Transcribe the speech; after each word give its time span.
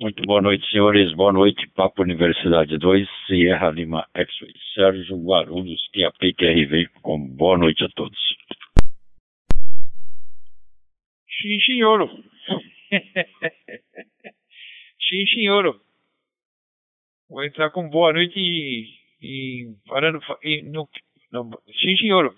Muito 0.00 0.24
boa 0.24 0.42
noite, 0.42 0.68
senhores. 0.72 1.14
Boa 1.14 1.32
noite, 1.32 1.68
Papo 1.68 2.02
Universidade 2.02 2.76
2, 2.78 3.08
Sierra 3.28 3.70
Lima 3.70 4.04
X-Ray. 4.12 4.52
Sérgio 4.74 5.16
Guarulhos, 5.24 5.88
QAP-QRV, 5.94 6.88
com 7.00 7.16
boa 7.28 7.56
noite 7.56 7.84
a 7.84 7.88
todos. 7.90 8.18
Sim, 11.40 11.60
senhor. 11.64 12.10
Sim, 15.08 15.26
senhor. 15.32 15.80
Vou 17.30 17.44
entrar 17.44 17.70
com 17.70 17.88
boa 17.88 18.12
noite 18.12 18.36
e, 18.36 18.88
e 19.22 19.76
falando 19.86 20.18
e, 20.42 20.62
no, 20.62 20.88
no, 21.30 21.50
sim, 21.80 21.96
senhor. 21.98 22.34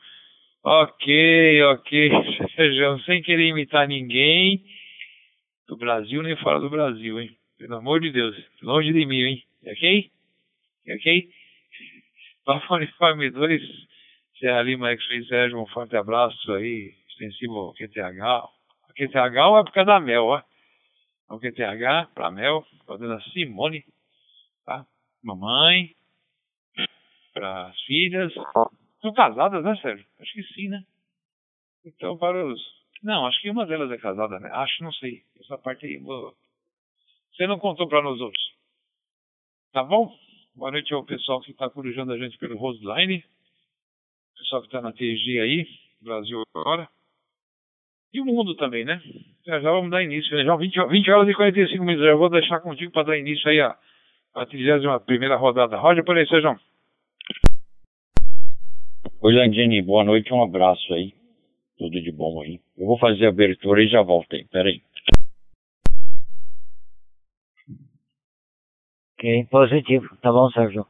Ok, 0.62 1.62
ok. 1.62 2.10
Sérgio, 2.54 3.00
sem 3.06 3.22
querer 3.22 3.48
imitar 3.48 3.88
ninguém 3.88 4.62
do 5.66 5.76
Brasil 5.78 6.22
nem 6.22 6.36
fora 6.36 6.60
do 6.60 6.68
Brasil, 6.68 7.18
hein? 7.18 7.30
Pelo 7.58 7.76
amor 7.76 8.00
de 8.00 8.12
Deus, 8.12 8.36
longe 8.60 8.92
de 8.92 9.06
mim, 9.06 9.22
hein? 9.22 9.44
Ok? 9.66 10.10
Ok? 10.90 11.30
Papo 12.44 12.74
Uniforme 12.74 13.30
2, 13.30 13.62
Serra 14.38 14.62
Lima 14.62 14.90
X-Ray 14.90 15.24
Sérgio, 15.24 15.60
um 15.60 15.66
forte 15.66 15.96
abraço 15.96 16.52
aí, 16.52 16.94
extensivo 17.08 17.58
ao 17.58 17.72
QTH. 17.72 18.44
O 18.90 18.92
QTH 18.94 19.16
é 19.16 19.64
por 19.64 19.72
causa 19.72 19.86
da 19.86 20.00
Mel, 20.00 20.24
ó. 20.24 20.42
O 21.30 21.40
QTH 21.40 22.12
pra 22.14 22.30
Mel, 22.30 22.64
pra 22.84 22.98
dona 22.98 23.20
Simone, 23.32 23.84
tá? 24.66 24.86
Mamãe, 25.22 25.96
para 27.32 27.68
as 27.68 27.80
filhas. 27.82 28.34
São 29.00 29.14
casadas, 29.14 29.64
né, 29.64 29.76
Sérgio? 29.76 30.06
Acho 30.20 30.32
que 30.34 30.42
sim, 30.54 30.68
né? 30.68 30.84
Então, 31.84 32.18
para 32.18 32.46
os. 32.46 32.60
Não, 33.02 33.26
acho 33.26 33.40
que 33.40 33.50
uma 33.50 33.64
delas 33.64 33.90
é 33.90 33.98
casada, 33.98 34.38
né? 34.38 34.50
Acho, 34.52 34.84
não 34.84 34.92
sei. 34.92 35.22
Essa 35.40 35.56
parte 35.56 35.86
aí, 35.86 35.96
vou 35.98 36.36
você 37.36 37.46
não 37.46 37.58
contou 37.58 37.86
para 37.86 38.02
nós 38.02 38.18
outros. 38.20 38.42
Tá 39.72 39.84
bom? 39.84 40.10
Boa 40.54 40.70
noite 40.70 40.94
ao 40.94 41.04
pessoal 41.04 41.40
que 41.42 41.50
está 41.50 41.68
corujando 41.68 42.12
a 42.12 42.18
gente 42.18 42.38
pelo 42.38 42.56
Roseline. 42.56 43.22
Pessoal 44.38 44.62
que 44.62 44.68
está 44.68 44.80
na 44.80 44.92
TG 44.92 45.40
aí, 45.40 45.66
Brasil 46.00 46.42
agora. 46.54 46.88
E 48.14 48.20
o 48.20 48.24
mundo 48.24 48.54
também, 48.54 48.86
né? 48.86 49.02
Já, 49.44 49.60
já 49.60 49.70
vamos 49.70 49.90
dar 49.90 50.02
início. 50.02 50.34
Né? 50.34 50.44
Já 50.44 50.56
20, 50.56 50.88
20 50.88 51.10
horas 51.10 51.28
e 51.28 51.34
45 51.34 51.84
minutos. 51.84 52.06
Já 52.06 52.14
vou 52.14 52.30
deixar 52.30 52.60
contigo 52.60 52.90
para 52.90 53.08
dar 53.08 53.18
início 53.18 53.46
aí 53.50 53.60
a, 53.60 53.76
a 54.34 54.46
31 54.46 55.36
rodada. 55.36 55.76
Roger 55.76 56.04
por 56.04 56.16
aí, 56.16 56.26
Sejão. 56.26 56.58
Oi, 59.20 59.34
Landini. 59.34 59.82
Boa 59.82 60.04
noite. 60.04 60.32
Um 60.32 60.42
abraço 60.42 60.94
aí. 60.94 61.12
Tudo 61.76 62.00
de 62.00 62.10
bom 62.10 62.40
aí. 62.40 62.58
Eu 62.78 62.86
vou 62.86 62.98
fazer 62.98 63.26
a 63.26 63.28
abertura 63.28 63.82
e 63.82 63.88
já 63.88 64.00
volto 64.00 64.34
aí. 64.34 64.46
Pera 64.46 64.70
Ok, 69.18 69.46
positivo. 69.50 70.14
Tá 70.20 70.30
bom, 70.30 70.50
Sérgio. 70.50 70.84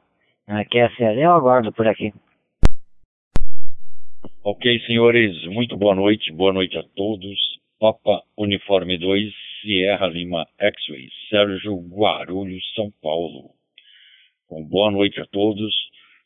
Aqui 0.49 0.79
é 0.79 0.87
a 0.87 0.97
série, 0.97 1.23
eu 1.23 1.31
aguardo 1.31 1.73
por 1.73 1.87
aqui. 1.87 2.13
Ok, 4.43 4.81
senhores, 4.81 5.45
muito 5.45 5.77
boa 5.77 5.95
noite. 5.95 6.33
Boa 6.33 6.53
noite 6.53 6.77
a 6.77 6.83
todos. 6.97 7.39
Papa 7.79 8.23
Uniforme 8.37 8.99
2, 8.99 9.33
Sierra 9.61 10.09
Lima 10.09 10.45
X-Ray, 10.59 11.09
Sérgio 11.31 11.77
Guarulhos, 11.89 12.65
São 12.75 12.91
Paulo. 13.01 13.51
Bom, 14.51 14.65
boa 14.65 14.91
noite 14.91 15.21
a 15.21 15.27
todos. 15.27 15.73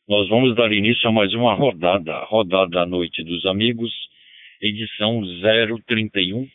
Nós 0.09 0.27
vamos 0.27 0.55
dar 0.55 0.71
início 0.71 1.07
a 1.07 1.11
mais 1.11 1.31
uma 1.35 1.53
rodada, 1.53 2.17
rodada 2.23 2.83
Noite 2.83 3.23
dos 3.23 3.45
Amigos, 3.45 3.91
edição 4.59 5.21
031, 5.85 6.47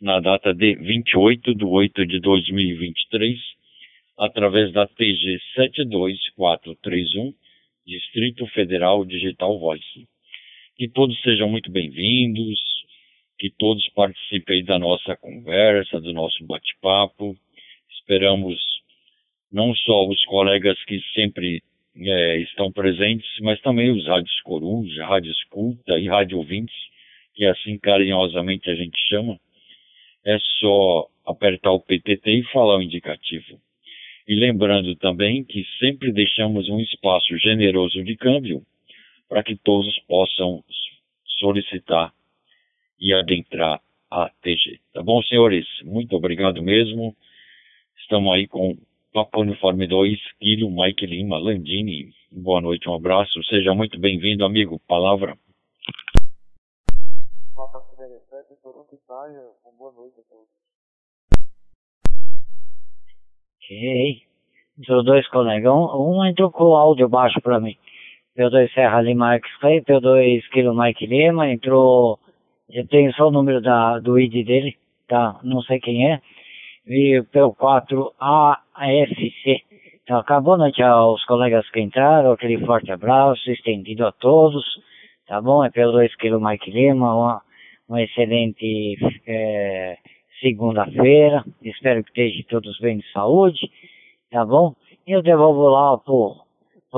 na 0.00 0.18
data 0.18 0.52
de 0.52 0.74
28 0.74 1.54
de 1.54 1.64
8 1.64 2.04
de 2.04 2.18
2023 2.18 3.57
através 4.18 4.72
da 4.72 4.86
TG 4.86 5.38
72431, 5.54 7.32
Distrito 7.86 8.46
Federal 8.48 9.04
Digital 9.04 9.58
Voice. 9.58 10.08
Que 10.76 10.88
todos 10.88 11.20
sejam 11.22 11.48
muito 11.48 11.70
bem-vindos, 11.70 12.58
que 13.38 13.50
todos 13.50 13.88
participem 13.90 14.64
da 14.64 14.78
nossa 14.78 15.16
conversa, 15.16 16.00
do 16.00 16.12
nosso 16.12 16.44
bate-papo. 16.44 17.36
Esperamos 17.90 18.58
não 19.52 19.72
só 19.74 20.06
os 20.08 20.24
colegas 20.24 20.76
que 20.84 21.00
sempre 21.14 21.62
é, 21.96 22.38
estão 22.40 22.72
presentes, 22.72 23.28
mas 23.40 23.60
também 23.60 23.90
os 23.90 24.04
rádios 24.06 24.40
coruja, 24.42 25.06
rádio 25.06 25.30
escuta 25.30 25.98
e 25.98 26.08
rádio 26.08 26.38
ouvintes, 26.38 26.76
que 27.34 27.44
assim 27.44 27.78
carinhosamente 27.78 28.68
a 28.68 28.74
gente 28.74 28.98
chama. 29.08 29.38
É 30.26 30.36
só 30.60 31.08
apertar 31.24 31.70
o 31.70 31.80
PTT 31.80 32.30
e 32.30 32.42
falar 32.52 32.78
o 32.78 32.82
indicativo. 32.82 33.60
E 34.28 34.34
lembrando 34.34 34.94
também 34.96 35.42
que 35.42 35.64
sempre 35.78 36.12
deixamos 36.12 36.68
um 36.68 36.78
espaço 36.80 37.34
generoso 37.38 38.04
de 38.04 38.14
câmbio 38.14 38.62
para 39.26 39.42
que 39.42 39.56
todos 39.56 39.98
possam 40.00 40.62
solicitar 41.38 42.12
e 43.00 43.14
adentrar 43.14 43.80
a 44.10 44.28
TG. 44.42 44.80
Tá 44.92 45.02
bom, 45.02 45.22
senhores? 45.22 45.66
Muito 45.82 46.14
obrigado 46.14 46.62
mesmo. 46.62 47.16
Estamos 48.02 48.34
aí 48.34 48.46
com 48.46 48.76
Papo 49.14 49.40
Uniforme 49.40 49.86
2, 49.86 50.18
Kilo 50.38 50.70
Mike 50.70 51.06
Lima, 51.06 51.38
Landini. 51.38 52.12
Boa 52.30 52.60
noite, 52.60 52.86
um 52.86 52.94
abraço. 52.94 53.42
Seja 53.44 53.74
muito 53.74 53.98
bem-vindo, 53.98 54.44
amigo. 54.44 54.78
Palavra. 54.86 55.38
Boa 59.78 59.92
noite 59.92 60.20
a 60.20 60.24
todos. 60.24 60.67
Ok. 63.68 64.22
Entrou 64.78 65.02
dois 65.02 65.28
colegas. 65.28 65.70
Um, 65.70 66.20
um 66.20 66.24
entrou 66.24 66.50
com 66.50 66.64
o 66.64 66.74
áudio 66.74 67.06
baixo 67.06 67.38
para 67.42 67.60
mim. 67.60 67.76
P2 68.34 68.72
Serra 68.72 69.02
Lima 69.02 69.34
X-Ray, 69.34 69.82
P2 69.82 70.48
Kilo 70.50 70.74
Mike 70.74 71.06
Lima, 71.06 71.50
entrou. 71.50 72.18
Eu 72.70 72.86
tenho 72.86 73.12
só 73.12 73.28
o 73.28 73.30
número 73.30 73.60
da, 73.60 73.98
do 73.98 74.18
ID 74.18 74.46
dele, 74.46 74.76
tá? 75.06 75.38
Não 75.42 75.60
sei 75.62 75.80
quem 75.80 76.10
é. 76.10 76.20
E 76.86 77.22
P4 77.30 78.12
AFC. 78.74 79.62
Então, 80.02 80.18
acabou 80.18 80.56
noite 80.56 80.82
aos 80.82 81.22
colegas 81.26 81.68
que 81.70 81.80
entraram, 81.80 82.32
aquele 82.32 82.64
forte 82.64 82.90
abraço 82.90 83.50
estendido 83.50 84.06
a 84.06 84.12
todos, 84.12 84.64
tá 85.26 85.42
bom? 85.42 85.62
É 85.62 85.68
P2 85.68 86.08
Kilo 86.18 86.40
Mike 86.40 86.70
Lima, 86.70 87.14
uma, 87.14 87.42
uma 87.86 88.02
excelente 88.02 88.96
é, 89.26 89.98
segunda-feira. 90.40 91.44
Espero 91.62 92.02
que 92.04 92.10
estejam 92.10 92.44
todos 92.48 92.78
bem 92.80 92.98
de 92.98 93.12
saúde, 93.12 93.70
tá 94.30 94.44
bom? 94.44 94.74
E 95.06 95.12
eu 95.12 95.22
devolvo 95.22 95.68
lá 95.68 95.96
pro, 95.98 96.44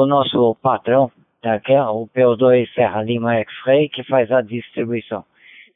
nosso 0.06 0.56
patrão, 0.62 1.11
tá, 1.41 1.61
que 1.61 1.73
é 1.73 1.83
o 1.83 2.09
PO2 2.09 2.69
Serra 2.75 3.03
Lima 3.03 3.34
X-Ray, 3.37 3.89
que 3.89 4.03
faz 4.05 4.31
a 4.33 4.41
distribuição. 4.41 5.25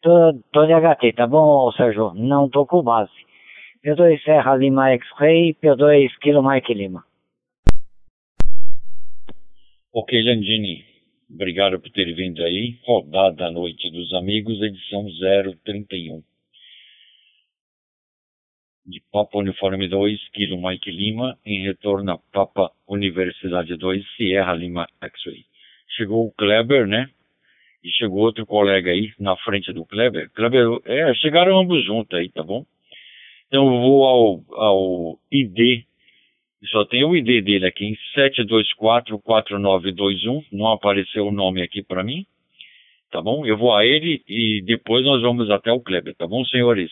Tô, 0.03 0.33
de 0.67 0.73
HT, 0.75 1.13
tá 1.15 1.27
bom, 1.27 1.73
Sérgio? 1.73 2.13
Não 2.15 2.49
tô 2.49 2.67
com 2.67 2.83
base. 2.83 3.11
P2 3.85 4.23
Serra 4.23 4.57
Lima 4.57 4.91
X-Ray, 4.91 5.55
P2 5.55 6.11
Kilo 6.21 6.43
Mike 6.43 6.75
Lima. 6.75 7.05
Ok, 9.93 10.23
Landini. 10.23 10.85
Obrigado 11.33 11.81
por 11.81 11.91
ter 11.91 12.13
vindo 12.15 12.43
aí. 12.43 12.79
Rodada 12.85 13.51
Noite 13.51 13.91
dos 13.91 14.13
Amigos, 14.13 14.61
edição 14.61 15.07
031 15.65 16.23
de 18.87 19.03
Papa 19.11 19.39
Uniforme 19.39 19.89
2, 19.89 20.29
Kilo 20.31 20.61
Mike 20.61 20.91
Lima, 20.91 21.39
em 21.45 21.65
retorno 21.65 22.13
a 22.13 22.19
Papa 22.33 22.71
Universidade 22.87 23.77
2, 23.77 24.05
Sierra 24.17 24.55
Lima 24.55 24.87
X-Ray. 25.01 25.45
Chegou 25.97 26.27
o 26.27 26.33
Kleber, 26.33 26.87
né? 26.87 27.09
E 27.83 27.91
chegou 27.91 28.21
outro 28.21 28.45
colega 28.47 28.91
aí 28.91 29.13
na 29.19 29.37
frente 29.37 29.73
do 29.73 29.87
Kleber. 29.87 30.31
Kleber, 30.33 30.81
é, 30.85 31.15
chegaram 31.15 31.59
ambos 31.59 31.83
juntos 31.85 32.19
aí, 32.19 32.29
tá 32.29 32.43
bom? 32.43 32.67
Então 33.49 33.67
eu 33.67 33.81
vou 33.81 34.05
ao, 34.05 34.43
ao 34.55 35.19
ID, 35.31 35.85
só 36.71 36.85
tem 36.85 37.05
o 37.05 37.17
ID 37.17 37.45
dele 37.45 37.67
aqui, 37.67 37.85
em 37.85 37.97
7244921, 38.17 40.45
não 40.53 40.69
apareceu 40.69 41.27
o 41.27 41.33
nome 41.33 41.63
aqui 41.63 41.83
para 41.83 42.03
mim, 42.03 42.27
tá 43.11 43.23
bom? 43.23 43.47
Eu 43.47 43.57
vou 43.57 43.75
a 43.75 43.85
ele 43.85 44.23
e 44.29 44.63
depois 44.63 45.05
nós 45.05 45.23
vamos 45.23 45.51
até 45.51 45.71
o 45.71 45.81
Kleber, 45.81 46.15
tá 46.15 46.27
bom, 46.27 46.45
senhores? 46.47 46.91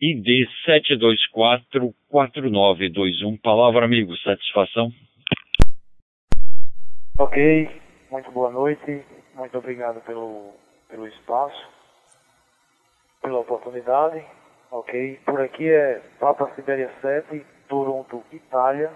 ID 0.00 0.48
7244921. 2.10 3.38
Palavra, 3.42 3.84
amigo. 3.84 4.16
Satisfação? 4.16 4.90
Ok. 7.18 7.70
Muito 8.10 8.30
boa 8.32 8.50
noite. 8.50 9.04
Muito 9.34 9.58
obrigado 9.58 10.00
pelo, 10.06 10.54
pelo 10.88 11.06
espaço, 11.06 11.68
pela 13.20 13.40
oportunidade. 13.40 14.24
Ok. 14.70 15.20
Por 15.26 15.38
aqui 15.42 15.68
é 15.68 16.00
Papa 16.18 16.50
Sibéria 16.54 16.90
7, 17.02 17.44
Toronto, 17.68 18.24
Itália. 18.32 18.90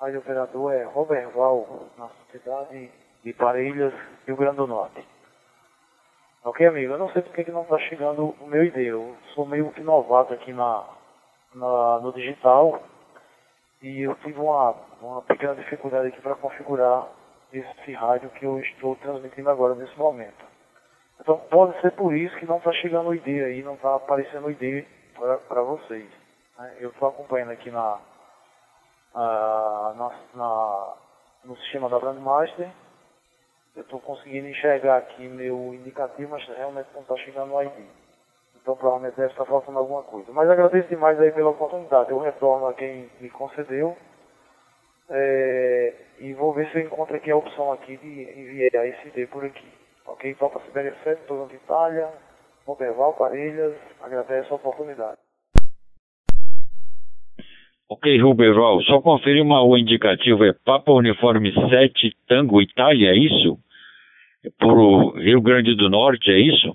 Rádio 0.00 0.20
operador 0.20 0.72
é 0.72 0.84
Robert 0.84 1.30
Val, 1.32 1.90
na 1.98 2.08
cidade 2.32 2.90
de 3.22 3.34
Parelhas, 3.34 3.92
Rio 4.26 4.36
Grande 4.36 4.56
do 4.56 4.66
Norte. 4.66 5.04
Ok, 6.42 6.66
amigo? 6.66 6.94
Eu 6.94 6.98
não 6.98 7.10
sei 7.10 7.20
porque 7.20 7.44
que 7.44 7.50
não 7.50 7.62
está 7.62 7.78
chegando 7.80 8.34
o 8.40 8.46
meu 8.46 8.64
ID. 8.64 8.76
Eu 8.78 9.14
sou 9.34 9.44
meio 9.44 9.70
que 9.72 9.82
novato 9.82 10.32
aqui 10.32 10.54
na, 10.54 10.86
na, 11.54 12.00
no 12.00 12.12
digital 12.14 12.82
e 13.82 14.00
eu 14.00 14.14
tive 14.16 14.40
uma, 14.40 14.74
uma 15.02 15.20
pequena 15.20 15.54
dificuldade 15.54 16.08
aqui 16.08 16.20
para 16.22 16.34
configurar 16.36 17.08
esse 17.52 17.92
rádio 17.92 18.30
que 18.30 18.46
eu 18.46 18.58
estou 18.58 18.96
transmitindo 18.96 19.50
agora 19.50 19.74
nesse 19.74 19.94
momento. 19.98 20.42
Então 21.20 21.36
pode 21.50 21.78
ser 21.82 21.90
por 21.92 22.14
isso 22.14 22.34
que 22.38 22.46
não 22.46 22.56
está 22.56 22.72
chegando 22.72 23.10
o 23.10 23.14
ID 23.14 23.26
aí, 23.44 23.62
não 23.62 23.74
está 23.74 23.96
aparecendo 23.96 24.46
o 24.46 24.50
ID 24.50 24.86
para 25.46 25.62
vocês. 25.62 26.08
Né? 26.58 26.76
Eu 26.80 26.88
estou 26.88 27.10
acompanhando 27.10 27.50
aqui 27.50 27.70
na, 27.70 27.98
na, 29.14 30.10
na, 30.34 30.94
no 31.44 31.54
sistema 31.58 31.90
da 31.90 31.98
Brandmaster. 31.98 32.70
Eu 33.74 33.82
estou 33.82 34.00
conseguindo 34.00 34.48
enxergar 34.48 34.98
aqui 34.98 35.28
meu 35.28 35.74
indicativo, 35.74 36.30
mas 36.30 36.46
realmente 36.48 36.88
não 36.92 37.02
está 37.02 37.16
chegando 37.16 37.54
o 37.54 37.62
ID. 37.62 37.86
Então 38.60 38.76
provavelmente 38.76 39.16
deve 39.16 39.30
estar 39.30 39.44
faltando 39.44 39.78
alguma 39.78 40.02
coisa. 40.02 40.30
Mas 40.32 40.50
agradeço 40.50 40.88
demais 40.88 41.18
aí 41.20 41.30
pela 41.32 41.50
oportunidade. 41.50 42.10
Eu 42.10 42.18
retorno 42.18 42.66
a 42.66 42.74
quem 42.74 43.10
me 43.20 43.30
concedeu. 43.30 43.96
É, 45.08 45.94
e 46.18 46.34
vou 46.34 46.52
ver 46.52 46.70
se 46.70 46.78
eu 46.78 46.82
encontro 46.82 47.16
aqui 47.16 47.30
a 47.30 47.36
opção 47.36 47.72
aqui 47.72 47.96
de 47.96 48.22
enviar 48.22 48.86
ID 48.86 49.28
por 49.28 49.44
aqui. 49.44 49.72
Ok? 50.06 50.34
Papa 50.34 50.60
Sibéria 50.60 50.94
7, 51.02 51.22
Toronto 51.26 51.54
Itália, 51.54 52.08
Monterval, 52.66 53.14
Parelhas, 53.14 53.76
agradeço 54.00 54.52
a 54.52 54.56
oportunidade. 54.56 55.18
Ok, 57.92 58.20
Ruberval, 58.20 58.80
só 58.82 59.02
confirma 59.02 59.42
uma, 59.42 59.64
o 59.64 59.76
indicativo 59.76 60.44
é 60.44 60.52
Papa 60.52 60.92
Uniforme 60.92 61.52
7 61.52 62.16
Tango 62.28 62.62
Itália, 62.62 63.10
é 63.10 63.16
isso? 63.16 63.58
É 64.44 64.50
por 64.60 65.18
Rio 65.18 65.42
Grande 65.42 65.74
do 65.74 65.90
Norte, 65.90 66.30
é 66.30 66.38
isso? 66.38 66.72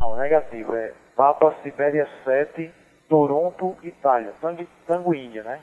Não, 0.00 0.16
negativo, 0.16 0.72
é 0.76 0.94
Papa 1.16 1.52
Sibéria 1.60 2.06
7 2.22 2.70
Toronto, 3.08 3.76
Itália, 3.82 4.32
Tango, 4.40 4.64
Tango 4.86 5.12
Índia, 5.12 5.42
né? 5.42 5.60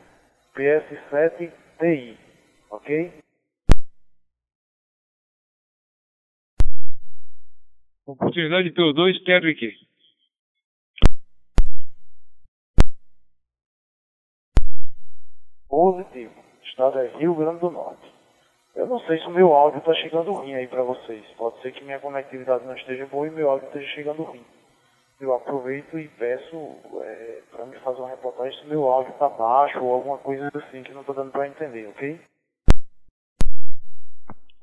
PS7 0.53 1.49
TI, 1.79 2.17
ok? 2.69 3.13
Oportunidade 8.05 8.71
pelo 8.71 8.91
2, 8.91 9.23
Terwick. 9.23 9.86
Positivo. 15.77 16.33
Estado 16.63 16.97
é 16.97 17.07
Rio 17.19 17.35
Grande 17.35 17.59
do 17.59 17.69
Norte. 17.69 18.01
Eu 18.75 18.87
não 18.87 18.99
sei 19.01 19.19
se 19.19 19.27
o 19.27 19.29
meu 19.29 19.53
áudio 19.53 19.77
está 19.77 19.93
chegando 19.93 20.31
ruim 20.31 20.55
aí 20.55 20.65
para 20.65 20.81
vocês. 20.81 21.23
Pode 21.37 21.61
ser 21.61 21.71
que 21.71 21.83
minha 21.83 21.99
conectividade 21.99 22.65
não 22.65 22.75
esteja 22.75 23.05
boa 23.05 23.27
e 23.27 23.29
meu 23.29 23.47
áudio 23.47 23.67
esteja 23.67 23.87
chegando 23.89 24.23
ruim. 24.23 24.41
Eu 25.21 25.35
aproveito 25.35 25.99
e 25.99 26.07
peço 26.07 26.55
é, 27.03 27.41
para 27.51 27.67
me 27.67 27.77
fazer 27.81 27.99
uma 27.99 28.09
reportagem 28.09 28.59
se 28.59 28.65
meu 28.65 28.85
áudio 28.85 29.11
está 29.11 29.29
baixo 29.29 29.79
ou 29.79 29.93
alguma 29.93 30.17
coisa 30.17 30.49
assim 30.55 30.81
que 30.81 30.91
não 30.93 31.01
estou 31.01 31.13
dando 31.13 31.31
para 31.31 31.47
entender, 31.47 31.87
ok? 31.89 32.19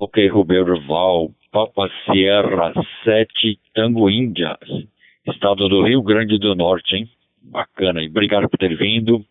Ok, 0.00 0.28
Roberto 0.30 0.84
Val, 0.88 1.30
Papa 1.52 1.88
Sierra 2.06 2.72
7, 3.04 3.60
Tango 3.72 4.10
Índia, 4.10 4.58
estado 5.28 5.68
do 5.68 5.84
Rio 5.84 6.02
Grande 6.02 6.40
do 6.40 6.56
Norte, 6.56 6.96
hein? 6.96 7.08
Bacana, 7.40 8.02
e 8.02 8.08
obrigado 8.08 8.48
por 8.48 8.58
ter 8.58 8.74
vindo. 8.76 9.24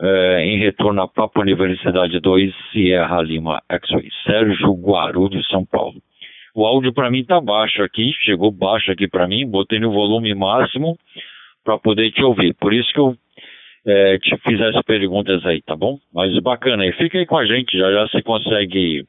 É, 0.00 0.44
em 0.44 0.58
retorno 0.58 1.02
a 1.02 1.08
Papa 1.08 1.40
Universidade 1.40 2.18
2, 2.18 2.52
Sierra 2.72 3.22
Lima 3.22 3.62
X-Ray, 3.68 4.08
Sérgio 4.24 4.72
Guarulhos, 4.74 5.46
São 5.48 5.64
Paulo. 5.64 6.02
O 6.54 6.66
áudio 6.66 6.92
para 6.92 7.10
mim 7.10 7.24
tá 7.24 7.40
baixo 7.40 7.82
aqui, 7.82 8.12
chegou 8.20 8.50
baixo 8.50 8.90
aqui 8.90 9.08
para 9.08 9.26
mim, 9.26 9.48
botei 9.48 9.78
no 9.78 9.92
volume 9.92 10.34
máximo 10.34 10.98
para 11.64 11.78
poder 11.78 12.10
te 12.12 12.22
ouvir. 12.22 12.54
Por 12.54 12.72
isso 12.72 12.92
que 12.92 13.00
eu 13.00 13.16
é, 13.86 14.18
te 14.18 14.36
fiz 14.38 14.60
as 14.60 14.82
perguntas 14.84 15.44
aí, 15.44 15.60
tá 15.62 15.76
bom? 15.76 15.98
Mas 16.12 16.36
bacana, 16.40 16.86
e 16.86 16.92
fica 16.92 17.18
aí 17.18 17.26
com 17.26 17.36
a 17.36 17.44
gente, 17.44 17.76
já 17.76 17.92
já 17.92 18.08
você 18.08 18.22
consegue 18.22 19.04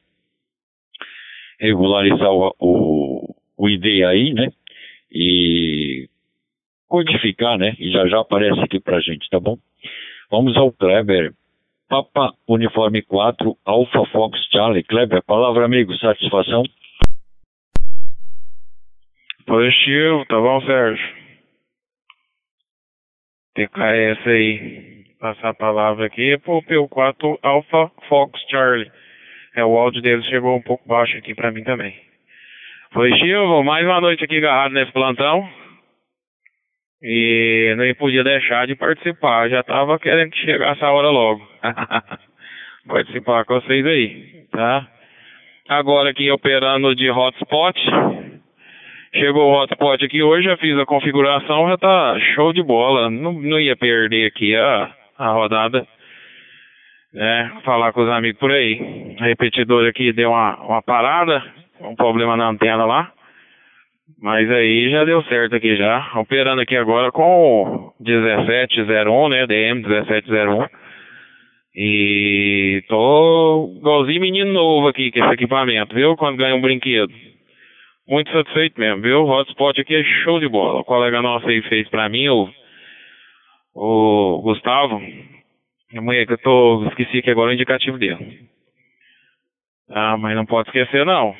regularizar 1.59 2.31
o, 2.31 2.53
o, 2.59 3.35
o 3.57 3.69
ID 3.69 4.03
aí, 4.03 4.33
né? 4.33 4.49
E 5.11 6.09
codificar, 6.87 7.57
né? 7.57 7.75
E 7.79 7.91
já 7.91 8.07
já 8.07 8.19
aparece 8.19 8.59
aqui 8.59 8.79
pra 8.79 8.99
gente, 8.99 9.29
tá 9.29 9.39
bom? 9.39 9.57
Vamos 10.29 10.57
ao 10.57 10.71
Kleber. 10.71 11.33
Papa 11.87 12.33
Uniforme 12.47 13.01
4, 13.03 13.57
Alpha 13.63 14.05
Fox 14.11 14.39
Charlie. 14.51 14.83
Kleber, 14.83 15.23
palavra 15.23 15.65
amigo, 15.65 15.93
satisfação? 15.97 16.63
Positivo, 19.45 20.25
tá 20.25 20.39
bom, 20.39 20.59
Sérgio? 20.61 21.15
TKS 23.53 24.27
aí. 24.27 25.05
Passar 25.19 25.49
a 25.49 25.53
palavra 25.53 26.07
aqui 26.07 26.37
pro 26.39 26.61
P4 26.63 27.39
Alpha 27.41 27.91
Fox 28.09 28.39
Charlie. 28.49 28.91
É, 29.55 29.63
o 29.63 29.77
áudio 29.77 30.01
dele 30.01 30.23
chegou 30.23 30.55
um 30.55 30.61
pouco 30.61 30.87
baixo 30.87 31.17
aqui 31.17 31.33
pra 31.33 31.51
mim 31.51 31.63
também. 31.63 31.95
Positivo, 32.91 33.63
mais 33.63 33.85
uma 33.85 34.01
noite 34.01 34.23
aqui 34.23 34.37
agarrado 34.37 34.73
nesse 34.73 34.91
plantão. 34.91 35.47
E 37.07 37.75
não 37.77 37.93
podia 37.93 38.23
deixar 38.23 38.65
de 38.65 38.75
participar. 38.75 39.47
Já 39.47 39.61
tava 39.61 39.99
querendo 39.99 40.31
que 40.31 40.39
chegasse 40.39 40.83
a 40.83 40.91
hora 40.91 41.09
logo. 41.09 41.47
participar 42.89 43.45
com 43.45 43.61
vocês 43.61 43.85
aí, 43.85 44.45
tá? 44.51 44.87
Agora 45.69 46.09
aqui 46.09 46.31
operando 46.31 46.95
de 46.95 47.07
hotspot. 47.11 47.79
Chegou 49.13 49.51
o 49.51 49.53
hotspot 49.53 50.03
aqui 50.03 50.23
hoje, 50.23 50.47
já 50.47 50.57
fiz 50.57 50.75
a 50.79 50.85
configuração, 50.85 51.69
já 51.69 51.77
tá 51.77 52.19
show 52.33 52.51
de 52.51 52.63
bola. 52.63 53.07
Não, 53.07 53.33
não 53.33 53.59
ia 53.59 53.75
perder 53.75 54.25
aqui 54.25 54.55
a, 54.55 54.91
a 55.19 55.27
rodada. 55.29 55.87
Né? 57.13 57.51
Falar 57.63 57.93
com 57.93 58.01
os 58.01 58.09
amigos 58.09 58.39
por 58.39 58.51
aí. 58.51 59.15
O 59.19 59.23
repetidor 59.23 59.87
aqui 59.87 60.11
deu 60.11 60.31
uma, 60.31 60.55
uma 60.55 60.81
parada, 60.81 61.43
um 61.81 61.95
problema 61.95 62.35
na 62.35 62.49
antena 62.49 62.83
lá. 62.83 63.11
Mas 64.25 64.49
aí 64.49 64.89
já 64.89 65.03
deu 65.03 65.21
certo 65.25 65.55
aqui 65.55 65.75
já. 65.75 66.11
Operando 66.15 66.59
aqui 66.59 66.75
agora 66.75 67.11
com 67.11 67.21
o 67.21 67.93
1701, 67.99 69.29
né? 69.29 69.45
DM 69.45 69.81
1701. 69.83 70.65
E 71.75 72.83
tô 72.87 73.71
igualzinho 73.77 74.21
menino 74.21 74.51
novo 74.51 74.87
aqui 74.87 75.11
com 75.11 75.19
esse 75.19 75.33
equipamento, 75.35 75.93
viu? 75.93 76.17
Quando 76.17 76.37
ganha 76.37 76.55
um 76.55 76.61
brinquedo. 76.61 77.13
Muito 78.07 78.31
satisfeito 78.31 78.79
mesmo, 78.79 79.03
viu? 79.03 79.19
O 79.19 79.29
hotspot 79.29 79.79
aqui 79.79 79.93
é 79.93 80.03
show 80.23 80.39
de 80.39 80.49
bola. 80.49 80.79
O 80.79 80.85
colega 80.85 81.21
nosso 81.21 81.47
aí 81.47 81.61
fez 81.61 81.87
pra 81.89 82.09
mim, 82.09 82.27
o, 82.27 82.49
o 83.75 84.41
Gustavo. 84.41 85.03
A 85.95 86.01
mulher 86.01 86.25
que 86.25 86.33
eu 86.33 86.39
tô. 86.39 86.83
Esqueci 86.87 87.19
aqui 87.19 87.29
agora 87.29 87.51
o 87.51 87.53
indicativo 87.53 87.99
dele. 87.99 88.39
Ah, 89.87 90.17
mas 90.17 90.35
não 90.35 90.47
pode 90.47 90.69
esquecer 90.69 91.05
não. 91.05 91.35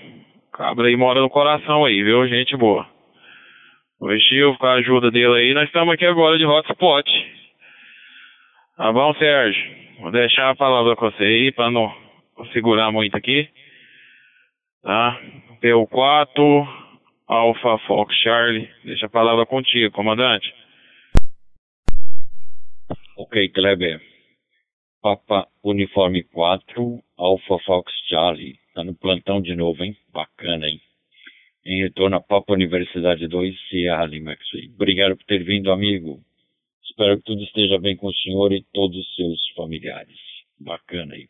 Cabra 0.56 0.88
aí 0.88 0.96
mora 0.96 1.20
no 1.20 1.30
coração 1.30 1.84
aí, 1.84 2.02
viu? 2.02 2.26
Gente 2.30 2.56
boa. 2.56 2.88
O 4.00 4.10
Chico, 4.18 4.58
com 4.58 4.66
a 4.66 4.76
ajuda 4.76 5.12
dele 5.12 5.36
aí, 5.36 5.54
nós 5.54 5.66
estamos 5.66 5.94
aqui 5.94 6.06
agora 6.06 6.38
de 6.38 6.46
hotspot. 6.46 7.06
Tá 8.78 8.90
bom, 8.94 9.14
Sérgio? 9.16 9.76
Vou 10.00 10.12
deixar 10.12 10.50
a 10.50 10.56
palavra 10.56 10.96
com 10.96 11.12
você 11.12 11.24
aí 11.26 11.52
para 11.52 11.70
não 11.70 11.94
segurar 12.54 12.90
muito 12.90 13.18
aqui. 13.18 13.50
Tá? 14.82 15.20
P4, 15.62 16.68
Alpha 17.28 17.78
Fox 17.80 18.16
Charlie. 18.24 18.70
Deixa 18.86 19.08
a 19.08 19.10
palavra 19.10 19.46
contigo, 19.46 19.94
comandante. 19.94 20.54
Ok, 23.18 23.50
Kleber. 23.50 24.02
Papa 25.02 25.48
Uniforme 25.62 26.24
4, 26.24 27.04
Alpha 27.18 27.60
Fox 27.66 27.92
Charlie. 28.08 28.65
Tá 28.76 28.84
no 28.84 28.94
plantão 28.94 29.42
de 29.42 29.56
novo, 29.56 29.86
hein? 29.86 29.96
Bacana, 30.12 30.68
hein? 30.68 30.82
Em 31.66 31.84
retorno 31.84 32.18
a 32.18 32.22
Papa 32.22 32.52
Universidade 32.52 33.26
2, 33.26 33.58
Sierra 33.70 34.06
Lima 34.06 34.36
Obrigado 34.74 35.16
por 35.16 35.24
ter 35.24 35.46
vindo, 35.46 35.72
amigo. 35.72 36.20
Espero 36.84 37.16
que 37.16 37.24
tudo 37.24 37.42
esteja 37.42 37.80
bem 37.80 37.96
com 37.96 38.08
o 38.08 38.14
senhor 38.14 38.52
e 38.52 38.66
todos 38.74 38.98
os 38.98 39.16
seus 39.16 39.50
familiares. 39.56 40.20
Bacana 40.60 41.14
aí. 41.14 41.30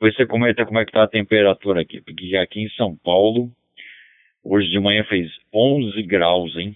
Você 0.00 0.24
comenta 0.24 0.64
como 0.64 0.78
é 0.78 0.86
que 0.86 0.92
tá 0.92 1.02
a 1.02 1.08
temperatura 1.08 1.82
aqui, 1.82 2.00
porque 2.00 2.34
aqui 2.38 2.60
em 2.60 2.70
São 2.70 2.96
Paulo, 2.96 3.52
hoje 4.42 4.70
de 4.70 4.80
manhã 4.80 5.04
fez 5.04 5.30
11 5.52 6.02
graus, 6.04 6.56
hein? 6.56 6.74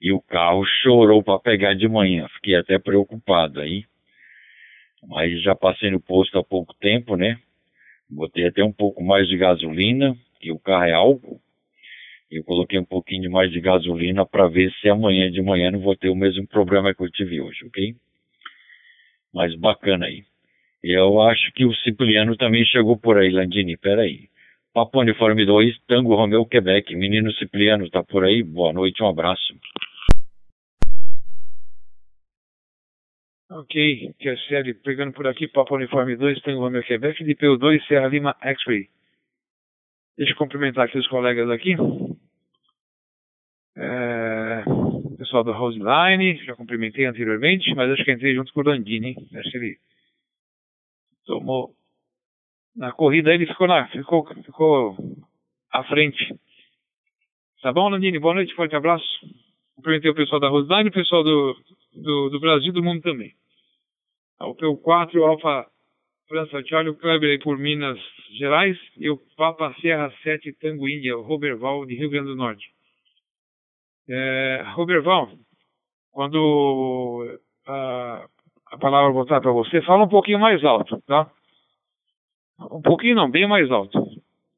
E 0.00 0.10
o 0.10 0.22
carro 0.22 0.64
chorou 0.82 1.22
para 1.22 1.38
pegar 1.38 1.74
de 1.74 1.86
manhã. 1.86 2.26
Fiquei 2.36 2.54
até 2.54 2.78
preocupado 2.78 3.60
aí. 3.60 3.84
Mas 5.06 5.42
já 5.42 5.54
passei 5.54 5.90
no 5.90 6.00
posto 6.00 6.38
há 6.38 6.42
pouco 6.42 6.72
tempo, 6.80 7.14
né? 7.14 7.38
Botei 8.08 8.46
até 8.46 8.62
um 8.62 8.72
pouco 8.72 9.02
mais 9.02 9.28
de 9.28 9.36
gasolina, 9.36 10.16
que 10.40 10.52
o 10.52 10.58
carro 10.58 10.84
é 10.84 10.92
álcool. 10.92 11.40
Eu 12.30 12.42
coloquei 12.44 12.78
um 12.78 12.84
pouquinho 12.84 13.30
mais 13.30 13.50
de 13.50 13.60
gasolina 13.60 14.26
para 14.26 14.48
ver 14.48 14.72
se 14.80 14.88
amanhã 14.88 15.30
de 15.30 15.40
manhã 15.42 15.70
não 15.70 15.80
vou 15.80 15.96
ter 15.96 16.08
o 16.08 16.14
mesmo 16.14 16.46
problema 16.46 16.94
que 16.94 17.02
eu 17.02 17.10
tive 17.10 17.40
hoje, 17.40 17.64
ok? 17.66 17.94
Mas 19.32 19.54
bacana 19.56 20.06
aí. 20.06 20.24
Eu 20.82 21.20
acho 21.20 21.52
que 21.52 21.64
o 21.64 21.74
Cipriano 21.74 22.36
também 22.36 22.64
chegou 22.64 22.96
por 22.96 23.18
aí, 23.18 23.30
Landini. 23.30 23.76
Peraí. 23.76 24.28
Papo 24.72 25.00
Uniforme 25.00 25.44
2, 25.44 25.78
Tango 25.86 26.14
Romeu, 26.14 26.44
Quebec. 26.44 26.94
Menino 26.94 27.32
Cipriano 27.32 27.88
tá 27.90 28.02
por 28.04 28.24
aí? 28.24 28.42
Boa 28.42 28.72
noite, 28.72 29.02
um 29.02 29.08
abraço. 29.08 29.54
Ok, 33.48 34.12
QSL 34.18 34.74
pegando 34.82 35.12
por 35.12 35.26
aqui, 35.26 35.46
Papa 35.46 35.74
Uniforme 35.74 36.16
2, 36.16 36.42
tem 36.42 36.56
o 36.56 36.60
Romeo 36.60 36.82
Quebec, 36.82 37.22
de 37.22 37.34
PU2, 37.36 37.86
Serra 37.86 38.08
Lima 38.08 38.36
X-Ray. 38.40 38.88
Deixa 40.18 40.32
eu 40.32 40.36
cumprimentar 40.36 40.86
aqui 40.86 40.98
os 40.98 41.06
colegas 41.06 41.48
aqui. 41.48 41.76
É, 43.76 44.64
pessoal 45.16 45.44
do 45.44 45.52
Roseline, 45.52 46.44
já 46.44 46.56
cumprimentei 46.56 47.04
anteriormente, 47.04 47.72
mas 47.74 47.90
acho 47.90 48.04
que 48.04 48.12
entrei 48.12 48.34
junto 48.34 48.52
com 48.52 48.60
o 48.60 48.64
Landini, 48.64 49.08
hein? 49.08 49.16
Acho 49.34 49.50
que 49.50 49.56
ele 49.56 49.78
tomou. 51.24 51.74
Na 52.74 52.90
corrida 52.92 53.32
ele 53.32 53.46
ficou, 53.46 53.68
na, 53.68 53.86
ficou, 53.88 54.26
ficou 54.42 54.96
à 55.72 55.84
frente. 55.84 56.34
Tá 57.62 57.72
bom, 57.72 57.88
Landini? 57.88 58.18
Boa 58.18 58.34
noite, 58.34 58.54
forte 58.54 58.74
abraço. 58.74 59.06
Cumprimentei 59.76 60.10
o 60.10 60.14
pessoal 60.14 60.40
da 60.40 60.48
Roseline, 60.48 60.88
o 60.88 60.92
pessoal 60.92 61.22
do, 61.22 61.56
do, 61.94 62.30
do 62.30 62.40
Brasil 62.40 62.72
do 62.72 62.82
mundo 62.82 63.02
também. 63.02 63.32
O 64.40 64.54
PU4, 64.54 65.22
Alfa 65.22 65.66
França 66.28 66.62
Charlie, 66.66 66.90
o 66.90 66.96
Kleber 66.96 67.30
aí 67.30 67.38
por 67.38 67.56
Minas 67.58 67.98
Gerais 68.38 68.76
e 68.96 69.08
o 69.08 69.18
Papa 69.36 69.74
Serra 69.80 70.12
7 70.22 70.52
Tango 70.54 70.88
Índia, 70.88 71.16
o 71.16 71.22
Roberval 71.22 71.86
de 71.86 71.94
Rio 71.94 72.10
Grande 72.10 72.28
do 72.28 72.36
Norte. 72.36 72.66
É, 74.08 74.64
Roberval, 74.74 75.30
quando 76.10 77.38
a, 77.66 78.26
a 78.72 78.78
palavra 78.78 79.12
voltar 79.12 79.40
para 79.40 79.52
você, 79.52 79.82
fala 79.82 80.04
um 80.04 80.08
pouquinho 80.08 80.40
mais 80.40 80.64
alto, 80.64 81.00
tá? 81.06 81.30
Um 82.70 82.80
pouquinho 82.80 83.14
não, 83.14 83.30
bem 83.30 83.46
mais 83.46 83.70
alto. 83.70 83.98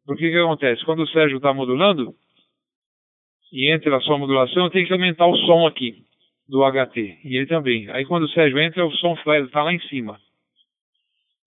Porque 0.06 0.28
o 0.28 0.30
que 0.30 0.38
acontece? 0.38 0.84
Quando 0.84 1.02
o 1.02 1.08
Sérgio 1.08 1.36
está 1.36 1.52
modulando, 1.52 2.14
e 3.52 3.72
entra 3.72 3.96
a 3.96 4.00
sua 4.00 4.18
modulação, 4.18 4.70
tem 4.70 4.84
que 4.84 4.92
aumentar 4.92 5.26
o 5.26 5.36
som 5.36 5.66
aqui 5.66 6.04
do 6.48 6.62
HT. 6.64 7.18
E 7.24 7.36
ele 7.36 7.46
também. 7.46 7.90
Aí 7.90 8.04
quando 8.04 8.24
o 8.24 8.28
Sérgio 8.28 8.58
entra, 8.58 8.86
o 8.86 8.92
som 8.92 9.14
está 9.14 9.62
lá 9.62 9.72
em 9.72 9.80
cima. 9.80 10.18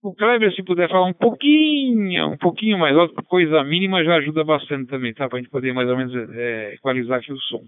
O 0.02 0.14
Kleber, 0.14 0.52
se 0.52 0.64
puder 0.64 0.88
falar 0.88 1.06
um 1.06 1.12
pouquinho, 1.12 2.32
um 2.32 2.36
pouquinho 2.36 2.76
mais 2.76 2.96
alto, 2.96 3.14
coisa 3.24 3.62
mínima, 3.62 4.02
já 4.04 4.16
ajuda 4.16 4.42
bastante 4.42 4.88
também, 4.88 5.14
tá? 5.14 5.28
Para 5.28 5.38
a 5.38 5.40
gente 5.40 5.50
poder 5.50 5.72
mais 5.72 5.88
ou 5.88 5.96
menos 5.96 6.12
é, 6.36 6.74
equalizar 6.74 7.20
aqui 7.20 7.32
o 7.32 7.38
som. 7.38 7.62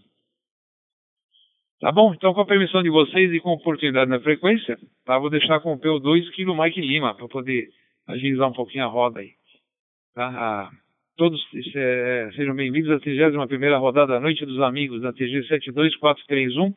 Tá 1.80 1.92
bom? 1.92 2.12
Então, 2.12 2.34
com 2.34 2.40
a 2.40 2.46
permissão 2.46 2.82
de 2.82 2.90
vocês 2.90 3.32
e 3.32 3.38
com 3.38 3.50
oportunidade 3.50 4.10
na 4.10 4.18
frequência, 4.18 4.76
tá? 5.04 5.16
Vou 5.16 5.30
deixar 5.30 5.60
com 5.60 5.74
o 5.74 5.78
PO2 5.78 6.28
aqui 6.28 6.44
no 6.44 6.60
Mike 6.60 6.80
Lima, 6.80 7.14
para 7.14 7.28
poder 7.28 7.68
agilizar 8.08 8.48
um 8.48 8.52
pouquinho 8.52 8.84
a 8.84 8.88
roda 8.88 9.20
aí. 9.20 9.30
Tá? 10.14 10.70
Todos 11.16 11.40
é, 11.76 12.30
sejam 12.34 12.56
bem-vindos 12.56 12.90
à 12.90 12.98
31 12.98 13.78
rodada 13.78 14.14
da 14.14 14.20
Noite 14.20 14.44
dos 14.44 14.60
Amigos 14.60 15.00
da 15.00 15.12
TG 15.12 15.46
72431 15.46 16.74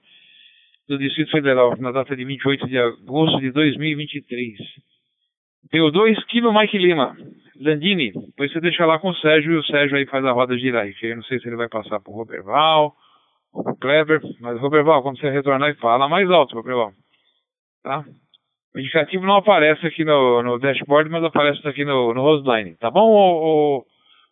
do 0.88 0.98
Distrito 0.98 1.32
Federal, 1.32 1.76
na 1.80 1.92
data 1.92 2.16
de 2.16 2.24
28 2.24 2.68
de 2.68 2.78
agosto 2.78 3.40
de 3.40 3.52
2023. 3.52 4.60
PO2, 5.74 6.24
Kilo 6.28 6.54
Mike 6.54 6.78
Lima. 6.78 7.18
Landini, 7.60 8.12
depois 8.12 8.52
você 8.52 8.62
deixa 8.62 8.86
lá 8.86 9.00
com 9.00 9.10
o 9.10 9.16
Sérgio 9.16 9.54
e 9.54 9.58
o 9.58 9.64
Sérgio 9.64 9.98
aí 9.98 10.06
faz 10.06 10.24
a 10.24 10.32
roda 10.32 10.58
girar 10.58 10.84
aí. 10.84 10.96
Eu 11.02 11.16
não 11.16 11.24
sei 11.24 11.40
se 11.40 11.48
ele 11.48 11.56
vai 11.56 11.68
passar 11.68 12.00
pro 12.00 12.14
Roberval 12.14 12.94
ou 13.52 13.64
pro 13.64 13.76
Kleber, 13.76 14.22
mas 14.40 14.60
Roberval, 14.60 15.02
quando 15.02 15.20
você 15.20 15.32
retornar, 15.32 15.76
fala 15.78 16.08
mais 16.08 16.30
alto, 16.30 16.56
Roberval. 16.56 16.92
Tá? 17.84 18.06
O 18.76 18.80
indicativo 18.80 19.26
não 19.26 19.38
aparece 19.38 19.86
aqui 19.88 20.06
no, 20.06 20.44
no 20.44 20.60
dashboard, 20.60 21.10
mas 21.10 21.24
aparece 21.24 21.68
aqui 21.68 21.84
no, 21.84 22.14
no 22.14 22.22
Roseline. 22.22 22.76
Tá 22.76 22.92
bom, 22.92 23.10
o, 23.10 23.80
o 23.80 23.86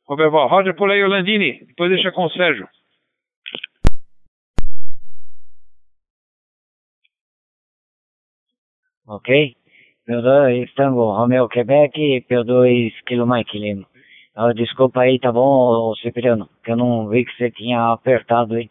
Roberval? 0.08 0.48
Roger, 0.48 0.76
pula 0.76 0.94
aí 0.94 1.04
o 1.04 1.08
Landini, 1.08 1.66
depois 1.66 1.90
deixa 1.90 2.12
com 2.12 2.26
o 2.26 2.30
Sérgio. 2.30 2.68
Ok? 9.08 9.56
P2 10.08 10.72
Tango 10.76 11.12
Romeo 11.12 11.48
Quebec, 11.48 12.26
P2 12.30 12.92
Kilo 13.08 13.28
Mike 13.28 13.58
Lima. 13.58 13.86
Ah, 14.36 14.54
desculpa 14.54 15.02
aí, 15.02 15.18
tá 15.20 15.32
bom, 15.32 15.94
Cipriano? 15.96 16.50
Que 16.64 16.72
eu 16.72 16.76
não 16.76 17.08
vi 17.08 17.26
que 17.26 17.36
você 17.36 17.50
tinha 17.52 17.92
apertado 17.92 18.56
aí. 18.56 18.70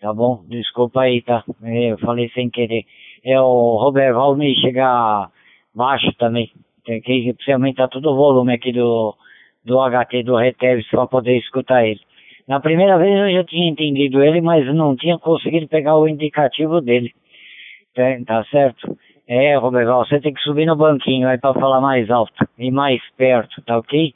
Tá 0.00 0.12
bom? 0.12 0.44
Desculpa 0.48 1.02
aí, 1.02 1.22
tá? 1.22 1.44
Eu 1.62 1.96
falei 1.98 2.28
sem 2.30 2.50
querer. 2.50 2.84
É 3.24 3.40
o 3.40 3.76
Robert 3.76 4.14
Valme 4.14 4.54
chegar 4.60 5.30
baixo 5.74 6.12
também. 6.18 6.52
Tem 6.84 7.00
que 7.00 7.32
precisa 7.34 7.56
aumentar 7.56 7.88
todo 7.88 8.10
o 8.10 8.16
volume 8.16 8.52
aqui 8.52 8.72
do, 8.72 9.14
do 9.66 9.78
HT 9.78 10.22
do 10.22 10.36
Retevis 10.36 10.88
para 10.88 11.06
poder 11.06 11.36
escutar 11.38 11.84
ele. 11.84 12.00
Na 12.48 12.60
primeira 12.60 12.96
vez 12.96 13.18
eu 13.18 13.32
já 13.32 13.44
tinha 13.44 13.68
entendido 13.68 14.22
ele, 14.22 14.40
mas 14.40 14.64
não 14.72 14.96
tinha 14.96 15.18
conseguido 15.18 15.66
pegar 15.66 15.96
o 15.96 16.08
indicativo 16.08 16.80
dele. 16.80 17.12
Tá, 17.94 18.04
tá 18.24 18.44
certo? 18.44 18.96
É, 19.28 19.56
Roberval, 19.56 20.06
você 20.06 20.20
tem 20.20 20.32
que 20.32 20.40
subir 20.40 20.66
no 20.66 20.76
banquinho 20.76 21.28
aí 21.28 21.36
para 21.36 21.58
falar 21.58 21.80
mais 21.80 22.08
alto 22.10 22.46
e 22.56 22.70
mais 22.70 23.02
perto, 23.16 23.60
tá 23.62 23.78
ok? 23.78 24.14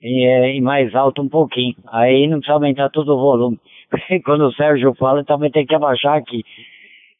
E, 0.00 0.24
é, 0.24 0.54
e, 0.54 0.60
mais 0.60 0.94
alto 0.94 1.22
um 1.22 1.28
pouquinho. 1.28 1.74
Aí 1.88 2.28
não 2.28 2.38
precisa 2.38 2.54
aumentar 2.54 2.90
todo 2.90 3.14
o 3.14 3.18
volume. 3.18 3.58
Quando 4.24 4.42
o 4.42 4.52
Sérgio 4.52 4.94
fala, 4.94 5.24
também 5.24 5.50
tem 5.50 5.66
que 5.66 5.74
abaixar 5.74 6.16
aqui. 6.16 6.44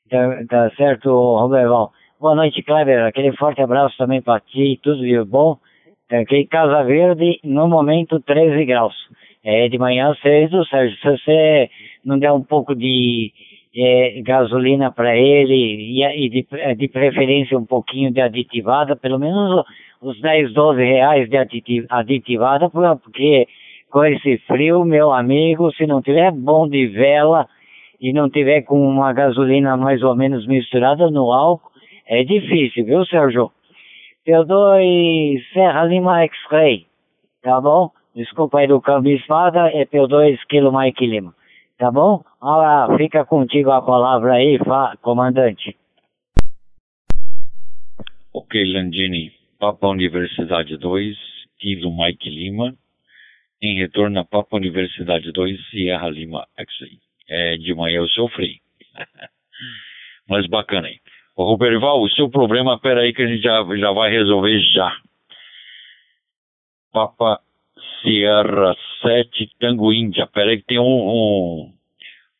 Tá, 0.09 0.45
tá 0.49 0.71
certo, 0.76 1.09
Roberval? 1.11 1.90
Boa 2.21 2.37
noite, 2.37 2.62
Kleber. 2.62 3.04
Aquele 3.07 3.33
forte 3.37 3.61
abraço 3.61 3.97
também 3.97 4.23
para 4.23 4.38
ti, 4.38 4.78
tudo 4.83 5.00
de 5.00 5.25
bom. 5.25 5.59
Tá 6.08 6.20
ok? 6.20 6.46
Casa 6.46 6.82
Verde, 6.84 7.40
no 7.42 7.66
momento 7.66 8.20
13 8.20 8.64
graus. 8.64 8.94
É 9.42 9.68
de 9.68 9.78
manhã 9.78 10.14
cedo, 10.23 10.64
Sérgio. 10.66 10.96
Se 10.99 11.11
você 11.11 11.70
não 12.04 12.18
der 12.18 12.32
um 12.32 12.42
pouco 12.42 12.75
de 12.75 13.32
é, 13.76 14.23
gasolina 14.23 14.90
para 14.92 15.16
ele 15.16 15.54
e, 15.54 16.04
e 16.04 16.28
de, 16.28 16.46
é, 16.52 16.75
de, 16.75 16.88
preferência 16.88 17.58
um 17.58 17.64
pouquinho 17.64 18.12
de 18.12 18.20
aditivada, 18.20 18.94
pelo 18.94 19.18
menos 19.18 19.64
os 20.00 20.20
10, 20.20 20.52
12 20.52 20.82
reais 20.82 21.28
de 21.28 21.37
aditivada, 21.90 22.70
porque 22.70 23.46
com 23.90 24.04
esse 24.04 24.38
frio, 24.46 24.84
meu 24.84 25.12
amigo, 25.12 25.73
se 25.73 25.87
não 25.87 26.02
tiver 26.02 26.30
bom 26.32 26.68
de 26.68 26.87
vela 26.88 27.49
e 28.00 28.12
não 28.12 28.28
tiver 28.28 28.62
com 28.62 28.80
uma 28.80 29.12
gasolina 29.12 29.76
mais 29.76 30.02
ou 30.02 30.14
menos 30.14 30.46
misturada 30.46 31.11
no 31.11 31.32
álcool, 31.32 31.70
é 32.06 32.23
difícil, 32.23 32.84
viu, 32.84 33.04
Sérgio? 33.06 33.50
P2 34.26 35.43
Serra 35.52 35.85
Lima 35.85 36.23
X-Ray, 36.23 36.87
tá 37.43 37.61
bom? 37.61 37.90
Desculpa 38.14 38.61
aí 38.61 38.66
do 38.66 38.81
câmbio 38.81 39.16
espada, 39.16 39.69
é 39.69 39.85
P2 39.85 40.38
Kilo 40.49 40.73
Mike 40.76 41.07
Lima. 41.07 41.35
Tá 41.76 41.90
bom? 41.90 42.25
Olha 42.40 42.97
fica 42.97 43.25
contigo 43.26 43.71
a 43.71 43.83
palavra 43.83 44.35
aí, 44.35 44.59
comandante. 45.02 45.76
Ok, 48.33 48.64
Landini. 48.73 49.33
Papa 49.59 49.88
Universidade 49.88 50.76
2, 50.78 51.16
Kilo 51.59 51.95
Mike 51.95 52.31
Lima. 52.31 52.75
Em 53.61 53.78
retorno 53.78 54.21
a 54.21 54.25
Papa 54.25 54.57
Universidade 54.57 55.33
2, 55.33 55.69
Sierra 55.69 56.09
Lima 56.09 56.47
X-Ray. 56.57 56.99
É, 57.28 57.57
de 57.57 57.75
manhã 57.75 57.97
eu 57.97 58.09
sofri. 58.09 58.61
Mas 60.28 60.47
bacana 60.47 60.88
aí. 60.88 60.99
Ô, 61.36 61.44
Roberval, 61.44 62.00
o 62.00 62.10
seu 62.10 62.30
problema, 62.30 62.78
pera 62.78 63.00
aí 63.00 63.12
que 63.12 63.22
a 63.22 63.26
gente 63.26 63.42
já, 63.42 63.64
já 63.76 63.90
vai 63.90 64.10
resolver 64.10 64.56
já. 64.72 64.96
Papa 66.92 67.40
Sierra 68.00 68.76
7 69.02 69.50
Tango 69.58 69.92
Índia. 69.92 70.28
Peraí 70.28 70.58
que 70.58 70.64
tem 70.64 70.78
um, 70.78 70.84
um, 70.84 71.74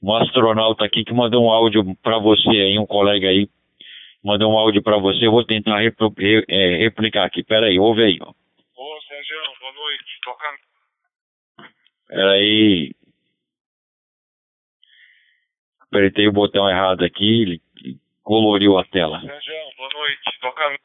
um, 0.01 0.15
astronauta 0.15 0.85
aqui 0.85 1.05
que 1.05 1.13
mandou 1.13 1.45
um 1.45 1.51
áudio 1.51 1.97
para 2.03 2.19
você 2.19 2.49
aí, 2.49 2.79
um 2.79 2.87
colega 2.87 3.27
aí. 3.27 3.49
Mandou 4.23 4.53
um 4.53 4.57
áudio 4.57 4.81
para 4.81 4.97
você, 4.97 5.27
eu 5.27 5.33
vou 5.33 5.45
tentar 5.45 5.81
repl 5.81 6.07
re, 6.17 6.45
é, 6.49 6.77
replicar 6.77 7.27
aqui. 7.27 7.43
Peraí, 7.43 7.79
ouve 7.81 8.05
aí. 8.05 8.19
Ó. 8.23 8.31
Ô, 8.31 9.01
Sérgio, 9.09 9.37
boa 9.61 9.73
noite. 9.73 10.21
Toca. 10.23 10.47
Peraí. 12.07 12.93
Apertei 15.81 16.29
o 16.29 16.33
botão 16.33 16.69
errado 16.71 17.05
aqui, 17.05 17.43
ele 17.43 17.64
coloriu 18.25 18.79
a 18.79 18.85
tela. 18.85 19.21
Sérgio, 19.21 19.77
boa 19.77 19.91
noite. 19.93 20.39
Toca. 20.41 20.79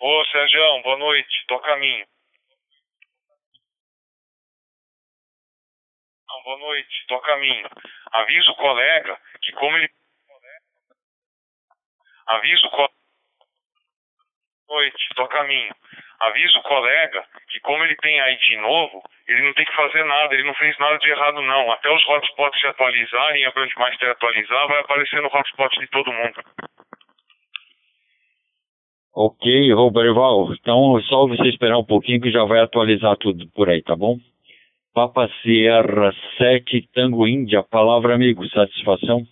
Ô, 0.00 0.24
Sérgio, 0.32 0.82
boa 0.82 0.98
noite. 0.98 1.44
Toca 1.46 1.72
a 1.72 1.76
minha. 1.76 2.08
Não, 6.28 6.42
boa 6.42 6.58
noite. 6.58 7.06
Toca 7.06 7.34
a 7.34 7.36
minha. 7.38 7.70
Avisa 8.12 8.50
o 8.50 8.56
colega 8.56 9.20
que 9.42 9.52
como 9.52 9.76
ele... 9.76 9.90
Avisa 12.26 12.66
o 12.66 12.70
colega... 12.70 12.94
Noite, 14.68 15.08
toca 15.16 15.40
a 15.40 15.44
minha. 15.44 15.76
Avisa 16.20 16.58
o 16.58 16.62
colega 16.62 17.24
que 17.50 17.60
como 17.60 17.82
ele 17.82 17.96
tem 17.96 18.18
ID 18.18 18.60
novo, 18.60 19.02
ele 19.26 19.42
não 19.42 19.54
tem 19.54 19.64
que 19.64 19.74
fazer 19.74 20.04
nada, 20.04 20.34
ele 20.34 20.44
não 20.44 20.54
fez 20.54 20.76
nada 20.78 20.98
de 20.98 21.08
errado 21.10 21.40
não. 21.40 21.72
Até 21.72 21.90
os 21.90 22.06
hotspots 22.06 22.60
se 22.60 22.66
atualizarem, 22.66 23.44
a 23.46 23.50
Brandmaster 23.50 24.10
atualizar, 24.10 24.68
vai 24.68 24.80
aparecer 24.80 25.22
no 25.22 25.28
hotspot 25.28 25.80
de 25.80 25.86
todo 25.88 26.12
mundo. 26.12 26.42
Ok, 29.14 29.72
Roberval. 29.72 30.52
Então, 30.52 31.00
só 31.02 31.26
você 31.26 31.48
esperar 31.48 31.78
um 31.78 31.84
pouquinho 31.84 32.20
que 32.20 32.30
já 32.30 32.44
vai 32.44 32.60
atualizar 32.60 33.16
tudo 33.16 33.48
por 33.54 33.68
aí, 33.68 33.82
tá 33.82 33.96
bom? 33.96 34.16
Papa 34.94 35.28
Sierra 35.42 36.12
7 36.36 36.88
Tango 36.92 37.26
Índia. 37.26 37.62
Palavra, 37.62 38.14
amigo. 38.14 38.46
Satisfação? 38.48 39.22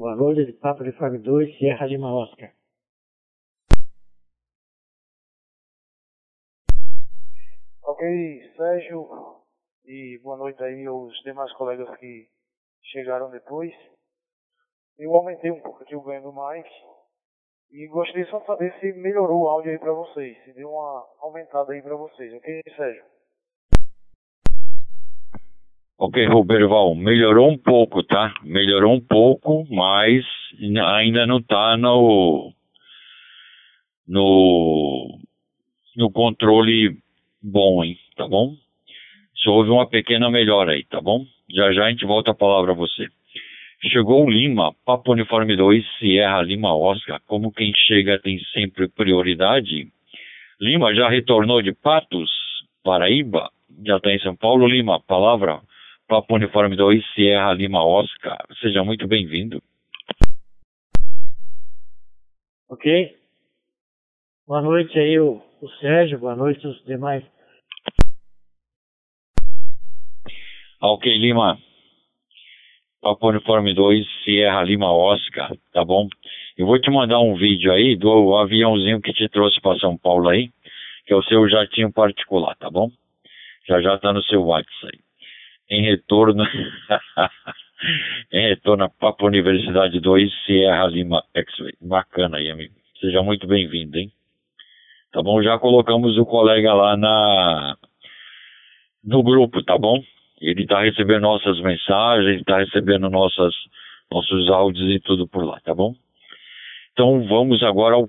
Boa 0.00 0.16
noite, 0.16 0.50
Papa 0.54 0.82
de 0.82 0.92
Fábio 0.92 1.20
2, 1.20 1.58
Sierra 1.58 1.84
Lima 1.84 2.10
Oscar. 2.10 2.50
Ok, 7.82 8.52
Sérgio, 8.56 9.06
e 9.84 10.18
boa 10.22 10.38
noite 10.38 10.64
aí 10.64 10.86
aos 10.86 11.12
demais 11.22 11.52
colegas 11.52 11.86
que 11.98 12.30
chegaram 12.82 13.30
depois. 13.30 13.74
Eu 14.98 15.14
aumentei 15.14 15.50
um 15.50 15.60
pouco 15.60 15.82
aqui 15.82 15.94
o 15.94 16.00
ganho 16.00 16.22
do 16.22 16.32
Mike 16.32 16.70
e 17.70 17.86
gostaria 17.88 18.24
só 18.30 18.38
de 18.38 18.46
saber 18.46 18.72
se 18.80 18.94
melhorou 18.94 19.42
o 19.42 19.48
áudio 19.48 19.70
aí 19.70 19.78
pra 19.78 19.92
vocês, 19.92 20.42
se 20.44 20.54
deu 20.54 20.70
uma 20.70 21.06
aumentada 21.18 21.74
aí 21.74 21.82
pra 21.82 21.94
vocês, 21.94 22.32
ok, 22.32 22.62
Sérgio? 22.74 23.19
Ok, 26.02 26.16
Roberval, 26.28 26.94
melhorou 26.94 27.50
um 27.50 27.58
pouco, 27.58 28.02
tá? 28.02 28.32
Melhorou 28.42 28.94
um 28.94 29.00
pouco, 29.02 29.66
mas 29.68 30.24
ainda 30.96 31.26
não 31.26 31.42
tá 31.42 31.76
no 31.76 32.54
no 34.08 35.18
no 35.94 36.10
controle 36.10 36.96
bom, 37.42 37.84
hein? 37.84 37.98
Tá 38.16 38.26
bom? 38.26 38.54
Só 39.34 39.50
houve 39.50 39.68
uma 39.68 39.86
pequena 39.86 40.30
melhora 40.30 40.72
aí, 40.72 40.84
tá 40.84 41.02
bom? 41.02 41.26
Já 41.54 41.70
já 41.74 41.84
a 41.84 41.90
gente 41.90 42.06
volta 42.06 42.30
a 42.30 42.34
palavra 42.34 42.72
a 42.72 42.74
você. 42.74 43.06
Chegou 43.82 44.30
Lima, 44.30 44.72
Papo 44.86 45.12
Uniforme 45.12 45.54
2, 45.54 45.84
Sierra 45.98 46.40
Lima 46.40 46.74
Oscar. 46.74 47.20
Como 47.26 47.52
quem 47.52 47.74
chega 47.74 48.18
tem 48.18 48.38
sempre 48.54 48.88
prioridade. 48.88 49.86
Lima 50.58 50.94
já 50.94 51.10
retornou 51.10 51.60
de 51.60 51.74
Patos, 51.74 52.30
Paraíba. 52.82 53.50
Já 53.84 53.98
está 53.98 54.10
em 54.10 54.18
São 54.20 54.34
Paulo. 54.34 54.66
Lima, 54.66 54.98
palavra. 54.98 55.60
Papo 56.10 56.34
Uniforme 56.34 56.74
2, 56.74 57.04
Sierra 57.14 57.52
Lima 57.52 57.84
Oscar. 57.84 58.36
Seja 58.60 58.82
muito 58.82 59.06
bem-vindo. 59.06 59.62
Ok? 62.68 63.16
Boa 64.44 64.60
noite 64.60 64.98
aí, 64.98 65.20
o, 65.20 65.40
o 65.62 65.68
Sérgio. 65.78 66.18
Boa 66.18 66.34
noite 66.34 66.66
os 66.66 66.84
demais. 66.84 67.24
Ok, 70.82 71.16
Lima. 71.16 71.56
Papo 73.00 73.28
Uniforme 73.28 73.72
2, 73.72 74.04
Sierra 74.24 74.64
Lima 74.64 74.90
Oscar, 74.90 75.56
tá 75.72 75.84
bom? 75.84 76.08
Eu 76.58 76.66
vou 76.66 76.80
te 76.80 76.90
mandar 76.90 77.20
um 77.20 77.36
vídeo 77.36 77.72
aí 77.72 77.94
do 77.94 78.36
aviãozinho 78.36 79.00
que 79.00 79.12
te 79.12 79.28
trouxe 79.28 79.60
para 79.60 79.78
São 79.78 79.96
Paulo 79.96 80.28
aí, 80.28 80.50
que 81.06 81.12
é 81.12 81.16
o 81.16 81.22
seu 81.22 81.48
jatinho 81.48 81.92
particular, 81.92 82.56
tá 82.56 82.68
bom? 82.68 82.90
Já 83.68 83.80
já 83.80 83.96
tá 83.96 84.12
no 84.12 84.24
seu 84.24 84.42
WhatsApp 84.42 84.92
aí. 84.92 85.09
Em 85.70 85.82
retorno, 85.82 86.42
em 88.32 88.48
retorno 88.48 88.84
a 88.84 88.88
Papo 88.88 89.26
Universidade 89.26 90.00
2, 90.00 90.44
Sierra 90.44 90.86
Lima 90.88 91.22
X-Ray. 91.32 91.74
Bacana 91.80 92.38
aí, 92.38 92.50
amigo. 92.50 92.74
Seja 93.00 93.22
muito 93.22 93.46
bem-vindo, 93.46 93.96
hein? 93.96 94.10
Tá 95.12 95.22
bom? 95.22 95.40
Já 95.42 95.58
colocamos 95.58 96.18
o 96.18 96.26
colega 96.26 96.74
lá 96.74 96.96
na 96.96 97.76
no 99.04 99.22
grupo, 99.22 99.62
tá 99.62 99.78
bom? 99.78 100.02
Ele 100.40 100.62
está 100.62 100.80
recebendo 100.80 101.22
nossas 101.22 101.60
mensagens, 101.60 102.40
está 102.40 102.58
recebendo 102.58 103.08
nossas, 103.08 103.54
nossos 104.10 104.50
áudios 104.50 104.90
e 104.90 105.00
tudo 105.00 105.28
por 105.28 105.44
lá, 105.44 105.60
tá 105.60 105.74
bom? 105.74 105.94
Então 106.92 107.24
vamos 107.28 107.62
agora 107.62 107.94
ao 107.94 108.08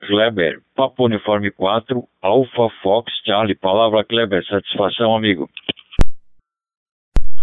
Kleber, 0.00 0.60
Papo 0.74 1.06
Uniforme 1.06 1.50
4, 1.50 2.02
Alpha 2.20 2.68
Fox 2.82 3.10
Charlie. 3.24 3.54
Palavra 3.54 4.04
Kleber, 4.04 4.44
satisfação, 4.44 5.16
amigo. 5.16 5.48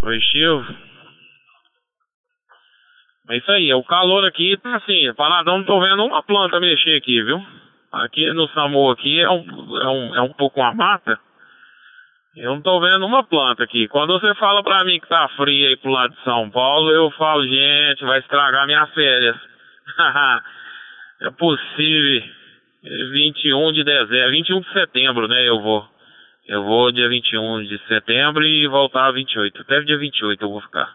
Oi, 0.03 0.19
Chivo. 0.19 0.65
É 3.29 3.37
isso 3.37 3.51
aí, 3.51 3.71
o 3.71 3.83
calor 3.83 4.25
aqui 4.25 4.57
tá 4.57 4.77
assim, 4.77 5.13
paradão, 5.13 5.59
não 5.59 5.65
tô 5.65 5.79
vendo 5.79 6.03
uma 6.03 6.23
planta 6.23 6.59
mexer 6.59 6.97
aqui, 6.97 7.21
viu? 7.21 7.39
Aqui 7.91 8.25
no 8.33 8.47
Samu 8.49 8.89
aqui 8.89 9.19
é 9.19 9.29
um, 9.29 9.77
é 9.77 9.87
um, 9.87 10.15
é 10.15 10.21
um 10.21 10.33
pouco 10.33 10.59
uma 10.59 10.73
mata. 10.73 11.19
Eu 12.35 12.55
não 12.55 12.61
tô 12.61 12.79
vendo 12.79 13.05
uma 13.05 13.23
planta 13.23 13.63
aqui. 13.63 13.87
Quando 13.89 14.19
você 14.19 14.33
fala 14.35 14.63
pra 14.63 14.83
mim 14.83 14.99
que 14.99 15.07
tá 15.07 15.29
frio 15.37 15.67
aí 15.67 15.77
pro 15.77 15.91
lado 15.91 16.15
de 16.15 16.23
São 16.23 16.49
Paulo, 16.49 16.89
eu 16.89 17.11
falo, 17.11 17.45
gente, 17.45 18.03
vai 18.03 18.19
estragar 18.19 18.65
minhas 18.65 18.89
férias. 18.93 19.35
é 21.21 21.29
possível. 21.31 22.23
21 22.83 23.73
de 23.73 23.83
dezembro, 23.83 24.31
21 24.31 24.61
de 24.61 24.73
setembro, 24.73 25.27
né? 25.27 25.47
Eu 25.47 25.61
vou. 25.61 25.90
Eu 26.51 26.65
vou 26.65 26.91
dia 26.91 27.07
21 27.07 27.63
de 27.63 27.77
setembro 27.87 28.43
e 28.43 28.67
voltar 28.67 29.09
28. 29.11 29.61
Até 29.61 29.79
dia 29.83 29.97
28 29.97 30.43
eu 30.43 30.49
vou 30.49 30.59
ficar. 30.59 30.93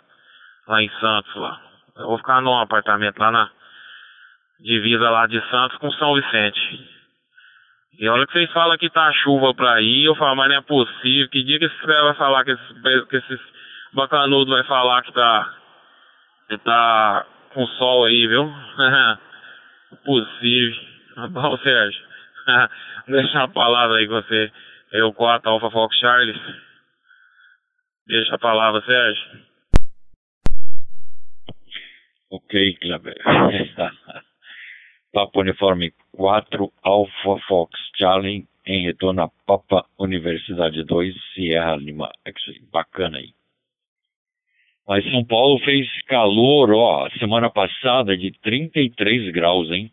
Lá 0.68 0.82
em 0.82 0.90
Santos, 1.00 1.34
lá. 1.34 1.58
Eu 1.96 2.08
vou 2.08 2.18
ficar 2.18 2.42
num 2.42 2.58
apartamento 2.58 3.18
lá 3.18 3.30
na 3.30 3.50
divisa 4.60 5.08
lá 5.08 5.26
de 5.26 5.40
Santos 5.48 5.78
com 5.78 5.90
São 5.92 6.12
Vicente. 6.12 6.90
E 7.98 8.06
a 8.06 8.12
hora 8.12 8.26
que 8.26 8.34
vocês 8.34 8.52
falam 8.52 8.76
que 8.76 8.90
tá 8.90 9.10
chuva 9.24 9.54
pra 9.54 9.80
ir, 9.80 10.04
eu 10.04 10.14
falo, 10.16 10.36
mas 10.36 10.50
não 10.50 10.56
é 10.56 10.60
possível. 10.60 11.30
Que 11.30 11.42
dia 11.42 11.58
que 11.58 11.64
esse 11.64 11.86
cara 11.86 12.02
vai 12.02 12.14
falar 12.16 12.44
que 12.44 12.50
esses, 12.50 13.08
que 13.08 13.16
esses 13.16 13.40
bacanudos 13.94 14.52
vai 14.52 14.64
falar 14.64 15.00
que 15.04 15.12
tá. 15.14 15.54
que 16.50 16.58
tá 16.58 17.26
com 17.54 17.66
sol 17.78 18.04
aí, 18.04 18.26
viu? 18.26 18.44
possível. 20.04 20.82
Tá 21.14 21.28
bom, 21.28 21.56
Sérgio. 21.56 22.04
Deixa 23.08 23.42
a 23.42 23.48
palavra 23.48 23.96
aí 23.96 24.06
com 24.06 24.20
você. 24.20 24.52
Eu 24.92 25.12
4 25.12 25.50
Alpha 25.50 25.70
Fox 25.70 25.96
Charles. 25.98 26.36
Deixa 28.06 28.34
a 28.34 28.38
palavra, 28.38 28.80
Sérgio. 28.82 29.46
Ok, 32.30 32.76
Kleber. 32.76 33.16
Papa 35.12 35.40
Uniforme 35.40 35.92
4, 36.12 36.72
Alpha 36.82 37.38
Fox 37.48 37.72
Charlie, 37.96 38.46
em 38.66 38.84
retorno 38.84 39.22
a 39.22 39.30
Papa 39.46 39.86
Universidade 39.98 40.84
2, 40.84 41.14
Sierra 41.34 41.74
Lima. 41.76 42.12
Bacana 42.70 43.18
aí. 43.18 43.30
Mas 44.86 45.04
São 45.10 45.24
Paulo 45.24 45.58
fez 45.64 45.88
calor, 46.02 46.70
ó, 46.72 47.10
semana 47.18 47.50
passada 47.50 48.16
de 48.16 48.30
33 48.40 49.32
graus, 49.32 49.68
hein? 49.70 49.90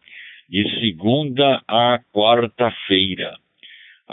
De 0.47 0.79
segunda 0.79 1.63
a 1.67 1.99
quarta-feira. 2.13 3.35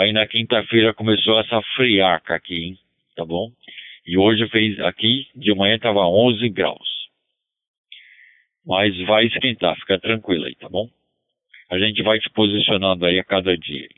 Aí 0.00 0.12
na 0.14 0.26
quinta-feira 0.26 0.94
começou 0.94 1.38
essa 1.38 1.60
friaca 1.76 2.34
aqui, 2.34 2.54
hein? 2.54 2.78
Tá 3.14 3.22
bom? 3.22 3.52
E 4.06 4.16
hoje 4.16 4.48
fez 4.48 4.80
aqui, 4.80 5.26
de 5.36 5.54
manhã 5.54 5.78
tava 5.78 6.08
11 6.08 6.48
graus. 6.48 6.88
Mas 8.66 8.96
vai 9.02 9.26
esquentar, 9.26 9.76
fica 9.76 10.00
tranquilo 10.00 10.46
aí, 10.46 10.54
tá 10.54 10.70
bom? 10.70 10.88
A 11.70 11.78
gente 11.78 12.02
vai 12.02 12.18
te 12.18 12.30
posicionando 12.30 13.04
aí 13.04 13.18
a 13.18 13.24
cada 13.24 13.54
dia. 13.58 13.90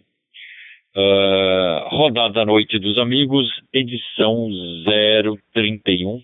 Uh, 0.97 1.88
rodada 1.91 2.45
Noite 2.45 2.81
dos 2.81 2.99
Amigos, 2.99 3.49
edição 3.73 4.51
031, 5.55 6.21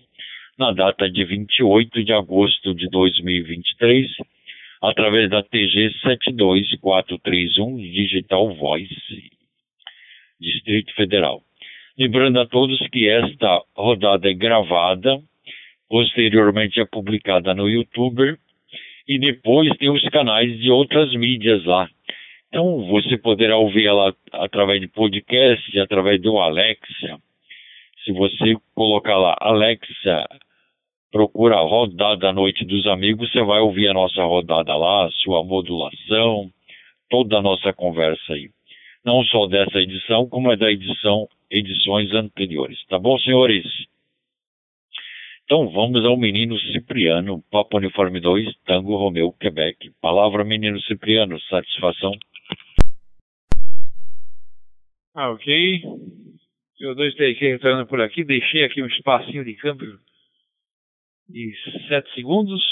na 0.57 0.73
data 0.73 1.09
de 1.09 1.23
28 1.23 2.03
de 2.03 2.11
agosto 2.11 2.75
de 2.75 2.89
2023, 2.89 4.11
através 4.81 5.29
da 5.29 5.41
TG 5.41 5.93
72431 6.03 7.77
Digital 7.77 8.53
Voice, 8.55 9.38
Distrito 10.39 10.93
Federal. 10.95 11.41
Lembrando 11.97 12.39
a 12.39 12.45
todos 12.45 12.79
que 12.89 13.09
esta 13.09 13.61
rodada 13.75 14.29
é 14.29 14.33
gravada, 14.33 15.19
posteriormente 15.89 16.79
é 16.79 16.85
publicada 16.85 17.53
no 17.53 17.67
YouTube 17.67 18.37
e 19.07 19.19
depois 19.19 19.75
tem 19.77 19.89
os 19.89 20.01
canais 20.09 20.57
de 20.59 20.71
outras 20.71 21.11
mídias 21.13 21.65
lá. 21.65 21.89
Então 22.47 22.85
você 22.87 23.17
poderá 23.17 23.57
ouvir 23.57 23.87
ela 23.87 24.15
através 24.31 24.79
de 24.79 24.87
podcast, 24.87 25.79
através 25.79 26.21
do 26.21 26.37
Alexa. 26.37 27.19
Se 28.03 28.13
você 28.13 28.55
colocar 28.73 29.17
lá 29.17 29.35
Alexa, 29.41 30.25
procura 31.11 31.57
a 31.57 31.61
rodada 31.61 32.31
Noite 32.31 32.63
dos 32.65 32.87
Amigos, 32.87 33.31
você 33.31 33.43
vai 33.43 33.59
ouvir 33.59 33.87
a 33.87 33.93
nossa 33.93 34.23
rodada 34.23 34.75
lá, 34.75 35.09
sua 35.23 35.43
modulação, 35.43 36.49
toda 37.09 37.37
a 37.37 37.41
nossa 37.41 37.73
conversa 37.73 38.33
aí. 38.33 38.49
Não 39.09 39.23
só 39.23 39.47
dessa 39.47 39.79
edição, 39.79 40.29
como 40.29 40.51
é 40.51 40.55
da 40.55 40.71
edição, 40.71 41.27
edições 41.49 42.13
anteriores. 42.13 42.85
Tá 42.85 42.99
bom, 42.99 43.17
senhores? 43.17 43.65
Então 45.45 45.67
vamos 45.71 46.05
ao 46.05 46.15
menino 46.15 46.59
Cipriano, 46.59 47.43
Papa 47.49 47.77
Uniforme 47.77 48.19
2, 48.19 48.55
Tango 48.65 48.95
Romeu, 48.97 49.33
Quebec. 49.33 49.89
Palavra 49.99 50.43
menino 50.43 50.79
Cipriano, 50.83 51.41
satisfação. 51.41 52.11
Ah, 55.15 55.31
ok. 55.31 55.81
Eu 56.79 56.93
dois 56.93 57.15
TQ 57.15 57.55
entrando 57.55 57.87
por 57.87 57.99
aqui, 58.01 58.23
deixei 58.23 58.63
aqui 58.63 58.79
um 58.83 58.85
espacinho 58.85 59.43
de 59.43 59.55
câmbio 59.55 59.97
de 61.27 61.51
7 61.87 62.13
segundos. 62.13 62.63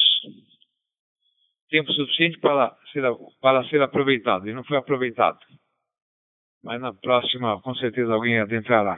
Tempo 1.71 1.91
suficiente 1.93 2.37
para 2.37 2.77
ser, 2.93 3.01
para 3.41 3.67
ser 3.69 3.81
aproveitado. 3.81 4.47
E 4.47 4.53
não 4.53 4.63
foi 4.63 4.77
aproveitado. 4.77 5.39
Mas 6.67 6.81
na 6.81 6.93
próxima, 6.93 7.61
com 7.61 7.73
certeza, 7.75 8.13
alguém 8.13 8.41
adentrará. 8.41 8.97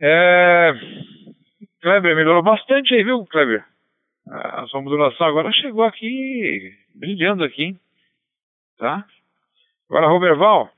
É... 0.00 0.72
Kleber, 1.80 2.14
melhorou 2.14 2.40
bastante 2.40 2.94
aí, 2.94 3.02
viu, 3.02 3.26
Kleber? 3.26 3.64
A 4.30 4.64
sua 4.68 4.80
modulação 4.80 5.26
agora 5.26 5.50
chegou 5.50 5.82
aqui, 5.82 6.72
brilhando 6.94 7.42
aqui, 7.42 7.74
tá? 8.78 9.04
Agora, 9.90 10.06
Roberval, 10.06 10.70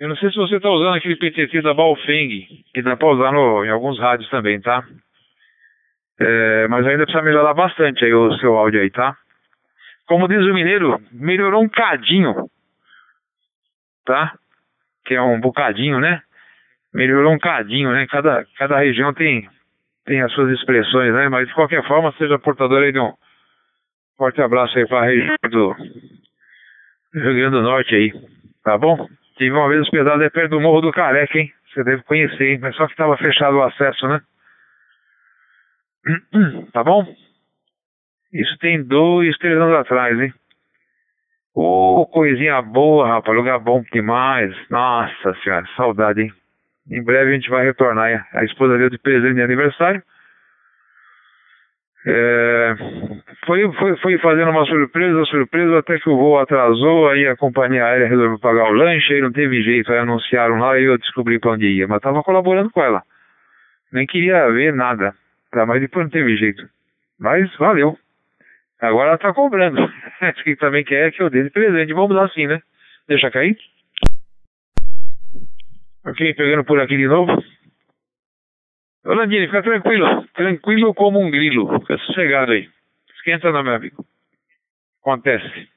eu 0.00 0.08
não 0.08 0.16
sei 0.16 0.30
se 0.30 0.36
você 0.36 0.56
está 0.56 0.70
usando 0.70 0.94
aquele 0.94 1.16
PTT 1.16 1.60
da 1.60 1.74
Baofeng, 1.74 2.46
que 2.72 2.80
dá 2.80 2.96
para 2.96 3.08
usar 3.08 3.32
no, 3.32 3.66
em 3.66 3.68
alguns 3.68 3.98
rádios 3.98 4.30
também, 4.30 4.58
tá? 4.62 4.82
É, 6.18 6.68
mas 6.68 6.86
ainda 6.86 7.04
precisa 7.04 7.22
melhorar 7.22 7.52
bastante 7.52 8.02
aí 8.02 8.14
o 8.14 8.32
seu 8.38 8.56
áudio 8.56 8.80
aí, 8.80 8.90
tá? 8.90 9.14
Como 10.06 10.26
diz 10.26 10.38
o 10.38 10.54
mineiro, 10.54 10.98
melhorou 11.12 11.62
um 11.62 11.68
cadinho, 11.68 12.48
tá? 14.04 14.36
Que 15.04 15.14
é 15.14 15.22
um 15.22 15.40
bocadinho, 15.40 16.00
né? 16.00 16.22
Melhorou 16.94 17.32
um 17.32 17.38
cadinho, 17.38 17.90
né? 17.92 18.06
Cada, 18.06 18.44
cada 18.56 18.78
região 18.78 19.12
tem, 19.14 19.48
tem 20.04 20.20
as 20.22 20.32
suas 20.32 20.50
expressões, 20.58 21.12
né? 21.14 21.28
Mas 21.28 21.48
de 21.48 21.54
qualquer 21.54 21.86
forma, 21.86 22.12
seja 22.18 22.38
portador 22.38 22.82
aí 22.82 22.92
de 22.92 22.98
um 22.98 23.12
forte 24.16 24.40
abraço 24.40 24.78
aí 24.78 24.86
para 24.86 25.00
a 25.00 25.04
região 25.04 25.36
do 25.50 25.72
Rio 27.14 27.34
Grande 27.34 27.50
do 27.50 27.62
Norte 27.62 27.94
aí, 27.94 28.12
tá 28.62 28.78
bom? 28.78 29.08
Tive 29.36 29.52
uma 29.52 29.68
vez 29.68 29.80
hospedado 29.82 30.22
é 30.22 30.30
perto 30.30 30.50
do 30.50 30.60
Morro 30.60 30.80
do 30.80 30.92
Careca, 30.92 31.38
hein? 31.38 31.52
Você 31.72 31.82
deve 31.82 32.02
conhecer, 32.02 32.52
hein? 32.52 32.58
Mas 32.60 32.76
só 32.76 32.86
que 32.86 32.92
estava 32.92 33.16
fechado 33.16 33.56
o 33.56 33.62
acesso, 33.62 34.06
né? 34.08 34.20
Tá 36.72 36.82
bom? 36.82 37.06
Isso 38.32 38.56
tem 38.58 38.82
dois, 38.82 39.36
três 39.38 39.56
anos 39.58 39.76
atrás, 39.76 40.18
hein? 40.18 40.32
Ô, 41.54 42.00
oh, 42.00 42.06
coisinha 42.06 42.62
boa, 42.62 43.06
rapaz. 43.06 43.36
Lugar 43.36 43.58
bom 43.58 43.82
demais. 43.92 44.54
Nossa 44.70 45.34
senhora, 45.42 45.66
saudade, 45.76 46.22
hein? 46.22 46.32
Em 46.90 47.02
breve 47.02 47.30
a 47.30 47.34
gente 47.34 47.50
vai 47.50 47.64
retornar? 47.64 48.26
A 48.32 48.44
esposa 48.44 48.78
deu 48.78 48.88
de 48.88 48.98
presente 48.98 49.34
de 49.34 49.42
aniversário. 49.42 50.02
É, 52.04 52.74
foi, 53.46 53.72
foi, 53.74 53.96
foi 53.98 54.18
fazendo 54.18 54.50
uma 54.50 54.64
surpresa, 54.64 55.24
surpresa, 55.26 55.78
até 55.78 55.98
que 56.00 56.10
o 56.10 56.16
voo 56.16 56.38
atrasou, 56.38 57.08
aí 57.08 57.28
a 57.28 57.36
companhia 57.36 57.84
aérea 57.84 58.08
resolveu 58.08 58.40
pagar 58.40 58.64
o 58.64 58.72
lanche, 58.72 59.14
aí 59.14 59.20
não 59.20 59.30
teve 59.30 59.62
jeito, 59.62 59.92
aí 59.92 59.98
anunciaram 59.98 60.58
lá 60.58 60.76
e 60.80 60.84
eu 60.84 60.98
descobri 60.98 61.38
pra 61.38 61.52
onde 61.52 61.66
ia, 61.66 61.86
mas 61.86 62.00
tava 62.00 62.22
colaborando 62.24 62.70
com 62.70 62.82
ela. 62.82 63.02
Nem 63.92 64.04
queria 64.04 64.50
ver 64.50 64.72
nada, 64.74 65.14
tá, 65.52 65.64
mas 65.64 65.80
depois 65.80 66.06
não 66.06 66.10
teve 66.10 66.36
jeito. 66.36 66.66
Mas 67.20 67.54
valeu. 67.56 67.96
Agora 68.82 69.10
ela 69.10 69.18
tá 69.18 69.32
cobrando. 69.32 69.80
Acho 70.20 70.42
que 70.42 70.56
também 70.56 70.84
quer 70.84 71.12
que 71.12 71.22
eu 71.22 71.30
dê 71.30 71.44
de 71.44 71.50
presente, 71.50 71.92
vamos 71.92 72.16
dar 72.16 72.24
assim, 72.24 72.48
né? 72.48 72.60
Deixa 73.06 73.30
cair. 73.30 73.56
Ok, 76.04 76.34
pegando 76.34 76.64
por 76.64 76.80
aqui 76.80 76.96
de 76.96 77.06
novo. 77.06 77.32
Ô 79.04 79.14
Landini, 79.14 79.46
fica 79.46 79.62
tranquilo. 79.62 80.26
Tranquilo 80.34 80.92
como 80.94 81.20
um 81.20 81.30
grilo. 81.30 81.80
Fica 81.80 81.96
sossegado 81.98 82.50
aí. 82.50 82.68
Esquenta 83.14 83.52
não, 83.52 83.62
meu 83.62 83.74
amigo. 83.74 84.04
Acontece. 85.00 85.68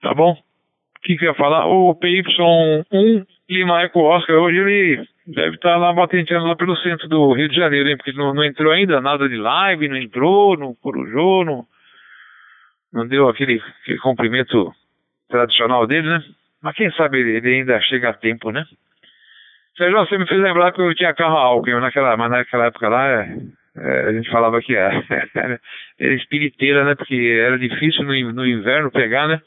Tá 0.00 0.12
bom? 0.14 0.32
O 0.32 1.00
que, 1.02 1.16
que 1.16 1.24
eu 1.24 1.28
ia 1.28 1.34
falar? 1.34 1.66
O 1.66 1.94
PY1 1.94 3.26
Lima 3.48 3.82
Eco 3.82 4.00
Oscar, 4.00 4.36
hoje 4.36 4.58
ele 4.58 5.08
deve 5.26 5.56
estar 5.56 5.74
tá 5.74 5.76
lá 5.76 5.92
batenteando 5.92 6.46
lá 6.46 6.56
pelo 6.56 6.76
centro 6.76 7.08
do 7.08 7.32
Rio 7.34 7.48
de 7.48 7.56
Janeiro, 7.56 7.88
hein? 7.88 7.96
Porque 7.96 8.12
não, 8.12 8.34
não 8.34 8.42
entrou 8.42 8.72
ainda 8.72 9.00
nada 9.00 9.28
de 9.28 9.36
live, 9.36 9.88
não 9.88 9.96
entrou, 9.96 10.56
não 10.56 10.74
corujou, 10.74 11.44
não, 11.44 11.66
não 12.94 13.06
deu 13.06 13.28
aquele, 13.28 13.60
aquele 13.82 13.98
cumprimento 13.98 14.72
tradicional 15.28 15.86
dele, 15.86 16.08
né? 16.08 16.24
Mas 16.62 16.76
quem 16.76 16.90
sabe 16.92 17.18
ele, 17.18 17.56
ainda 17.56 17.80
chega 17.82 18.10
a 18.10 18.14
tempo, 18.14 18.50
né? 18.52 18.64
Sérgio, 19.76 19.98
você 19.98 20.16
me 20.16 20.26
fez 20.28 20.40
lembrar 20.40 20.72
que 20.72 20.80
eu 20.80 20.94
tinha 20.94 21.12
carro 21.12 21.36
álcool, 21.36 21.80
naquela, 21.80 22.16
mas 22.16 22.30
naquela 22.30 22.66
época 22.66 22.88
lá 22.88 23.08
é, 23.08 23.36
é, 23.76 24.00
a 24.08 24.12
gente 24.12 24.30
falava 24.30 24.62
que 24.62 24.74
era, 24.74 25.02
era 25.98 26.14
espiriteira, 26.14 26.84
né? 26.84 26.94
Porque 26.94 27.16
era 27.16 27.58
difícil 27.58 28.04
no, 28.04 28.32
no 28.32 28.46
inverno 28.46 28.92
pegar, 28.92 29.26
né? 29.26 29.42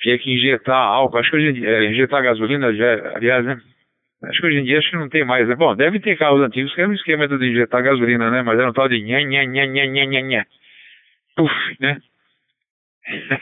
Tinha 0.00 0.18
que 0.18 0.32
injetar 0.32 0.82
álcool, 0.82 1.18
acho 1.18 1.30
que 1.30 1.36
hoje 1.36 1.66
é, 1.66 1.90
injetar 1.90 2.22
gasolina, 2.22 2.72
já, 2.74 3.16
aliás, 3.16 3.44
né? 3.44 3.60
Acho 4.24 4.40
que 4.40 4.46
hoje 4.46 4.58
em 4.58 4.64
dia 4.64 4.78
acho 4.78 4.90
que 4.90 4.96
não 4.96 5.10
tem 5.10 5.24
mais, 5.24 5.46
né? 5.46 5.54
Bom, 5.54 5.76
deve 5.76 6.00
ter 6.00 6.16
carros 6.16 6.40
antigos 6.40 6.74
que 6.74 6.80
era 6.80 6.90
um 6.90 6.94
esquema 6.94 7.28
de 7.28 7.34
injetar 7.34 7.82
gasolina, 7.82 8.30
né? 8.30 8.42
Mas 8.42 8.58
era 8.58 8.70
um 8.70 8.72
tal 8.72 8.88
de 8.88 9.02
nha, 9.02 9.22
nha, 9.22 9.44
nha, 9.44 9.66
nha, 9.66 9.86
nha, 9.86 10.04
nha, 10.06 10.20
nha. 10.22 10.46
Puf, 11.36 11.52
né? 11.78 12.00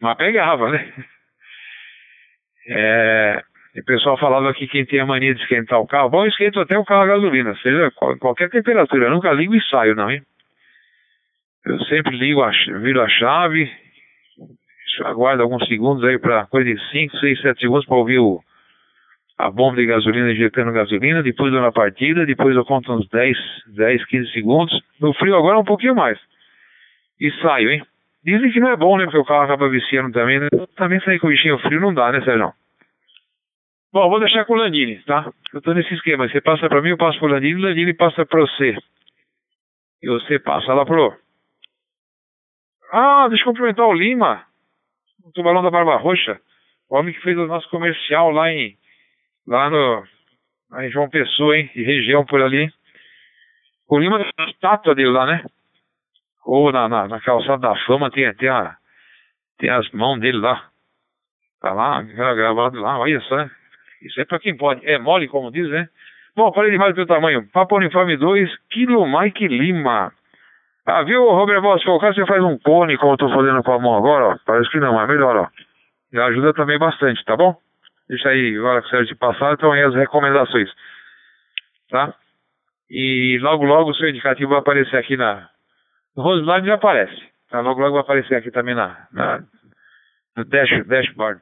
Mas 0.00 0.16
pegava, 0.16 0.70
né? 0.70 0.92
É, 2.68 3.42
o 3.76 3.84
pessoal 3.84 4.18
falava 4.18 4.52
que 4.54 4.66
quem 4.66 4.84
tem 4.84 5.00
a 5.00 5.06
mania 5.06 5.34
de 5.34 5.40
esquentar 5.42 5.80
o 5.80 5.86
carro, 5.86 6.10
bom, 6.10 6.24
eu 6.24 6.28
esquento 6.28 6.60
até 6.60 6.78
o 6.78 6.84
carro 6.84 7.02
a 7.02 7.06
gasolina, 7.06 7.54
seja 7.56 7.90
qualquer 8.18 8.50
temperatura, 8.50 9.06
eu 9.06 9.10
nunca 9.10 9.32
ligo 9.32 9.54
e 9.54 9.62
saio, 9.68 9.94
não, 9.94 10.10
hein? 10.10 10.22
Eu 11.64 11.78
sempre 11.84 12.16
ligo, 12.16 12.42
a, 12.42 12.50
viro 12.50 13.02
a 13.02 13.08
chave, 13.08 13.70
aguardo 15.04 15.42
alguns 15.42 15.66
segundos 15.66 16.04
aí 16.04 16.18
para 16.18 16.46
coisa 16.46 16.72
de 16.72 16.90
5, 16.90 17.16
6, 17.18 17.40
7 17.40 17.60
segundos 17.60 17.86
para 17.86 17.96
ouvir 17.96 18.18
o, 18.18 18.42
a 19.40 19.50
bomba 19.50 19.76
de 19.76 19.86
gasolina 19.86 20.32
injetando 20.32 20.72
gasolina, 20.72 21.22
depois 21.22 21.52
dou 21.52 21.60
na 21.60 21.72
partida, 21.72 22.26
depois 22.26 22.54
eu 22.54 22.64
conto 22.64 22.92
uns 22.92 23.08
10, 23.08 23.36
10, 23.68 24.04
15 24.06 24.32
segundos. 24.32 24.82
No 25.00 25.14
frio 25.14 25.36
agora 25.36 25.58
um 25.58 25.64
pouquinho 25.64 25.94
mais. 25.94 26.18
E 27.18 27.30
saio, 27.42 27.70
hein? 27.70 27.82
Dizem 28.22 28.52
que 28.52 28.60
não 28.60 28.70
é 28.70 28.76
bom, 28.76 28.98
né? 28.98 29.04
Porque 29.04 29.18
o 29.18 29.24
carro 29.24 29.44
acaba 29.44 29.68
viciando 29.68 30.12
também, 30.12 30.38
né? 30.38 30.48
Também 30.76 31.00
sair 31.00 31.18
com 31.18 31.26
o 31.26 31.30
bichinho 31.30 31.58
frio 31.58 31.80
não 31.80 31.94
dá, 31.94 32.12
né, 32.12 32.20
Sérgio? 32.22 32.52
Bom, 33.92 34.08
vou 34.08 34.20
deixar 34.20 34.44
com 34.44 34.52
o 34.52 34.56
Landini, 34.56 35.02
tá? 35.02 35.32
Eu 35.52 35.60
tô 35.60 35.72
nesse 35.72 35.92
esquema. 35.94 36.28
Você 36.28 36.40
passa 36.40 36.68
para 36.68 36.80
mim, 36.80 36.90
eu 36.90 36.96
passo 36.96 37.18
pro 37.18 37.28
Landini, 37.28 37.56
o 37.56 37.64
Landini 37.66 37.94
passa 37.94 38.24
para 38.24 38.40
você. 38.40 38.76
E 40.02 40.08
você 40.08 40.38
passa 40.38 40.72
lá 40.72 40.84
pro. 40.84 41.16
Ah, 42.92 43.26
deixa 43.28 43.42
eu 43.42 43.46
cumprimentar 43.46 43.86
o 43.86 43.92
Lima, 43.92 44.44
o 45.24 45.32
tubarão 45.32 45.62
da 45.62 45.70
Barba 45.70 45.96
Roxa, 45.96 46.40
o 46.88 46.96
homem 46.96 47.14
que 47.14 47.20
fez 47.20 47.36
o 47.36 47.46
nosso 47.46 47.68
comercial 47.70 48.30
lá 48.30 48.50
em. 48.52 48.76
lá 49.46 49.68
no. 49.70 50.04
Lá 50.70 50.86
em 50.86 50.90
João 50.90 51.10
Pessoa, 51.10 51.56
hein? 51.56 51.68
E 51.74 51.82
região 51.82 52.24
por 52.24 52.40
ali. 52.40 52.72
O 53.88 53.98
Lima 53.98 54.18
tem 54.18 54.46
a 54.46 54.50
estátua 54.50 54.94
dele 54.94 55.10
lá, 55.10 55.26
né? 55.26 55.44
Ou 56.44 56.72
na, 56.72 56.88
na, 56.88 57.08
na 57.08 57.20
calçada 57.20 57.58
da 57.58 57.76
fama 57.86 58.10
tem, 58.10 58.32
tem, 58.34 58.48
a, 58.48 58.76
tem 59.58 59.70
as 59.70 59.90
mãos 59.90 60.20
dele 60.20 60.38
lá. 60.38 60.68
Tá 61.60 61.72
lá, 61.72 62.02
gravado 62.02 62.80
lá, 62.80 62.98
olha 62.98 63.20
só. 63.20 63.46
Isso 64.02 64.20
é 64.20 64.24
para 64.24 64.38
quem 64.38 64.56
pode. 64.56 64.86
É 64.86 64.98
mole, 64.98 65.28
como 65.28 65.50
diz, 65.50 65.68
né? 65.68 65.88
Bom, 66.34 66.52
falei 66.52 66.70
demais 66.70 66.94
teu 66.94 67.06
tamanho. 67.06 67.46
Papo 67.52 67.76
Uniforme 67.76 68.16
2, 68.16 68.50
Kilo 68.70 69.06
Mike 69.06 69.46
Lima. 69.46 70.12
Ah, 70.86 71.02
viu, 71.02 71.22
Robert? 71.30 71.60
Se 71.78 71.84
for 71.84 72.00
você 72.00 72.24
faz 72.26 72.42
um 72.42 72.58
cone, 72.58 72.96
como 72.96 73.12
eu 73.12 73.16
tô 73.18 73.28
fazendo 73.28 73.62
com 73.62 73.72
a 73.72 73.78
mão 73.78 73.96
agora, 73.96 74.28
ó. 74.28 74.38
Parece 74.46 74.70
que 74.70 74.80
não, 74.80 74.94
mas 74.94 75.08
melhor, 75.08 75.36
ó. 75.36 75.48
E 76.12 76.18
ajuda 76.18 76.54
também 76.54 76.78
bastante, 76.78 77.24
tá 77.24 77.36
bom? 77.36 77.54
Deixa 78.08 78.30
aí, 78.30 78.56
agora 78.56 78.80
que 78.80 78.88
o 78.88 78.90
Sérgio 78.90 79.16
passar, 79.16 79.52
então 79.52 79.70
aí 79.70 79.82
as 79.82 79.94
recomendações. 79.94 80.68
Tá? 81.90 82.14
E 82.90 83.38
logo, 83.40 83.64
logo 83.64 83.90
o 83.90 83.94
seu 83.94 84.08
indicativo 84.08 84.50
vai 84.50 84.58
aparecer 84.58 84.96
aqui 84.96 85.16
na. 85.16 85.48
Roseline 86.16 86.66
já 86.66 86.74
aparece. 86.74 87.30
Tá? 87.48 87.60
Logo, 87.60 87.80
logo 87.80 87.92
vai 87.92 88.02
aparecer 88.02 88.36
aqui 88.36 88.50
também 88.50 88.74
na. 88.74 89.06
na 89.12 89.44
no 90.36 90.44
dash, 90.44 90.86
dashboard. 90.86 91.40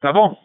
Tá 0.00 0.12
bom? 0.12 0.36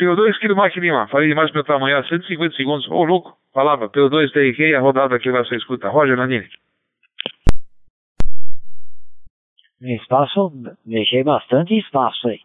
P2 0.00 0.38
Kilo 0.40 0.60
Mike 0.60 0.80
Lima, 0.80 1.06
falei 1.08 1.28
demais 1.28 1.52
meu 1.52 1.64
tamanho, 1.64 2.04
150 2.04 2.56
segundos. 2.56 2.88
Ô, 2.88 3.04
louco, 3.04 3.36
falava, 3.52 3.88
P2 3.88 4.32
TRK, 4.32 4.74
a 4.74 4.80
rodada 4.80 5.18
que 5.18 5.30
você 5.30 5.56
escuta. 5.56 5.88
Roger 5.88 6.16
Nandini. 6.16 6.48
Espaço, 9.80 10.52
deixei 10.84 11.24
bastante 11.24 11.76
espaço 11.76 12.28
aí, 12.28 12.40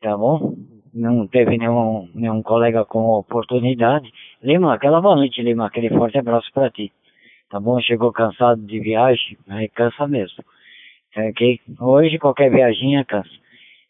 tá 0.00 0.16
bom? 0.16 0.54
Não 0.92 1.26
teve 1.26 1.58
nenhum, 1.58 2.08
nenhum 2.14 2.42
colega 2.42 2.84
com 2.84 3.10
oportunidade. 3.10 4.10
Lima, 4.42 4.74
aquela 4.74 5.00
boa 5.00 5.16
noite, 5.16 5.42
Lima, 5.42 5.66
aquele 5.66 5.90
forte 5.90 6.18
abraço 6.18 6.50
pra 6.52 6.70
ti. 6.70 6.92
Tá 7.50 7.60
bom? 7.60 7.80
Chegou 7.80 8.12
cansado 8.12 8.60
de 8.60 8.80
viagem, 8.80 9.36
aí 9.48 9.68
cansa 9.68 10.06
mesmo. 10.06 10.44
Ok? 11.16 11.60
Hoje 11.80 12.18
qualquer 12.18 12.50
viaginha 12.50 13.04
cansa. 13.04 13.30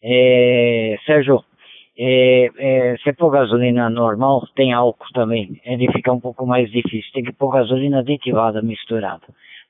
É, 0.02 0.96
Sérgio, 1.06 1.42
é, 1.98 2.50
é, 2.58 2.96
se 2.98 3.12
pôr 3.14 3.30
gasolina 3.30 3.88
normal, 3.88 4.46
tem 4.54 4.72
álcool 4.72 5.10
também. 5.14 5.60
Ele 5.64 5.90
fica 5.92 6.12
um 6.12 6.20
pouco 6.20 6.46
mais 6.46 6.70
difícil. 6.70 7.10
Tem 7.12 7.24
que 7.24 7.32
pôr 7.32 7.50
gasolina 7.50 8.00
aditivada 8.00 8.60
misturada. 8.60 9.22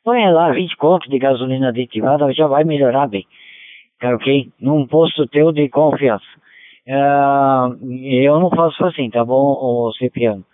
Põe 0.05 0.31
lá 0.31 0.53
20 0.53 0.77
contos 0.77 1.09
de 1.09 1.19
gasolina 1.19 1.69
aditivada, 1.69 2.33
já 2.33 2.47
vai 2.47 2.65
melhorar 2.65 3.09
bem. 3.09 3.25
Tá 4.01 4.15
ok? 4.15 4.51
Num 4.61 4.87
posto 4.87 5.27
teu 5.29 5.53
de 5.53 5.69
confiança. 5.69 6.27
Uh, 6.87 7.93
eu 8.05 8.39
não 8.39 8.51
faço 8.51 8.85
assim, 8.85 9.11
tá 9.11 9.25
bom, 9.25 9.91
Cipriano? 9.99 10.45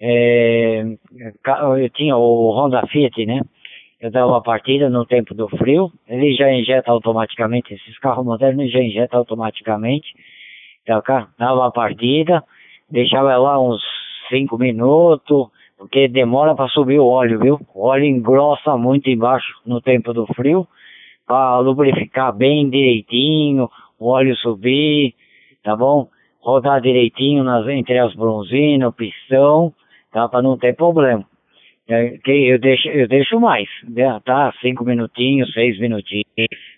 É, 0.00 0.84
eu 1.78 1.90
tinha 1.90 2.16
o 2.16 2.50
Honda 2.50 2.86
Fiat, 2.86 3.24
né? 3.26 3.40
Eu 4.00 4.10
dava 4.10 4.40
partida 4.42 4.90
no 4.90 5.06
tempo 5.06 5.34
do 5.34 5.48
frio, 5.48 5.90
ele 6.06 6.34
já 6.34 6.52
injeta 6.52 6.90
automaticamente, 6.90 7.72
esses 7.72 7.98
carros 7.98 8.24
modernos 8.24 8.70
já 8.70 8.80
injeta 8.80 9.16
automaticamente 9.16 10.08
dava 11.38 11.66
a 11.66 11.70
partida, 11.70 12.44
deixava 12.90 13.36
lá 13.36 13.60
uns 13.60 13.82
5 14.30 14.56
minutos, 14.56 15.48
porque 15.76 16.08
demora 16.08 16.54
para 16.54 16.68
subir 16.68 16.98
o 16.98 17.06
óleo, 17.06 17.40
viu? 17.40 17.60
O 17.74 17.86
óleo 17.86 18.04
engrossa 18.04 18.76
muito 18.76 19.10
embaixo 19.10 19.52
no 19.66 19.80
tempo 19.80 20.12
do 20.12 20.26
frio, 20.26 20.66
para 21.26 21.58
lubrificar 21.58 22.32
bem 22.32 22.70
direitinho, 22.70 23.68
o 23.98 24.08
óleo 24.08 24.36
subir, 24.36 25.14
tá 25.62 25.76
bom? 25.76 26.08
Rodar 26.40 26.80
direitinho 26.80 27.42
nas, 27.42 27.66
entre 27.66 27.98
as 27.98 28.14
bronzinas, 28.14 28.88
o 28.88 28.92
pistão, 28.92 29.72
tá? 30.12 30.28
Para 30.28 30.42
não 30.42 30.58
ter 30.58 30.74
problema. 30.74 31.24
É, 31.88 32.18
eu 32.26 32.58
deixo, 32.58 32.88
eu 32.88 33.06
deixo 33.06 33.38
mais, 33.38 33.68
né? 33.88 34.20
tá? 34.24 34.52
Cinco 34.60 34.84
minutinhos, 34.84 35.52
seis 35.52 35.78
minutinhos. 35.78 36.26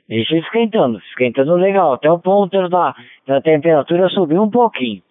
Deixa 0.07 0.37
esquentando, 0.37 0.99
esquentando 1.11 1.55
legal, 1.55 1.95
até 1.95 2.11
o 2.11 2.19
ponto 2.19 2.69
da, 2.69 2.95
da 3.27 3.41
temperatura 3.41 4.09
subir 4.11 4.39
um 4.39 4.51
pouquinho. 4.51 5.03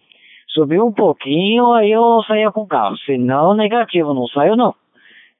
Subiu 0.48 0.86
um 0.86 0.92
pouquinho, 0.92 1.72
aí 1.72 1.92
eu 1.92 2.22
saía 2.26 2.50
com 2.50 2.62
o 2.62 2.66
carro. 2.66 2.96
Se 2.98 3.18
não, 3.18 3.54
negativo, 3.54 4.14
não 4.14 4.26
saio 4.28 4.56
não. 4.56 4.74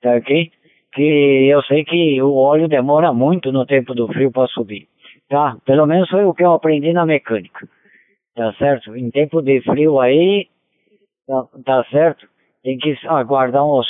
Tá 0.03 0.17
ok? 0.17 0.51
Que 0.93 1.49
eu 1.51 1.63
sei 1.63 1.85
que 1.85 2.21
o 2.23 2.35
óleo 2.35 2.69
demora 2.69 3.13
muito 3.13 3.51
no 3.51 3.65
tempo 3.65 3.95
do 3.95 4.07
frio 4.09 4.31
para 4.31 4.47
subir. 4.49 4.87
Tá? 5.29 5.57
Pelo 5.65 5.87
menos 5.87 6.09
foi 6.11 6.25
o 6.25 6.35
que 6.35 6.45
eu 6.45 6.53
aprendi 6.53 6.93
na 6.93 7.07
mecânica. 7.07 7.67
Tá 8.35 8.53
certo? 8.55 8.97
Em 8.97 9.11
tempo 9.11 9.43
de 9.43 9.61
frio 9.63 9.99
aí, 9.99 10.47
tá, 11.27 11.45
tá 11.65 11.85
certo? 11.91 12.29
Tem 12.63 12.77
que 12.77 12.97
aguardar, 13.07 13.65
um, 13.65 13.81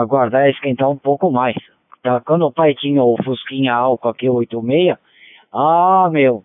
aguardar 0.00 0.48
esquentar 0.48 0.90
um 0.90 0.96
pouco 0.96 1.30
mais. 1.30 1.56
Tá? 2.02 2.20
Quando 2.20 2.46
o 2.46 2.52
pai 2.52 2.74
tinha 2.74 3.02
o 3.02 3.16
Fusquinha 3.22 3.74
álcool 3.74 4.08
aqui 4.08 4.28
86, 4.28 4.96
ah, 5.52 6.08
meu, 6.10 6.44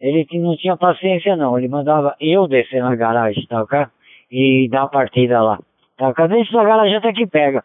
ele 0.00 0.26
não 0.34 0.56
tinha 0.56 0.76
paciência 0.76 1.36
não, 1.36 1.58
ele 1.58 1.68
mandava 1.68 2.14
eu 2.20 2.46
descer 2.46 2.82
na 2.82 2.94
garagem, 2.94 3.46
tá 3.46 3.62
ok? 3.62 3.86
E 4.30 4.68
dar 4.70 4.84
a 4.84 4.88
partida 4.88 5.42
lá. 5.42 5.58
Tá 5.96 6.08
ok? 6.08 6.28
Dentro 6.28 6.52
da 6.52 6.64
garagem 6.64 6.96
até 6.96 7.12
que 7.12 7.26
pega. 7.26 7.62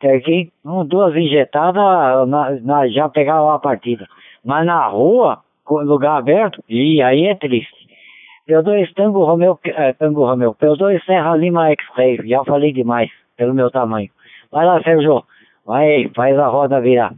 Tá 0.00 0.12
aqui, 0.12 0.52
um, 0.64 0.84
duas 0.84 1.14
injetadas, 1.16 2.28
na, 2.28 2.50
na, 2.60 2.88
já 2.88 3.08
pegava 3.08 3.54
a 3.54 3.58
partida. 3.58 4.06
Mas 4.44 4.64
na 4.64 4.86
rua, 4.86 5.42
lugar 5.68 6.18
aberto, 6.18 6.62
e 6.68 7.02
aí 7.02 7.26
é 7.26 7.34
triste. 7.34 7.77
P2 8.48 8.94
Tango 8.94 9.26
Romeo, 9.26 9.60
é, 9.62 9.92
Tango 9.92 10.24
Romeo, 10.24 10.54
P2 10.54 11.04
Serra 11.04 11.36
Lima 11.36 11.70
X-Ray, 11.72 12.26
já 12.26 12.42
falei 12.44 12.72
demais, 12.72 13.10
pelo 13.36 13.52
meu 13.52 13.70
tamanho. 13.70 14.10
Vai 14.50 14.64
lá, 14.64 14.82
Sérgio, 14.82 15.22
vai, 15.66 16.08
faz 16.16 16.38
a 16.38 16.46
roda 16.46 16.80
virar. 16.80 17.14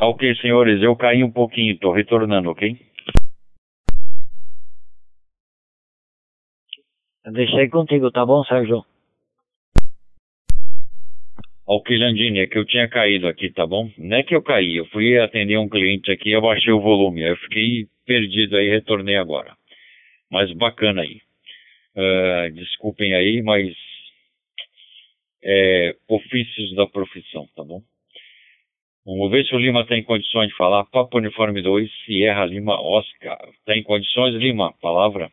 Ok, 0.00 0.34
senhores, 0.36 0.82
eu 0.82 0.96
caí 0.96 1.22
um 1.22 1.30
pouquinho, 1.30 1.74
estou 1.74 1.92
retornando, 1.92 2.50
ok? 2.50 2.80
Eu 7.26 7.32
deixei 7.32 7.68
contigo, 7.68 8.10
tá 8.10 8.24
bom, 8.24 8.42
Sérgio? 8.44 8.86
Ok, 11.70 11.98
Landini, 11.98 12.38
é 12.38 12.46
que 12.46 12.56
eu 12.56 12.64
tinha 12.64 12.88
caído 12.88 13.28
aqui, 13.28 13.50
tá 13.52 13.66
bom? 13.66 13.90
Não 13.98 14.16
é 14.16 14.22
que 14.22 14.34
eu 14.34 14.42
caí, 14.42 14.76
eu 14.76 14.86
fui 14.86 15.18
atender 15.18 15.58
um 15.58 15.68
cliente 15.68 16.10
aqui, 16.10 16.30
eu 16.30 16.40
baixei 16.40 16.72
o 16.72 16.80
volume, 16.80 17.20
eu 17.20 17.36
fiquei 17.36 17.86
perdido 18.06 18.56
aí, 18.56 18.70
retornei 18.70 19.16
agora. 19.16 19.54
Mas 20.30 20.50
bacana 20.54 21.02
aí. 21.02 21.20
Uh, 21.94 22.54
desculpem 22.54 23.14
aí, 23.14 23.42
mas 23.42 23.70
é, 25.44 25.94
ofícios 26.08 26.74
da 26.74 26.86
profissão, 26.86 27.46
tá 27.54 27.62
bom? 27.62 27.82
Vamos 29.04 29.30
ver 29.30 29.44
se 29.44 29.54
o 29.54 29.58
Lima 29.58 29.86
tem 29.86 30.02
condições 30.02 30.48
de 30.48 30.56
falar. 30.56 30.86
Papo 30.86 31.18
Uniforme 31.18 31.60
2, 31.60 31.90
Sierra 32.06 32.46
Lima, 32.46 32.80
Oscar. 32.80 33.36
Tem 33.66 33.82
condições, 33.82 34.34
Lima? 34.36 34.72
Palavra? 34.80 35.30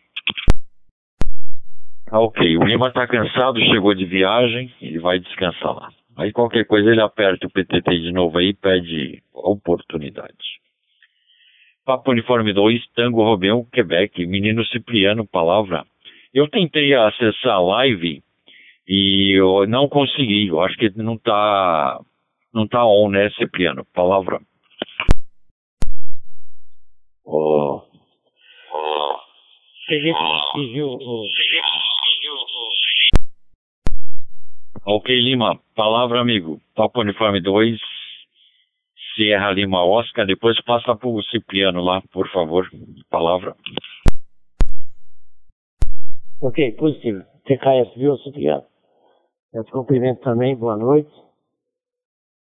Ah, 2.11 2.19
ok. 2.19 2.57
O 2.57 2.65
Lima 2.65 2.89
está 2.89 3.07
cansado, 3.07 3.57
chegou 3.71 3.93
de 3.93 4.03
viagem, 4.03 4.69
ele 4.81 4.99
vai 4.99 5.17
descansar 5.17 5.73
lá. 5.73 5.89
Aí 6.17 6.32
qualquer 6.32 6.65
coisa 6.65 6.89
ele 6.89 7.01
aperta 7.01 7.45
o 7.45 7.49
PTT 7.49 7.99
de 7.99 8.12
novo 8.12 8.38
aí 8.38 8.49
e 8.49 8.54
pede 8.54 9.21
oportunidade. 9.34 10.62
Papo 11.86 12.12
Uniforme 12.12 12.54
2, 12.54 12.88
Tango 12.95 13.23
Romeu, 13.23 13.67
Quebec, 13.71 14.25
Menino 14.25 14.65
Cipriano, 14.65 15.28
palavra. 15.28 15.86
Eu 16.34 16.47
tentei 16.49 16.93
acessar 16.93 17.56
a 17.56 17.62
live 17.62 18.23
e 18.88 19.38
eu 19.38 19.67
não 19.67 19.88
consegui. 19.88 20.47
Eu 20.47 20.62
acho 20.62 20.75
que 20.78 20.89
não 20.97 21.15
está 21.15 21.99
não 22.54 22.67
tá 22.67 22.86
on, 22.86 23.10
né, 23.10 23.30
Cipriano? 23.32 23.86
Palavra. 23.93 24.39
Oh. 27.25 27.82
Oh. 28.71 29.15
Ok, 34.87 35.09
Lima. 35.09 35.59
Palavra, 35.75 36.21
amigo. 36.21 36.61
Papo 36.75 37.01
Uniforme 37.01 37.41
2, 37.41 37.79
Sierra 39.15 39.51
Lima 39.51 39.83
Oscar. 39.83 40.27
Depois 40.27 40.61
passa 40.63 40.95
para 40.95 41.09
o 41.09 41.23
Cipriano 41.23 41.81
lá, 41.81 42.03
por 42.13 42.29
favor. 42.29 42.69
Palavra. 43.09 43.55
Ok, 46.39 46.73
positivo. 46.73 47.23
TKS, 47.45 47.95
viu, 47.97 48.15
Cipriano? 48.17 48.63
Eu 49.51 49.63
te 49.63 49.71
cumprimento 49.71 50.21
também, 50.21 50.55
boa 50.55 50.77
noite. 50.77 51.09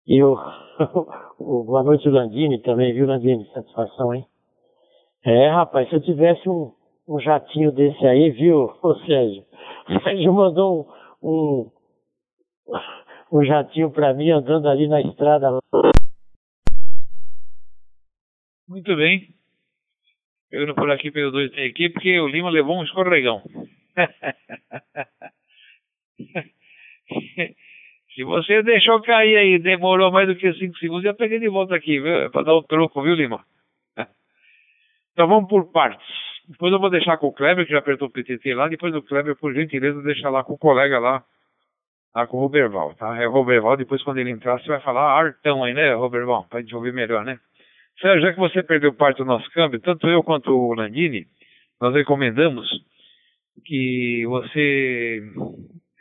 E 0.05 0.21
o, 0.21 0.35
o 1.39 1.63
boa 1.63 1.81
noite, 1.81 2.07
Landini, 2.07 2.61
também, 2.61 2.93
viu, 2.93 3.07
Landini? 3.07 3.43
Satisfação, 3.53 4.13
hein? 4.13 4.23
É, 5.25 5.49
rapaz, 5.49 5.89
se 5.89 5.95
eu 5.95 6.01
tivesse 6.01 6.47
um, 6.47 6.73
um 7.07 7.19
jatinho 7.19 7.71
desse 7.71 8.05
aí, 8.05 8.29
viu, 8.29 8.71
ô 8.83 8.93
Sérgio? 8.99 9.43
O 9.89 9.99
Sérgio 10.03 10.31
mandou 10.31 10.87
um, 11.23 11.29
um, 11.31 11.71
um 13.31 13.43
jatinho 13.43 13.91
pra 13.91 14.13
mim 14.13 14.31
andando 14.31 14.67
ali 14.67 14.87
na 14.87 15.01
estrada. 15.01 15.59
Muito 18.67 18.95
bem. 18.95 19.33
Pegando 20.49 20.73
por 20.75 20.89
aqui 20.89 21.11
pelo 21.11 21.31
2 21.31 21.51
tem 21.51 21.69
aqui, 21.69 21.89
porque 21.89 22.19
o 22.19 22.27
Lima 22.27 22.49
levou 22.49 22.77
um 22.79 22.83
escorregão. 22.83 23.43
Se 28.15 28.23
você 28.23 28.63
deixou 28.63 29.01
cair 29.01 29.37
aí, 29.37 29.59
demorou 29.59 30.11
mais 30.11 30.27
do 30.27 30.35
que 30.35 30.51
5 30.51 30.77
segundos, 30.77 31.03
já 31.03 31.13
peguei 31.13 31.39
de 31.39 31.47
volta 31.47 31.75
aqui, 31.75 31.99
viu? 31.99 32.13
É 32.13 32.29
pra 32.29 32.41
dar 32.41 32.53
o 32.53 32.63
troco, 32.63 33.01
viu, 33.01 33.15
Lima? 33.15 33.45
Então 35.13 35.27
vamos 35.27 35.49
por 35.49 35.69
partes. 35.71 36.07
Depois 36.47 36.71
eu 36.71 36.79
vou 36.79 36.89
deixar 36.89 37.17
com 37.17 37.27
o 37.27 37.33
Kleber, 37.33 37.65
que 37.65 37.73
já 37.73 37.79
apertou 37.79 38.07
o 38.07 38.11
PTT 38.11 38.53
lá. 38.53 38.69
Depois 38.69 38.93
do 38.93 39.03
Kleber, 39.03 39.35
por 39.35 39.53
gentileza, 39.53 40.01
deixar 40.01 40.29
lá 40.29 40.45
com 40.45 40.53
o 40.53 40.57
colega 40.57 40.97
lá, 40.97 41.25
com 42.27 42.37
o 42.37 42.39
Roberval, 42.41 42.93
tá? 42.95 43.15
É 43.21 43.25
Roberval, 43.25 43.77
depois 43.77 44.03
quando 44.03 44.17
ele 44.17 44.31
entrar, 44.31 44.59
você 44.59 44.67
vai 44.67 44.81
falar 44.81 45.17
Artão 45.17 45.63
aí, 45.63 45.73
né, 45.73 45.93
Roberval? 45.93 46.45
Pra 46.49 46.61
gente 46.61 46.75
ouvir 46.75 46.93
melhor, 46.93 47.23
né? 47.23 47.39
Sérgio, 48.01 48.21
já 48.21 48.33
que 48.33 48.39
você 48.39 48.63
perdeu 48.63 48.93
parte 48.93 49.17
do 49.17 49.25
nosso 49.25 49.49
câmbio, 49.51 49.79
tanto 49.79 50.07
eu 50.07 50.23
quanto 50.23 50.51
o 50.51 50.73
Landini, 50.73 51.25
nós 51.81 51.93
recomendamos 51.93 52.67
que 53.65 54.25
você 54.27 55.21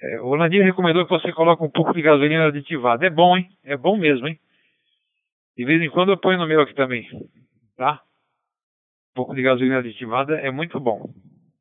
é, 0.01 0.21
o 0.21 0.35
Landinho 0.35 0.65
recomendou 0.65 1.05
que 1.05 1.11
você 1.11 1.33
coloque 1.33 1.63
um 1.63 1.71
pouco 1.71 1.93
de 1.93 2.03
gasolina 2.03 2.47
aditivada. 2.47 3.05
É 3.05 3.11
bom, 3.11 3.37
hein? 3.37 3.49
É 3.65 3.77
bom 3.77 3.97
mesmo, 3.97 4.29
hein? 4.29 4.39
De 5.57 5.65
vez 5.65 5.83
em 5.83 5.91
quando 5.91 6.11
eu 6.13 6.17
ponho 6.17 6.39
no 6.39 6.47
meu 6.47 6.61
aqui 6.61 6.75
também, 6.75 7.09
tá? 7.77 8.01
Um 9.13 9.15
pouco 9.17 9.35
de 9.35 9.43
gasolina 9.43 9.79
aditivada 9.79 10.37
é 10.37 10.53
muito 10.53 10.79
bom, 10.79 11.13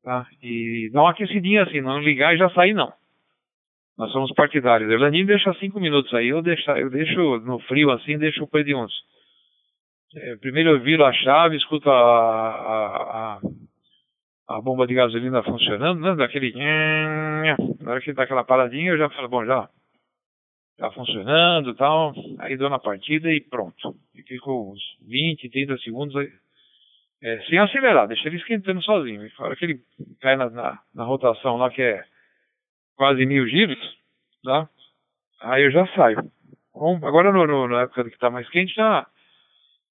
tá? 0.04 0.24
E 0.40 0.88
dá 0.92 1.02
uma 1.02 1.10
aquecidinha 1.10 1.64
assim, 1.64 1.80
não 1.80 1.98
ligar 1.98 2.32
e 2.32 2.38
já 2.38 2.48
sair 2.50 2.74
não. 2.74 2.92
Nós 3.98 4.12
somos 4.12 4.32
partidários. 4.32 4.88
Landinho 5.00 5.26
deixa 5.26 5.52
cinco 5.54 5.80
minutos 5.80 6.14
aí, 6.14 6.28
eu 6.28 6.40
deixo, 6.40 6.70
eu 6.70 6.88
deixo 6.88 7.38
no 7.40 7.58
frio 7.60 7.90
assim, 7.90 8.16
deixo 8.16 8.48
o 8.50 8.64
de 8.64 8.74
uns. 8.74 8.92
É, 10.14 10.36
primeiro 10.36 10.70
eu 10.70 10.80
viro 10.80 11.04
a 11.04 11.12
chave, 11.12 11.56
escuto 11.56 11.90
a, 11.90 11.94
a, 11.94 13.34
a 13.36 13.40
a 14.48 14.62
bomba 14.62 14.86
de 14.86 14.94
gasolina 14.94 15.42
funcionando, 15.42 16.00
né? 16.00 16.16
Daquele. 16.16 16.52
Na 17.80 17.90
hora 17.92 18.00
que 18.00 18.14
dá 18.14 18.22
aquela 18.22 18.44
paradinha, 18.44 18.90
eu 18.90 18.98
já 18.98 19.10
falo, 19.10 19.28
bom, 19.28 19.44
já 19.44 19.68
tá 20.78 20.90
funcionando 20.92 21.74
tal. 21.74 22.14
Aí 22.38 22.56
dou 22.56 22.70
na 22.70 22.78
partida 22.78 23.30
e 23.30 23.40
pronto. 23.40 23.94
E 24.14 24.22
fico 24.22 24.72
uns 24.72 24.80
20, 25.06 25.50
30 25.50 25.76
segundos 25.78 26.16
aí, 26.16 26.30
é, 27.22 27.40
sem 27.42 27.58
acelerar, 27.58 28.08
deixa 28.08 28.26
ele 28.28 28.38
esquentando 28.38 28.82
sozinho. 28.82 29.20
Na 29.38 29.44
hora 29.44 29.56
que 29.56 29.64
ele 29.66 29.80
cai 30.20 30.36
na, 30.36 30.48
na, 30.48 30.78
na, 30.94 31.04
rotação 31.04 31.58
lá, 31.58 31.68
que 31.68 31.82
é 31.82 32.02
quase 32.98 33.24
mil 33.24 33.46
giros, 33.46 33.78
tá? 34.44 34.68
Aí 35.40 35.62
eu 35.62 35.70
já 35.70 35.86
saio. 35.94 36.18
Bom, 36.74 36.96
agora 36.96 37.32
no, 37.32 37.46
no, 37.46 37.68
na 37.68 37.82
época 37.82 38.10
que 38.10 38.18
tá 38.18 38.28
mais 38.28 38.48
quente, 38.50 38.74
já, 38.74 39.06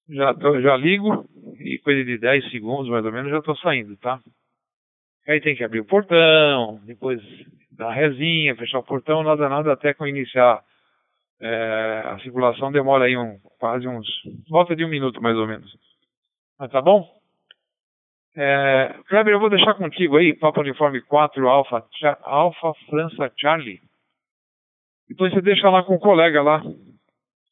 já, 0.08 0.34
já 0.60 0.76
ligo 0.76 1.26
e 1.58 1.78
coisa 1.78 2.04
de 2.04 2.18
10 2.18 2.50
segundos 2.50 2.88
mais 2.88 3.04
ou 3.04 3.10
menos 3.10 3.30
já 3.30 3.40
tô 3.42 3.56
saindo, 3.56 3.96
tá? 3.96 4.20
Aí 5.26 5.40
tem 5.40 5.56
que 5.56 5.64
abrir 5.64 5.80
o 5.80 5.86
portão, 5.86 6.80
depois 6.84 7.20
dar 7.72 7.92
resinha, 7.92 8.56
fechar 8.56 8.78
o 8.78 8.84
portão, 8.84 9.22
nada, 9.22 9.48
nada, 9.48 9.72
até 9.72 9.94
com 9.94 10.06
iniciar 10.06 10.62
é, 11.40 12.02
a 12.06 12.18
circulação 12.20 12.70
demora 12.70 13.04
aí 13.04 13.16
um, 13.16 13.38
quase 13.58 13.86
uns, 13.86 14.06
volta 14.48 14.76
de 14.76 14.84
um 14.84 14.88
minuto 14.88 15.22
mais 15.22 15.36
ou 15.36 15.46
menos. 15.46 15.70
Mas 16.58 16.70
tá 16.70 16.82
bom? 16.82 17.17
É, 18.36 18.94
Kleber, 19.08 19.34
eu 19.34 19.40
vou 19.40 19.50
deixar 19.50 19.74
contigo 19.74 20.16
aí, 20.16 20.34
Papa 20.34 20.60
Uniforme 20.60 21.00
4, 21.02 21.48
Alfa, 21.48 21.84
Alfa 22.22 22.72
França 22.88 23.32
Charlie. 23.36 23.80
Depois 25.08 25.32
você 25.32 25.40
deixa 25.40 25.70
lá 25.70 25.82
com 25.82 25.94
o 25.94 25.98
colega 25.98 26.42
lá, 26.42 26.62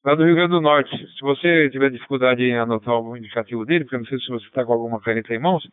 lá 0.05 0.15
do 0.15 0.25
Rio 0.25 0.35
Grande 0.35 0.51
do 0.51 0.61
Norte. 0.61 0.97
Se 1.15 1.21
você 1.23 1.71
tiver 1.71 1.91
dificuldade 1.91 2.43
em 2.43 2.57
anotar 2.57 3.01
o 3.01 3.17
indicativo 3.17 3.65
dele, 3.65 3.85
porque 3.85 3.97
eu 3.97 4.01
não 4.01 4.07
sei 4.07 4.19
se 4.19 4.29
você 4.29 4.47
está 4.47 4.65
com 4.65 4.73
alguma 4.73 5.01
caneta 5.01 5.35
em 5.35 5.39
mãos, 5.39 5.67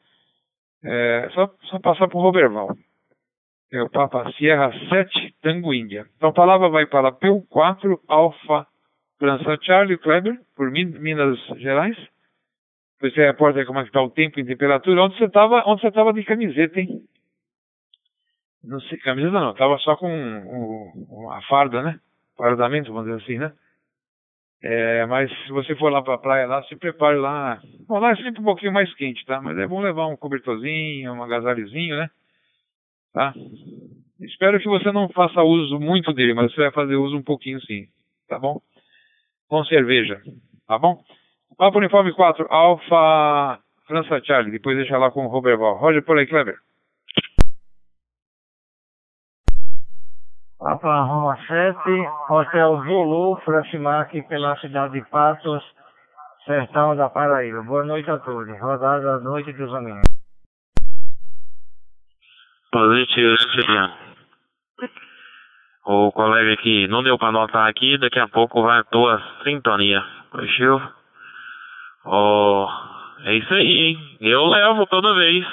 é 0.84 1.30
só, 1.34 1.54
só 1.64 1.80
passar 1.80 2.08
para 2.08 2.18
o 2.18 2.22
Roberval. 2.22 2.76
É 3.72 3.82
o 3.82 3.90
Papa 3.90 4.32
Sierra 4.34 4.72
7 4.90 5.36
Tango 5.42 5.74
Índia. 5.74 6.06
Então 6.16 6.30
a 6.30 6.34
palavra 6.34 6.70
vai 6.70 6.86
para 6.86 7.12
P4 7.12 8.00
Alfa 8.08 8.68
França 9.18 9.58
Charlie 9.62 9.98
Kleber, 9.98 10.40
por 10.56 10.70
Minas 10.70 11.40
Gerais. 11.58 11.98
Você 13.02 13.26
reporta 13.26 13.66
como 13.66 13.80
é 13.80 13.84
que 13.84 13.90
está 13.90 14.02
o 14.02 14.10
tempo 14.10 14.40
e 14.40 14.46
temperatura. 14.46 15.04
Onde 15.04 15.18
você 15.18 15.26
estava 15.26 15.64
onde 15.66 15.82
você 15.82 15.88
estava 15.88 16.14
de 16.14 16.24
camiseta, 16.24 16.80
hein? 16.80 17.04
Não 18.64 18.80
sei, 18.82 18.98
camiseta 19.00 19.34
não, 19.34 19.52
estava 19.52 19.78
só 19.80 19.98
com 19.98 20.10
um, 20.10 21.06
uma 21.10 21.42
farda, 21.44 21.84
né? 21.84 22.00
Fardamento, 22.38 22.94
vamos 22.94 23.12
dizer 23.12 23.24
assim, 23.24 23.38
né? 23.38 23.54
É, 24.62 25.06
mas 25.08 25.30
se 25.44 25.52
você 25.52 25.76
for 25.76 25.92
lá 25.92 26.02
para 26.02 26.14
a 26.14 26.18
praia 26.18 26.48
lá, 26.48 26.64
se 26.64 26.76
prepare 26.78 27.18
lá. 27.18 27.62
Bom, 27.86 28.00
lá 28.00 28.12
é 28.12 28.16
sempre 28.16 28.40
um 28.40 28.46
pouquinho 28.46 28.72
mais 28.72 28.94
quente, 28.96 29.26
tá? 29.26 29.42
Mas 29.42 29.58
é 29.58 29.68
bom 29.68 29.82
levar 29.82 30.08
um 30.08 30.16
cobertorzinho, 30.16 31.12
um 31.12 31.22
agasalhozinho, 31.22 31.98
né? 31.98 32.10
Tá? 33.12 33.34
Espero 34.22 34.58
que 34.60 34.70
você 34.70 34.90
não 34.94 35.10
faça 35.10 35.44
uso 35.44 35.78
muito 35.80 36.14
dele, 36.14 36.34
mas 36.34 36.52
você 36.52 36.62
vai 36.62 36.72
fazer 36.72 36.96
uso 36.96 37.18
um 37.18 37.22
pouquinho 37.22 37.60
sim, 37.62 37.88
tá 38.28 38.40
bom? 38.40 38.62
Com 39.50 39.66
cerveja, 39.66 40.22
tá 40.66 40.80
bom? 40.80 41.04
Papo 41.58 41.78
Uniforme 41.78 42.14
4, 42.14 42.48
Alfa 42.50 43.60
França 43.88 44.22
Charlie, 44.24 44.52
depois 44.52 44.78
deixa 44.78 44.98
lá 44.98 45.12
com 45.12 45.26
o 45.26 45.30
Roberval. 45.30 45.78
Roger 45.78 46.04
por 46.04 46.18
aí, 46.18 46.26
Kleber. 46.26 46.56
Papa 50.58 51.02
Roma 51.02 51.38
7, 51.46 51.78
Hotel 52.30 52.84
Zulu, 52.86 53.36
Francimac, 53.44 54.22
pela 54.30 54.56
cidade 54.58 54.94
de 54.94 55.10
Patos, 55.10 55.62
sertão 56.46 56.96
da 56.96 57.10
Paraíba. 57.10 57.62
Boa 57.64 57.84
noite 57.84 58.10
a 58.10 58.18
todos. 58.18 58.48
Rodada 58.62 59.04
da 59.04 59.20
noite 59.20 59.52
dos 59.52 59.74
amigos. 59.74 60.04
Positivo, 62.72 63.36
O 65.86 66.12
colega 66.14 66.54
aqui 66.54 66.88
não 66.88 67.04
deu 67.04 67.18
pra 67.18 67.28
anotar 67.28 67.68
aqui, 67.68 67.98
daqui 67.98 68.20
a 68.20 68.28
pouco 68.30 68.64
vai 68.64 68.80
a 68.80 68.84
tua 68.86 69.22
sintonia. 69.44 70.02
Positivo? 72.04 72.06
Oh, 72.06 72.68
é 73.26 73.36
isso 73.36 73.54
aí, 73.54 73.82
hein? 73.82 74.18
Eu 74.22 74.46
levo 74.46 74.86
toda 74.88 75.16
vez. 75.16 75.46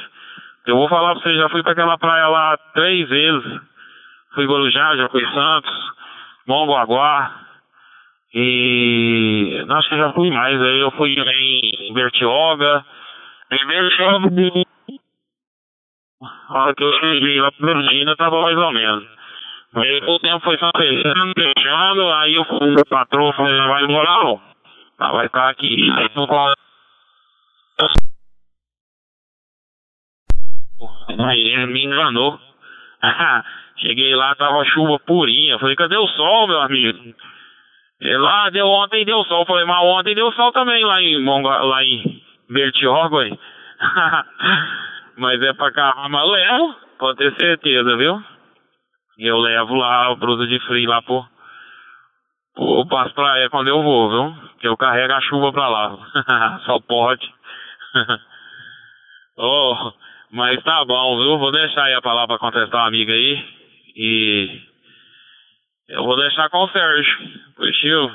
Eu 0.67 0.77
vou 0.77 0.89
falar 0.89 1.15
pra 1.15 1.23
você, 1.23 1.35
já 1.35 1.49
fui 1.49 1.63
pra 1.63 1.73
aquela 1.73 1.99
praia 1.99 2.29
lá 2.29 2.57
três 2.75 3.09
vezes 3.09 3.71
fui 4.35 4.47
Guarujá, 4.47 4.97
já 4.97 5.09
fui 5.09 5.25
Santos, 5.27 5.93
Mongaguá 6.47 7.33
e 8.33 9.65
acho 9.69 9.89
que 9.89 9.97
já 9.97 10.13
fui 10.13 10.31
mais, 10.31 10.61
aí 10.61 10.81
eu 10.81 10.91
fui 10.93 11.15
em 11.15 11.93
Bertioga, 11.93 12.85
em 13.51 13.67
Bertioga 13.67 14.65
a 16.49 16.63
hora 16.63 16.75
que 16.75 16.85
eu 16.85 16.93
cheguei 17.01 17.41
lá 17.41 17.51
pro 17.53 17.77
ainda 17.77 18.15
tava 18.15 18.43
mais 18.43 18.57
ou 18.57 18.73
menos. 18.73 19.05
Aí 19.75 20.03
o 20.07 20.19
tempo 20.19 20.41
foi 20.45 20.59
só 20.59 20.71
crescendo, 20.73 21.33
fechando, 21.35 22.13
aí 22.13 22.35
eu 22.35 22.45
fui 22.45 22.71
meu 22.71 22.85
patrão 22.87 23.33
falei, 23.33 23.57
não 23.57 23.69
vai 23.69 23.85
embora 23.85 24.11
não. 24.25 24.50
Ah, 25.01 25.13
vai 25.13 25.27
ficar 25.29 25.49
aqui. 25.49 25.91
Aí 31.19 31.67
me 31.67 31.85
enganou. 31.85 32.39
Cheguei 33.79 34.15
lá, 34.15 34.35
tava 34.35 34.63
chuva 34.67 34.99
purinha. 34.99 35.59
Falei, 35.59 35.75
cadê 35.75 35.97
o 35.97 36.07
sol, 36.09 36.47
meu 36.47 36.61
amigo? 36.61 37.15
E 38.03 38.17
lá, 38.17 38.51
deu 38.51 38.67
ontem, 38.67 39.07
deu 39.07 39.25
sol. 39.25 39.47
Falei, 39.47 39.65
mas 39.65 39.83
ontem 39.85 40.15
deu 40.15 40.31
sol 40.33 40.53
também 40.53 40.85
lá 40.85 41.01
em 41.01 41.23
Monga, 41.23 41.63
lá 41.63 41.83
em 41.83 42.23
Bertioga. 42.51 43.39
mas 45.17 45.43
é 45.43 45.53
pra 45.55 45.73
cá, 45.73 46.09
mas 46.11 46.29
levo, 46.29 46.77
pode 46.99 47.17
ter 47.19 47.35
certeza, 47.37 47.97
viu? 47.97 48.23
Eu 49.19 49.39
levo 49.39 49.75
lá 49.77 50.09
a 50.09 50.15
brusa 50.15 50.47
de 50.47 50.59
frio 50.67 50.89
lá 50.89 51.01
pro, 51.01 51.27
passo 52.87 53.15
praia 53.15 53.49
quando 53.49 53.69
eu 53.69 53.83
vou, 53.83 54.11
viu? 54.11 54.50
Que 54.61 54.69
eu 54.69 54.77
carrego 54.77 55.13
a 55.13 55.21
chuva 55.23 55.53
pra 55.53 55.69
lá. 55.69 56.61
Só 56.67 56.79
pode. 56.81 57.27
oh, 59.37 59.93
mas 60.31 60.63
tá 60.63 60.85
bom, 60.85 61.19
viu? 61.19 61.39
Vou 61.39 61.51
deixar 61.51 61.85
aí 61.85 61.95
a 61.95 62.03
palavra 62.03 62.39
pra 62.39 62.39
contestar 62.39 62.83
uma 62.83 62.89
amiga 62.89 63.13
aí. 63.13 63.45
E 63.97 64.61
eu 65.89 66.05
vou 66.05 66.17
deixar 66.17 66.49
com 66.51 66.59
o 66.59 66.69
Sérgio. 66.69 67.19
Positivo. 67.57 68.11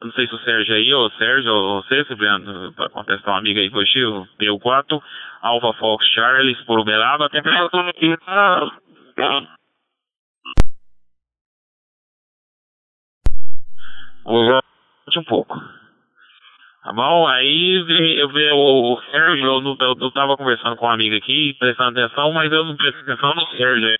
Eu 0.00 0.08
não 0.08 0.12
sei 0.12 0.26
se 0.26 0.34
o 0.34 0.38
Sérgio 0.40 0.74
é 0.74 0.78
aí, 0.78 0.92
ou 0.92 1.10
Sérgio, 1.12 1.52
ou 1.52 1.82
você, 1.82 2.04
Cipriano, 2.04 2.72
para 2.72 2.90
contestar 2.90 3.32
uma 3.34 3.38
amiga 3.38 3.60
aí, 3.60 3.70
positivo. 3.70 4.28
P4, 4.38 5.02
Alpha 5.40 5.72
Fox 5.78 6.06
Charles, 6.08 6.60
por 6.64 6.78
Uberaba, 6.78 7.30
temperatura 7.30 7.90
aqui 7.90 8.16
tá. 8.18 8.70
Um 15.14 15.24
pouco. 15.24 15.54
Tá 16.82 16.92
bom? 16.92 17.26
Aí 17.26 18.18
eu 18.18 18.28
o 18.52 19.00
Sérgio, 19.10 19.44
eu, 19.44 19.76
eu, 19.80 19.96
eu 20.00 20.10
tava 20.12 20.36
conversando 20.36 20.76
com 20.76 20.86
uma 20.86 20.94
amiga 20.94 21.16
aqui, 21.16 21.54
prestando 21.58 21.98
atenção, 21.98 22.32
mas 22.32 22.50
eu 22.52 22.64
não 22.64 22.76
prestei 22.76 23.02
atenção 23.02 23.34
no 23.34 23.46
Sérgio. 23.56 23.96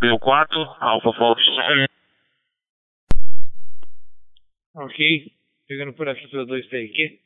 Meu 0.00 0.18
4, 0.18 0.60
Alpha 0.80 1.12
Fox. 1.14 1.42
Ok. 4.76 5.32
Pegando 5.66 5.92
por 5.94 6.08
aqui 6.08 6.28
pelo 6.28 6.46
2 6.46 6.66
aqui. 6.66 7.20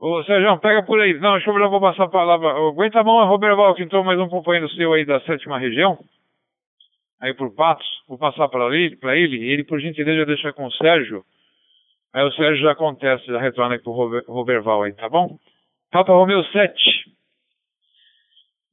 Ô, 0.00 0.22
Sérgio, 0.24 0.58
pega 0.58 0.84
por 0.84 1.00
aí. 1.00 1.18
Não, 1.18 1.32
deixa 1.32 1.50
eu 1.50 1.58
eu 1.58 1.70
vou 1.70 1.80
passar 1.80 2.04
a 2.04 2.08
palavra. 2.08 2.50
Aguenta 2.50 3.00
a 3.00 3.04
mão, 3.04 3.26
Robert 3.26 3.74
que 3.74 3.82
entrou 3.82 4.04
mais 4.04 4.18
um 4.20 4.28
companheiro 4.28 4.68
seu 4.70 4.92
aí 4.92 5.04
da 5.04 5.20
sétima 5.22 5.58
região. 5.58 5.98
Aí 7.20 7.34
por 7.34 7.54
Patos. 7.54 7.86
Vou 8.08 8.18
passar 8.18 8.48
para 8.48 8.74
ele, 8.76 8.96
pra 8.96 9.16
ele. 9.16 9.44
Ele, 9.44 9.64
por 9.64 9.80
gentileza, 9.80 10.26
deixa 10.26 10.52
com 10.52 10.66
o 10.66 10.72
Sérgio. 10.72 11.24
Aí 12.12 12.24
o 12.24 12.32
Sérgio 12.32 12.62
já 12.62 12.72
acontece, 12.72 13.26
já 13.26 13.38
retorna 13.38 13.74
aqui 13.74 13.84
pro 13.84 14.22
Roberval 14.26 14.82
aí, 14.82 14.92
tá 14.92 15.08
bom? 15.08 15.38
Papa 15.90 16.12
Romeu 16.12 16.42
7. 16.44 16.74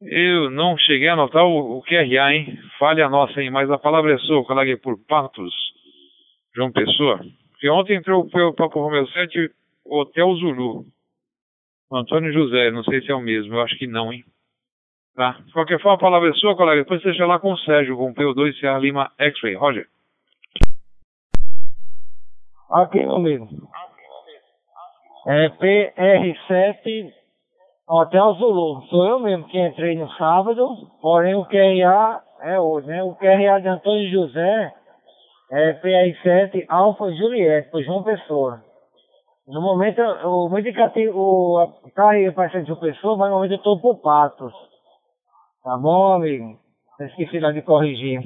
Eu 0.02 0.50
não 0.52 0.78
cheguei 0.78 1.08
a 1.08 1.14
anotar 1.14 1.46
o, 1.46 1.78
o 1.78 1.82
QRA, 1.82 2.34
hein? 2.34 2.60
Falha 2.78 3.10
nossa, 3.10 3.42
hein? 3.42 3.50
Mas 3.50 3.70
a 3.72 3.78
palavra 3.78 4.14
é 4.14 4.18
sua, 4.20 4.46
colega 4.46 4.78
por 4.78 4.98
Patos, 5.06 5.54
João 6.56 6.72
Pessoa. 6.72 7.26
Porque 7.52 7.70
ontem 7.70 7.96
entrou 7.96 8.24
o 8.24 8.54
Papo 8.54 8.80
Romeu 8.80 9.08
7, 9.08 9.50
Hotel 9.86 10.36
Zulu. 10.36 10.86
Antônio 11.92 12.34
José, 12.34 12.72
não 12.72 12.84
sei 12.84 13.02
se 13.02 13.12
é 13.12 13.16
o 13.16 13.22
mesmo, 13.22 13.56
eu 13.56 13.62
acho 13.62 13.78
que 13.78 13.88
não, 13.88 14.12
hein? 14.12 14.24
Tá? 15.16 15.32
De 15.46 15.54
qualquer 15.54 15.80
forma, 15.80 15.96
a 15.96 16.00
palavra 16.00 16.30
é 16.30 16.34
sua, 16.34 16.58
colega. 16.58 16.82
Depois 16.82 17.02
deixa 17.02 17.26
lá 17.26 17.40
com 17.40 17.54
o 17.54 17.58
Sérgio, 17.60 17.96
com 17.96 18.10
o 18.10 18.14
P2 18.14 18.54
Sierra 18.60 18.80
Lima 18.80 19.12
X-Ray. 19.18 19.56
Roger. 19.56 19.88
Ok, 22.70 23.02
meu 23.02 23.16
amigo. 23.16 23.48
É 25.28 25.50
PR7 25.50 27.14
Hotel 27.88 28.34
Zulu. 28.34 28.82
Sou 28.88 29.06
eu 29.06 29.20
mesmo 29.20 29.48
que 29.48 29.58
entrei 29.58 29.96
no 29.96 30.12
sábado, 30.14 30.68
porém 31.02 31.36
o 31.36 31.46
QRA 31.46 32.22
é 32.42 32.60
hoje, 32.60 32.88
né? 32.88 33.02
O 33.02 33.16
QRA 33.16 33.62
de 33.62 33.70
Antônio 33.70 34.10
José 34.12 34.74
é 35.52 35.74
PR7 35.74 36.66
Alfa 36.68 37.10
Juliette, 37.14 37.72
por 37.72 37.82
João 37.84 38.04
Pessoa. 38.04 38.62
No 39.48 39.62
momento, 39.62 40.02
o 40.02 40.60
indicativo, 40.60 41.18
o 41.18 41.92
carro 41.96 42.34
para 42.34 42.64
João 42.64 42.80
Pessoa, 42.80 43.16
mas 43.16 43.30
no 43.30 43.36
momento 43.36 43.52
eu 43.52 43.58
estou 43.58 43.80
por 43.80 44.02
Patos. 44.02 44.75
Tá 45.66 45.76
bom, 45.80 46.14
amigo? 46.14 46.60
Esqueci 47.00 47.40
lá 47.40 47.52
de 47.52 47.64
corrigir. 47.64 48.22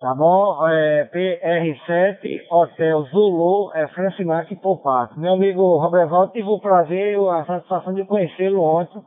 Tá 0.00 0.14
bom? 0.14 0.66
É, 0.66 1.04
PR7 1.12 2.40
Hotel 2.50 3.02
Zulu, 3.12 3.70
é 3.74 3.86
Francimac 3.88 4.56
Pato. 4.82 5.20
Meu 5.20 5.34
amigo 5.34 5.76
Roberval, 5.76 6.28
tive 6.28 6.48
o 6.48 6.58
prazer 6.58 7.12
e 7.12 7.28
a 7.28 7.44
satisfação 7.44 7.92
de 7.92 8.06
conhecê-lo 8.06 8.62
ontem, 8.62 9.02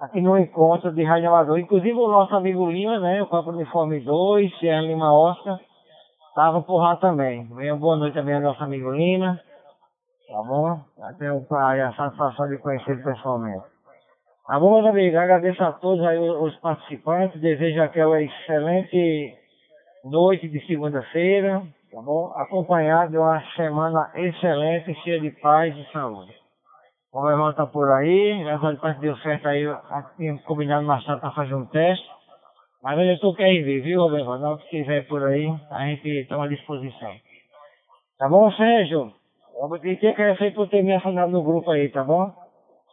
aqui 0.00 0.20
no 0.20 0.36
encontro 0.36 0.92
de 0.92 1.04
Rádio 1.04 1.28
Amador. 1.28 1.60
Inclusive 1.60 1.96
o 1.96 2.08
nosso 2.08 2.34
amigo 2.34 2.68
Lima, 2.68 2.98
né? 2.98 3.22
O 3.22 3.28
Copa 3.28 3.50
Uniforme 3.50 4.00
2, 4.00 4.58
Sierra 4.58 4.82
Lima 4.82 5.14
Oscar, 5.14 5.60
estava 6.30 6.60
por 6.60 6.78
lá 6.78 6.96
também. 6.96 7.46
Venha 7.54 7.76
boa 7.76 7.94
noite 7.94 8.14
também 8.14 8.34
ao 8.34 8.40
nosso 8.40 8.64
amigo 8.64 8.90
Lima. 8.90 9.38
Tá 10.26 10.42
bom? 10.42 10.80
Até 11.02 11.30
o 11.30 11.42
prazer, 11.42 11.84
a 11.84 11.92
satisfação 11.92 12.48
de 12.48 12.58
conhecê-lo 12.58 13.04
pessoalmente. 13.04 13.75
Meus 14.48 14.86
amigos? 14.86 15.18
Agradeço 15.18 15.62
a 15.64 15.72
todos 15.72 16.06
aí 16.06 16.18
os 16.18 16.54
participantes, 16.60 17.40
desejo 17.40 17.82
aquela 17.82 18.22
excelente 18.22 19.34
noite 20.04 20.48
de 20.48 20.64
segunda-feira, 20.68 21.64
tá 21.90 22.00
bom? 22.00 22.32
Acompanhado 22.36 23.10
de 23.10 23.18
uma 23.18 23.42
semana 23.56 24.12
excelente, 24.14 24.94
cheia 25.02 25.20
de 25.20 25.32
paz 25.32 25.76
e 25.76 25.92
saúde. 25.92 26.32
O 27.12 27.22
meu 27.22 27.32
irmão 27.32 27.52
tá 27.54 27.66
por 27.66 27.90
aí, 27.90 28.44
graças 28.44 28.84
a 28.84 28.88
Deus 28.92 29.00
deu 29.00 29.16
certo 29.16 29.48
aí, 29.48 29.64
tínhamos 30.16 30.44
combinado 30.44 30.86
mais 30.86 31.04
tarde 31.04 31.22
pra 31.22 31.32
fazer 31.32 31.54
um 31.54 31.66
teste. 31.66 32.08
Mas 32.84 32.96
eu 33.00 33.14
estou 33.14 33.34
querendo 33.34 33.64
vir, 33.64 33.82
viu, 33.82 34.00
Roberto? 34.00 34.38
Não, 34.38 34.60
se 34.60 34.68
quiser 34.68 35.08
por 35.08 35.24
aí, 35.24 35.52
a 35.72 35.86
gente 35.86 36.08
está 36.08 36.40
à 36.40 36.46
disposição. 36.46 37.12
Tá 38.16 38.28
bom, 38.28 38.48
Sérgio? 38.52 39.12
Eu 39.60 39.68
vou 39.68 39.78
te 39.80 40.06
agradecer 40.06 40.54
por 40.54 40.68
ter 40.68 40.84
me 40.84 40.94
assinado 40.94 41.32
no 41.32 41.42
grupo 41.42 41.68
aí, 41.72 41.88
tá 41.88 42.04
bom? 42.04 42.45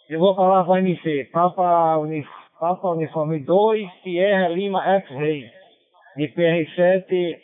Eu 0.09 0.19
vou 0.19 0.35
falar 0.35 0.65
para 0.65 0.81
MC, 0.81 1.29
Papa, 1.31 1.97
Unif 1.97 2.27
Papa 2.59 2.89
Uniforme 2.89 3.39
2, 3.39 3.89
Sierra 4.03 4.49
Lima 4.49 4.83
X-Ray, 4.99 5.49
de 6.17 6.27
PR7, 6.29 7.39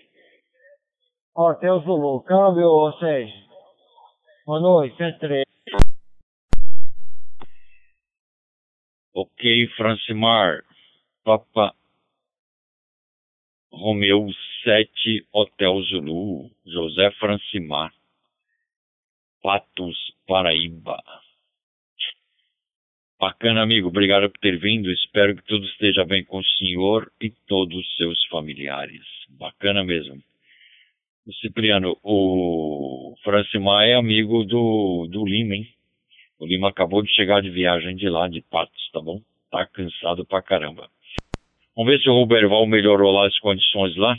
Hotel 1.34 1.80
Zulu. 1.80 2.22
Câmbio, 2.24 2.92
Sérgio. 3.00 3.34
Boa 4.46 4.60
noite, 4.60 4.98
73. 4.98 5.46
Ok, 9.14 9.68
Francimar. 9.78 10.64
Papa 11.24 11.74
Romeu 13.72 14.28
7, 14.64 15.28
Hotel 15.32 15.82
Zulu, 15.84 16.50
José 16.66 17.12
Francimar, 17.20 17.94
Patos, 19.42 19.98
Paraíba. 20.28 21.02
Bacana, 23.20 23.62
amigo. 23.62 23.90
Obrigado 23.90 24.30
por 24.30 24.40
ter 24.40 24.58
vindo. 24.58 24.90
Espero 24.90 25.36
que 25.36 25.44
tudo 25.44 25.66
esteja 25.66 26.06
bem 26.06 26.24
com 26.24 26.38
o 26.40 26.46
senhor 26.58 27.12
e 27.22 27.30
todos 27.48 27.78
os 27.78 27.98
seus 27.98 28.26
familiares. 28.28 29.02
Bacana 29.38 29.84
mesmo. 29.84 30.24
O 31.28 31.34
Cipriano, 31.34 31.98
o 32.02 33.16
Francimar 33.22 33.86
é 33.86 33.96
amigo 33.96 34.46
do, 34.46 35.06
do 35.12 35.26
Lima, 35.26 35.56
hein? 35.56 35.68
O 36.40 36.46
Lima 36.46 36.70
acabou 36.70 37.04
de 37.04 37.14
chegar 37.14 37.42
de 37.42 37.50
viagem 37.50 37.98
de 37.98 38.08
lá, 38.08 38.30
de 38.30 38.42
Patos, 38.42 38.90
tá 38.94 39.02
bom? 39.02 39.20
Tá 39.52 39.66
cansado 39.66 40.26
pra 40.26 40.42
caramba. 40.42 40.88
Vamos 41.76 41.92
ver 41.92 42.00
se 42.00 42.10
o 42.10 42.14
Roberval 42.14 42.66
melhorou 42.66 43.12
lá 43.12 43.28
as 43.28 43.38
condições 43.40 43.98
lá. 43.98 44.18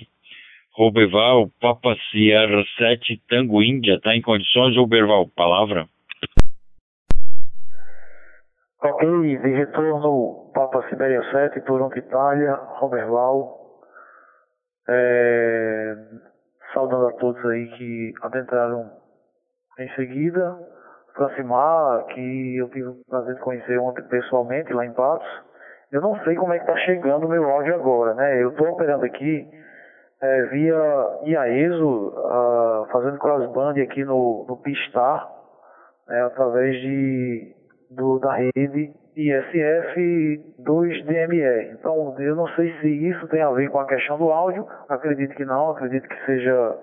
Roberval, 0.72 1.50
Papa 1.58 1.96
Sierra 2.10 2.64
7, 2.76 3.18
Tango 3.26 3.62
Índia, 3.62 3.98
tá 3.98 4.14
em 4.14 4.20
condições, 4.20 4.76
Roberval? 4.76 5.26
Palavra? 5.28 5.88
Ok, 8.82 9.06
de 9.06 9.48
retorno 9.56 10.50
Papa 10.54 10.82
Sibéria 10.88 11.22
7, 11.30 11.60
Toronto, 11.62 11.98
Itália, 11.98 12.54
Roberval. 12.54 13.58
É, 14.88 15.96
saudando 16.72 17.08
a 17.08 17.12
todos 17.12 17.44
aí 17.44 17.66
que 17.76 18.14
adentraram 18.22 18.90
em 19.78 19.88
seguida. 19.90 20.58
Aproximar, 21.10 22.06
que 22.06 22.56
eu 22.56 22.70
tive 22.70 22.88
o 22.88 23.04
prazer 23.06 23.34
de 23.34 23.40
conhecer 23.42 23.78
ontem 23.78 24.02
pessoalmente 24.04 24.72
lá 24.72 24.86
em 24.86 24.94
Patos. 24.94 25.28
Eu 25.92 26.00
não 26.00 26.18
sei 26.24 26.34
como 26.36 26.54
é 26.54 26.58
que 26.58 26.64
está 26.64 26.76
chegando 26.86 27.26
o 27.26 27.28
meu 27.28 27.50
áudio 27.50 27.74
agora, 27.74 28.14
né? 28.14 28.42
Eu 28.42 28.48
estou 28.48 28.66
operando 28.68 29.04
aqui 29.04 29.46
é, 30.22 30.42
via 30.46 31.18
IAESO, 31.24 32.08
uh, 32.08 32.86
fazendo 32.90 33.18
crossband 33.18 33.78
aqui 33.82 34.04
no, 34.04 34.46
no 34.48 34.56
Pistar, 34.58 35.28
né, 36.08 36.22
através 36.22 36.80
de, 36.80 37.59
do, 37.90 38.18
da 38.18 38.34
rede 38.34 38.92
ISF 39.16 40.54
2DME. 40.60 41.72
Então, 41.72 42.14
eu 42.18 42.36
não 42.36 42.46
sei 42.48 42.72
se 42.80 42.88
isso 42.88 43.26
tem 43.28 43.42
a 43.42 43.50
ver 43.50 43.68
com 43.70 43.80
a 43.80 43.86
questão 43.86 44.16
do 44.18 44.30
áudio, 44.30 44.66
acredito 44.88 45.34
que 45.34 45.44
não, 45.44 45.70
acredito 45.70 46.08
que 46.08 46.26
seja 46.26 46.78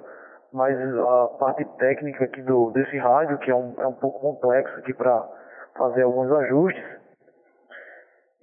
mais 0.53 0.77
a 0.97 1.27
parte 1.39 1.65
técnica 1.77 2.25
aqui 2.25 2.41
do, 2.41 2.71
desse 2.71 2.97
rádio, 2.97 3.37
que 3.39 3.51
é 3.51 3.55
um, 3.55 3.73
é 3.77 3.87
um 3.87 3.93
pouco 3.93 4.19
complexo 4.19 4.77
aqui 4.79 4.93
para 4.93 5.27
fazer 5.77 6.03
alguns 6.03 6.31
ajustes. 6.31 6.83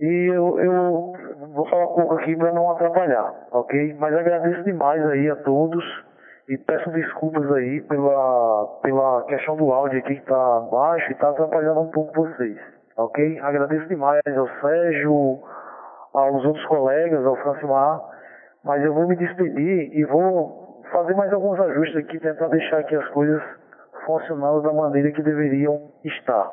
E 0.00 0.32
eu, 0.34 0.58
eu 0.58 1.12
vou 1.54 1.68
falar 1.68 1.86
pouco 1.86 2.14
aqui 2.14 2.36
para 2.36 2.52
não 2.52 2.70
atrapalhar, 2.70 3.32
ok? 3.52 3.94
Mas 3.98 4.14
agradeço 4.14 4.64
demais 4.64 5.04
aí 5.06 5.30
a 5.30 5.36
todos 5.36 5.84
e 6.48 6.58
peço 6.58 6.90
desculpas 6.90 7.50
aí 7.52 7.80
pela, 7.82 8.78
pela 8.82 9.22
questão 9.24 9.56
do 9.56 9.72
áudio 9.72 9.98
aqui 9.98 10.14
que 10.14 10.20
está 10.20 10.60
baixo 10.70 11.08
e 11.08 11.12
está 11.12 11.30
atrapalhando 11.30 11.80
um 11.80 11.90
pouco 11.90 12.12
vocês, 12.14 12.58
ok? 12.96 13.40
Agradeço 13.40 13.86
demais 13.88 14.20
ao 14.36 14.48
Sérgio, 14.60 15.40
aos 16.12 16.44
outros 16.44 16.64
colegas, 16.66 17.24
ao 17.24 17.36
Francimar, 17.36 18.00
mas 18.62 18.84
eu 18.84 18.92
vou 18.92 19.08
me 19.08 19.16
despedir 19.16 19.96
e 19.96 20.04
vou 20.04 20.82
fazer 20.92 21.14
mais 21.14 21.32
alguns 21.32 21.58
ajustes 21.60 21.96
aqui, 21.96 22.18
tentar 22.20 22.48
deixar 22.48 22.78
aqui 22.78 22.94
as 22.94 23.08
coisas 23.08 23.42
funcionando 24.04 24.62
da 24.62 24.72
maneira 24.72 25.10
que 25.12 25.22
deveriam 25.22 25.90
estar. 26.04 26.50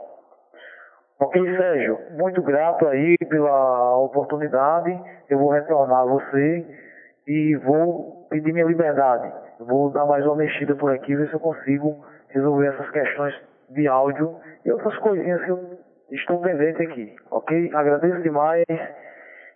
Ok, 1.20 1.40
Sérgio, 1.56 2.00
muito 2.18 2.42
grato 2.42 2.88
aí 2.88 3.16
pela 3.30 3.98
oportunidade. 3.98 5.00
Eu 5.30 5.38
vou 5.38 5.52
retornar 5.52 6.00
a 6.00 6.06
você 6.06 6.66
e 7.28 7.56
vou 7.58 8.26
pedir 8.30 8.52
minha 8.52 8.66
liberdade. 8.66 9.32
Vou 9.66 9.92
dar 9.92 10.06
mais 10.06 10.26
uma 10.26 10.36
mexida 10.36 10.76
por 10.76 10.92
aqui, 10.92 11.16
ver 11.16 11.28
se 11.28 11.34
eu 11.34 11.40
consigo 11.40 12.04
resolver 12.30 12.68
essas 12.68 12.90
questões 12.90 13.36
de 13.70 13.88
áudio 13.88 14.36
e 14.66 14.72
outras 14.72 14.98
coisinhas 14.98 15.44
que 15.44 15.52
eu 15.52 15.80
estou 16.12 16.42
pendente 16.42 16.82
aqui. 16.82 17.16
Ok? 17.30 17.72
Agradeço 17.74 18.22
demais 18.22 18.64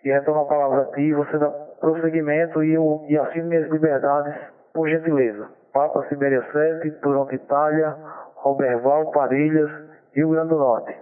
e 0.03 0.09
retorno 0.09 0.41
a 0.41 0.45
palavra 0.45 0.81
a 0.83 0.95
ti. 0.95 1.13
Você 1.13 1.37
dá 1.37 1.49
prosseguimento 1.79 2.63
e 2.63 2.73
eu 2.73 3.05
e 3.09 3.17
assino 3.17 3.47
minhas 3.47 3.69
liberdades, 3.69 4.35
por 4.73 4.89
gentileza. 4.89 5.49
Papa 5.73 6.07
Sibéria 6.07 6.41
7, 6.51 6.91
Toronto, 7.01 7.33
Itália, 7.33 7.95
Roberval, 8.35 9.11
Parilhas, 9.11 9.69
Rio 10.13 10.29
Grande 10.29 10.49
do 10.49 10.57
Norte. 10.57 10.95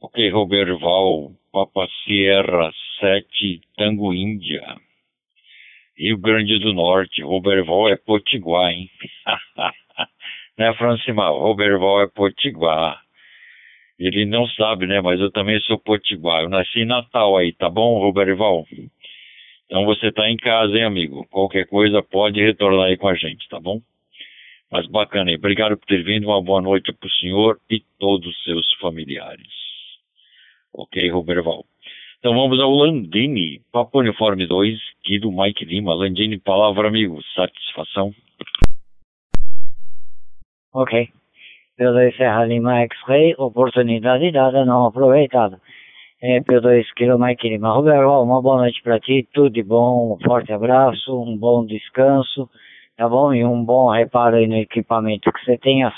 Ok, 0.00 0.30
Roberval, 0.30 1.30
Papa 1.52 1.86
Sierra 2.04 2.70
7, 3.00 3.60
Tango 3.76 4.12
Índia. 4.12 4.85
Rio 5.98 6.18
Grande 6.18 6.58
do 6.58 6.74
Norte, 6.74 7.22
Roberval 7.22 7.88
é 7.88 7.96
Potiguar, 7.96 8.70
hein? 8.70 8.90
né, 10.58 10.74
Francimal? 10.74 11.38
Roberval 11.38 12.02
é 12.02 12.06
Potiguar. 12.06 13.00
Ele 13.98 14.26
não 14.26 14.46
sabe, 14.48 14.86
né? 14.86 15.00
Mas 15.00 15.18
eu 15.20 15.30
também 15.30 15.58
sou 15.60 15.78
potiguar. 15.78 16.42
Eu 16.42 16.50
nasci 16.50 16.80
em 16.80 16.84
Natal 16.84 17.36
aí, 17.36 17.52
tá 17.52 17.70
bom, 17.70 17.98
Roberval? 17.98 18.66
Então 19.64 19.86
você 19.86 20.12
tá 20.12 20.28
em 20.28 20.36
casa, 20.36 20.76
hein, 20.76 20.84
amigo? 20.84 21.26
Qualquer 21.30 21.66
coisa 21.66 22.02
pode 22.02 22.40
retornar 22.40 22.88
aí 22.88 22.96
com 22.96 23.08
a 23.08 23.14
gente, 23.14 23.48
tá 23.48 23.58
bom? 23.58 23.80
Mas 24.70 24.86
bacana 24.86 25.30
aí. 25.30 25.36
Obrigado 25.36 25.76
por 25.78 25.86
ter 25.86 26.02
vindo. 26.02 26.26
Uma 26.26 26.42
boa 26.42 26.60
noite 26.60 26.92
pro 26.92 27.10
senhor 27.10 27.58
e 27.70 27.80
todos 27.98 28.28
os 28.28 28.44
seus 28.44 28.66
familiares. 28.80 29.48
Ok, 30.74 31.08
Roberval. 31.08 31.64
Então 32.18 32.34
vamos 32.34 32.58
ao 32.58 32.70
Landini, 32.70 33.60
Papo 33.70 34.00
Uniforme 34.00 34.46
2, 34.46 34.78
Guido 35.06 35.30
Mike 35.30 35.64
Lima. 35.64 35.94
Landini, 35.94 36.38
palavra 36.38 36.88
amigo, 36.88 37.22
satisfação. 37.34 38.12
Ok. 40.72 41.08
P2 41.78 42.16
Serra 42.16 42.46
Lima 42.46 42.80
X-Ray, 42.80 43.34
oportunidade 43.36 44.32
dada, 44.32 44.64
não 44.64 44.86
aproveitada. 44.86 45.60
É, 46.22 46.40
P2 46.40 46.84
Kilo 46.96 47.18
Mike 47.18 47.48
Lima. 47.48 47.72
Roberval, 47.72 48.24
uma 48.24 48.40
boa 48.40 48.58
noite 48.58 48.82
para 48.82 48.98
ti, 48.98 49.28
tudo 49.34 49.50
de 49.50 49.62
bom, 49.62 50.14
um 50.14 50.24
forte 50.24 50.52
abraço, 50.52 51.22
um 51.22 51.36
bom 51.36 51.66
descanso, 51.66 52.48
tá 52.96 53.06
bom? 53.06 53.34
E 53.34 53.44
um 53.44 53.62
bom 53.62 53.90
reparo 53.90 54.36
aí 54.36 54.46
no 54.46 54.56
equipamento 54.56 55.30
que 55.30 55.44
você 55.44 55.58
tenha 55.58 55.92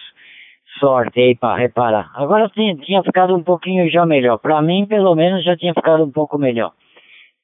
sorte 0.79 1.21
aí 1.21 1.35
para 1.35 1.57
reparar. 1.57 2.11
Agora 2.15 2.49
tinha, 2.49 2.77
tinha 2.77 3.03
ficado 3.03 3.35
um 3.35 3.43
pouquinho 3.43 3.91
já 3.91 4.07
melhor. 4.07 4.39
Para 4.39 4.61
mim, 4.63 4.87
pelo 4.87 5.15
menos, 5.15 5.45
já 5.45 5.57
tinha 5.57 5.75
ficado 5.75 6.05
um 6.05 6.11
pouco 6.11 6.39
melhor. 6.39 6.73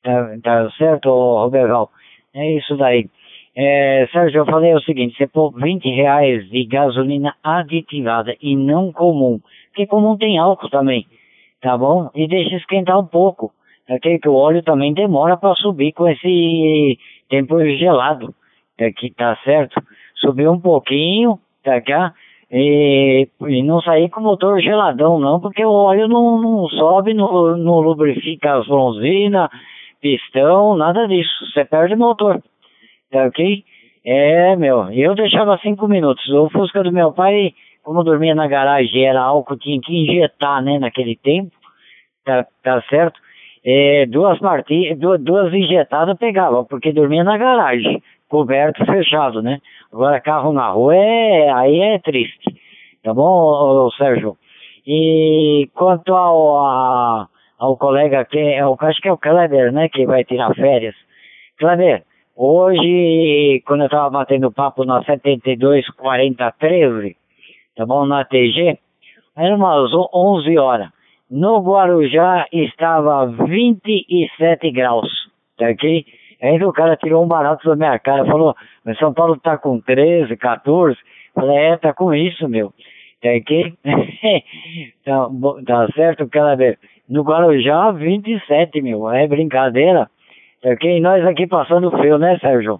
Tá, 0.02 0.36
tá 0.42 0.70
certo, 0.78 1.08
Roberval? 1.08 1.90
É 2.34 2.52
isso 2.52 2.76
daí. 2.76 3.08
É, 3.56 4.08
Sérgio, 4.10 4.40
eu 4.40 4.46
falei 4.46 4.74
o 4.74 4.80
seguinte, 4.80 5.16
você 5.16 5.28
pôr 5.28 5.52
20 5.52 5.84
reais 5.88 6.48
de 6.50 6.64
gasolina 6.64 7.36
aditivada 7.42 8.34
e 8.42 8.56
não 8.56 8.90
comum, 8.92 9.40
porque 9.68 9.86
comum 9.86 10.16
tem 10.16 10.38
álcool 10.38 10.68
também, 10.70 11.06
tá 11.60 11.78
bom? 11.78 12.10
E 12.16 12.26
deixa 12.26 12.56
esquentar 12.56 12.98
um 12.98 13.06
pouco, 13.06 13.52
ok? 13.88 14.18
Que 14.18 14.28
o 14.28 14.34
óleo 14.34 14.60
também 14.64 14.92
demora 14.92 15.36
para 15.36 15.54
subir 15.54 15.92
com 15.92 16.08
esse 16.08 16.98
tempo 17.30 17.64
gelado, 17.76 18.34
aqui 18.80 19.14
tá 19.14 19.38
certo? 19.44 19.80
Subiu 20.16 20.50
um 20.50 20.60
pouquinho, 20.60 21.38
tá 21.62 21.80
cá? 21.80 22.12
E, 22.50 23.28
e 23.48 23.62
não 23.62 23.80
sair 23.80 24.08
com 24.10 24.20
o 24.20 24.24
motor 24.24 24.60
geladão 24.60 25.18
não, 25.18 25.40
porque 25.40 25.64
o 25.64 25.72
óleo 25.72 26.06
não, 26.06 26.40
não 26.40 26.68
sobe, 26.68 27.14
não, 27.14 27.56
não 27.56 27.80
lubrifica 27.80 28.58
as 28.58 28.66
bronzinas, 28.66 29.48
pistão, 30.00 30.76
nada 30.76 31.08
disso. 31.08 31.30
Você 31.52 31.64
perde 31.64 31.94
o 31.94 31.98
motor. 31.98 32.42
Tá 33.10 33.24
ok? 33.24 33.64
É, 34.04 34.54
meu, 34.56 34.90
eu 34.92 35.14
deixava 35.14 35.58
cinco 35.58 35.88
minutos. 35.88 36.28
O 36.28 36.50
Fusca 36.50 36.82
do 36.82 36.92
meu 36.92 37.12
pai, 37.12 37.54
como 37.82 38.04
dormia 38.04 38.34
na 38.34 38.46
garagem, 38.46 39.04
era 39.04 39.22
álcool, 39.22 39.56
tinha 39.56 39.80
que 39.80 39.96
injetar, 39.96 40.62
né, 40.62 40.78
naquele 40.78 41.16
tempo. 41.16 41.52
Tá, 42.24 42.46
tá 42.62 42.82
certo? 42.88 43.18
É, 43.64 44.04
duas 44.06 44.38
partidas, 44.38 44.98
duas, 44.98 45.20
duas 45.22 45.54
injetadas 45.54 46.18
pegava, 46.18 46.64
porque 46.64 46.92
dormia 46.92 47.24
na 47.24 47.38
garagem, 47.38 48.02
coberto, 48.28 48.84
fechado, 48.84 49.40
né? 49.40 49.58
Agora 49.94 50.20
carro 50.20 50.52
na 50.52 50.70
rua 50.70 50.96
é, 50.96 51.50
aí 51.52 51.80
é 51.80 52.00
triste. 52.00 52.52
Tá 53.04 53.14
bom, 53.14 53.88
Sérgio? 53.96 54.36
E 54.84 55.70
quanto 55.72 56.12
ao, 56.12 56.66
a, 56.66 57.28
ao 57.56 57.76
colega 57.76 58.24
que, 58.24 58.36
eu 58.36 58.76
acho 58.80 59.00
que 59.00 59.06
é 59.06 59.12
o 59.12 59.16
Kleber, 59.16 59.72
né, 59.72 59.88
que 59.88 60.04
vai 60.04 60.24
tirar 60.24 60.52
férias. 60.52 60.96
Kleber, 61.60 62.02
hoje, 62.34 63.62
quando 63.64 63.84
eu 63.84 63.88
tava 63.88 64.10
batendo 64.10 64.50
papo 64.50 64.84
na 64.84 65.00
724013, 65.04 67.16
tá 67.76 67.86
bom, 67.86 68.04
na 68.04 68.24
TG, 68.24 68.76
eram 69.36 69.58
umas 69.58 69.92
11 70.12 70.58
horas. 70.58 70.88
No 71.30 71.60
Guarujá 71.60 72.48
estava 72.52 73.26
27 73.26 74.72
graus, 74.72 75.08
tá 75.56 75.68
ok? 75.68 76.04
Aí 76.44 76.62
o 76.62 76.72
cara 76.74 76.94
tirou 76.94 77.24
um 77.24 77.26
barato 77.26 77.66
da 77.66 77.74
minha 77.74 77.98
cara, 77.98 78.26
falou, 78.26 78.54
mas 78.84 78.98
São 78.98 79.14
Paulo 79.14 79.38
tá 79.38 79.56
com 79.56 79.80
13, 79.80 80.36
14. 80.36 80.94
Falei, 81.34 81.56
é, 81.56 81.76
tá 81.78 81.94
com 81.94 82.12
isso, 82.12 82.46
meu. 82.46 82.70
Tá 83.22 83.30
ok? 83.30 83.72
tá, 85.06 85.28
tá 85.66 85.88
certo, 85.94 86.28
cara? 86.28 86.76
No 87.08 87.22
Guarujá, 87.22 87.92
27, 87.92 88.82
meu. 88.82 89.10
É 89.10 89.26
brincadeira. 89.26 90.10
Tá 90.62 90.68
ok? 90.68 91.00
Nós 91.00 91.24
aqui 91.24 91.46
passando 91.46 91.90
frio, 91.90 92.18
né, 92.18 92.38
Sérgio? 92.38 92.78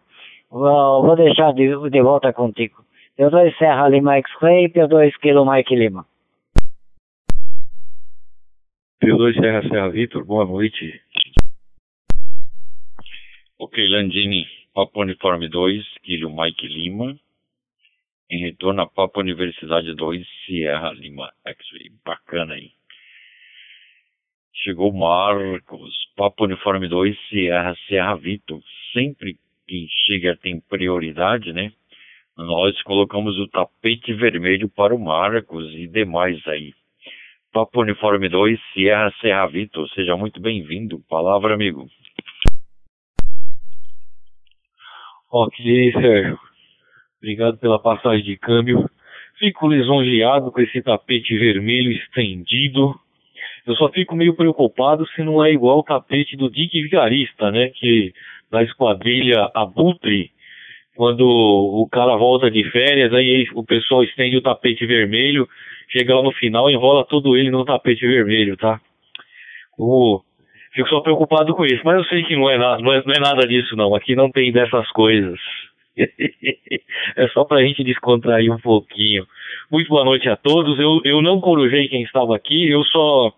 Vou, 0.50 1.02
vou 1.02 1.16
deixar 1.16 1.54
de, 1.54 1.88
de 1.88 2.02
volta 2.02 2.34
contigo. 2.34 2.84
P2 3.18 3.56
Serra 3.56 3.88
Lima 3.88 4.16
X-Ray, 4.16 4.68
P2 4.68 5.12
Kilo 5.22 5.50
Mike 5.50 5.74
Lima. 5.74 6.04
P2 9.02 9.40
Serra 9.40 9.62
Serra 9.62 9.88
Vitor, 9.88 10.22
boa 10.22 10.44
noite. 10.44 11.00
Ok, 13.56 13.78
Landini, 13.86 14.44
Papo 14.74 15.02
Uniforme 15.02 15.48
2, 15.48 15.98
Kilo 16.02 16.28
Mike 16.28 16.66
Lima. 16.66 17.16
Em 18.28 18.40
retorno 18.40 18.82
a 18.82 18.86
Papo 18.88 19.20
Universidade 19.20 19.94
2, 19.94 20.26
Sierra 20.44 20.90
Lima 20.90 21.32
X-Ray. 21.44 21.92
Bacana 22.04 22.54
aí. 22.54 22.72
Chegou 24.52 24.92
Marcos, 24.92 25.94
Papo 26.16 26.46
Uniforme 26.46 26.88
2, 26.88 27.16
Sierra, 27.28 27.76
Sierra 27.86 28.16
Vitor. 28.16 28.60
Sempre 28.92 29.38
que 29.68 29.86
chega 30.04 30.36
tem 30.36 30.58
prioridade, 30.58 31.52
né? 31.52 31.72
Nós 32.36 32.82
colocamos 32.82 33.38
o 33.38 33.46
tapete 33.46 34.12
vermelho 34.14 34.68
para 34.68 34.92
o 34.92 34.98
Marcos 34.98 35.72
e 35.74 35.86
demais 35.86 36.44
aí. 36.48 36.74
Papo 37.52 37.82
Uniforme 37.82 38.28
2, 38.28 38.60
Sierra, 38.72 39.14
Serra 39.20 39.46
Vitor. 39.46 39.88
Seja 39.90 40.16
muito 40.16 40.40
bem-vindo. 40.40 40.98
Palavra, 41.08 41.54
amigo. 41.54 41.88
Ok, 45.36 45.92
Sérgio. 45.92 46.38
Obrigado 47.18 47.58
pela 47.58 47.80
passagem 47.80 48.24
de 48.24 48.36
câmbio. 48.36 48.88
Fico 49.38 49.66
lisonjeado 49.66 50.52
com 50.52 50.60
esse 50.60 50.80
tapete 50.80 51.36
vermelho 51.36 51.90
estendido 51.90 52.94
eu 53.66 53.74
só 53.76 53.88
fico 53.88 54.14
meio 54.14 54.34
preocupado 54.34 55.06
se 55.08 55.22
não 55.22 55.42
é 55.42 55.50
igual 55.50 55.78
o 55.78 55.82
tapete 55.82 56.36
do 56.36 56.50
Dick 56.50 56.82
Vigarista, 56.82 57.50
né? 57.50 57.70
Que 57.70 58.12
na 58.52 58.62
esquadrilha 58.62 59.50
Abutre, 59.54 60.30
quando 60.94 61.26
o 61.26 61.88
cara 61.90 62.14
volta 62.16 62.50
de 62.50 62.62
férias, 62.70 63.12
aí 63.14 63.48
o 63.54 63.64
pessoal 63.64 64.04
estende 64.04 64.36
o 64.36 64.42
tapete 64.42 64.84
vermelho, 64.84 65.48
chega 65.88 66.14
lá 66.14 66.22
no 66.22 66.32
final 66.32 66.70
enrola 66.70 67.06
todo 67.06 67.36
ele 67.36 67.50
no 67.50 67.64
tapete 67.64 68.06
vermelho, 68.06 68.54
tá? 68.56 68.80
O... 69.78 70.20
Fico 70.74 70.88
só 70.88 71.00
preocupado 71.00 71.54
com 71.54 71.64
isso, 71.64 71.82
mas 71.84 71.96
eu 71.96 72.04
sei 72.04 72.24
que 72.24 72.34
não 72.34 72.50
é, 72.50 72.58
nada, 72.58 72.82
não 72.82 72.92
é, 72.92 73.02
não 73.06 73.14
é 73.14 73.20
nada 73.20 73.46
disso 73.46 73.76
não, 73.76 73.94
aqui 73.94 74.16
não 74.16 74.30
tem 74.30 74.50
dessas 74.50 74.88
coisas. 74.90 75.38
é 75.96 77.28
só 77.28 77.44
pra 77.44 77.62
gente 77.62 77.84
descontrair 77.84 78.52
um 78.52 78.58
pouquinho. 78.58 79.24
Muito 79.70 79.88
boa 79.88 80.04
noite 80.04 80.28
a 80.28 80.36
todos. 80.36 80.76
Eu, 80.80 81.00
eu 81.04 81.22
não 81.22 81.40
corujei 81.40 81.88
quem 81.88 82.02
estava 82.02 82.34
aqui, 82.34 82.68
eu 82.68 82.82
só 82.84 83.32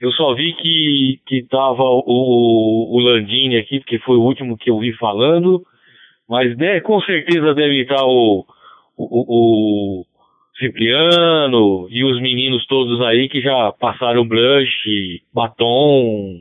eu 0.00 0.10
só 0.12 0.32
vi 0.34 0.54
que, 0.54 1.20
que 1.26 1.42
tava 1.42 1.82
o, 1.82 2.96
o 2.96 2.98
Landini 3.00 3.58
aqui, 3.58 3.80
porque 3.80 3.98
foi 3.98 4.16
o 4.16 4.22
último 4.22 4.56
que 4.56 4.70
eu 4.70 4.78
vi 4.78 4.94
falando, 4.94 5.62
mas 6.26 6.56
né, 6.56 6.80
com 6.80 6.98
certeza 7.02 7.52
deve 7.52 7.82
estar 7.82 8.02
o, 8.06 8.46
o, 8.96 10.00
o 10.00 10.04
Cipriano 10.58 11.86
e 11.90 12.02
os 12.02 12.18
meninos 12.22 12.66
todos 12.66 12.98
aí 13.02 13.28
que 13.28 13.42
já 13.42 13.70
passaram 13.72 14.26
blush, 14.26 15.20
batom 15.34 16.40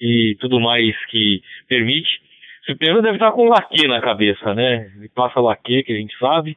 e 0.00 0.36
tudo 0.40 0.60
mais 0.60 0.94
que 1.06 1.42
permite. 1.68 2.20
Cipriano 2.64 3.02
deve 3.02 3.16
estar 3.16 3.32
com 3.32 3.48
laque 3.48 3.86
na 3.88 4.00
cabeça, 4.00 4.54
né? 4.54 4.92
Ele 4.96 5.08
passa 5.08 5.40
laque, 5.40 5.82
que 5.82 5.92
a 5.92 5.96
gente 5.96 6.16
sabe. 6.18 6.56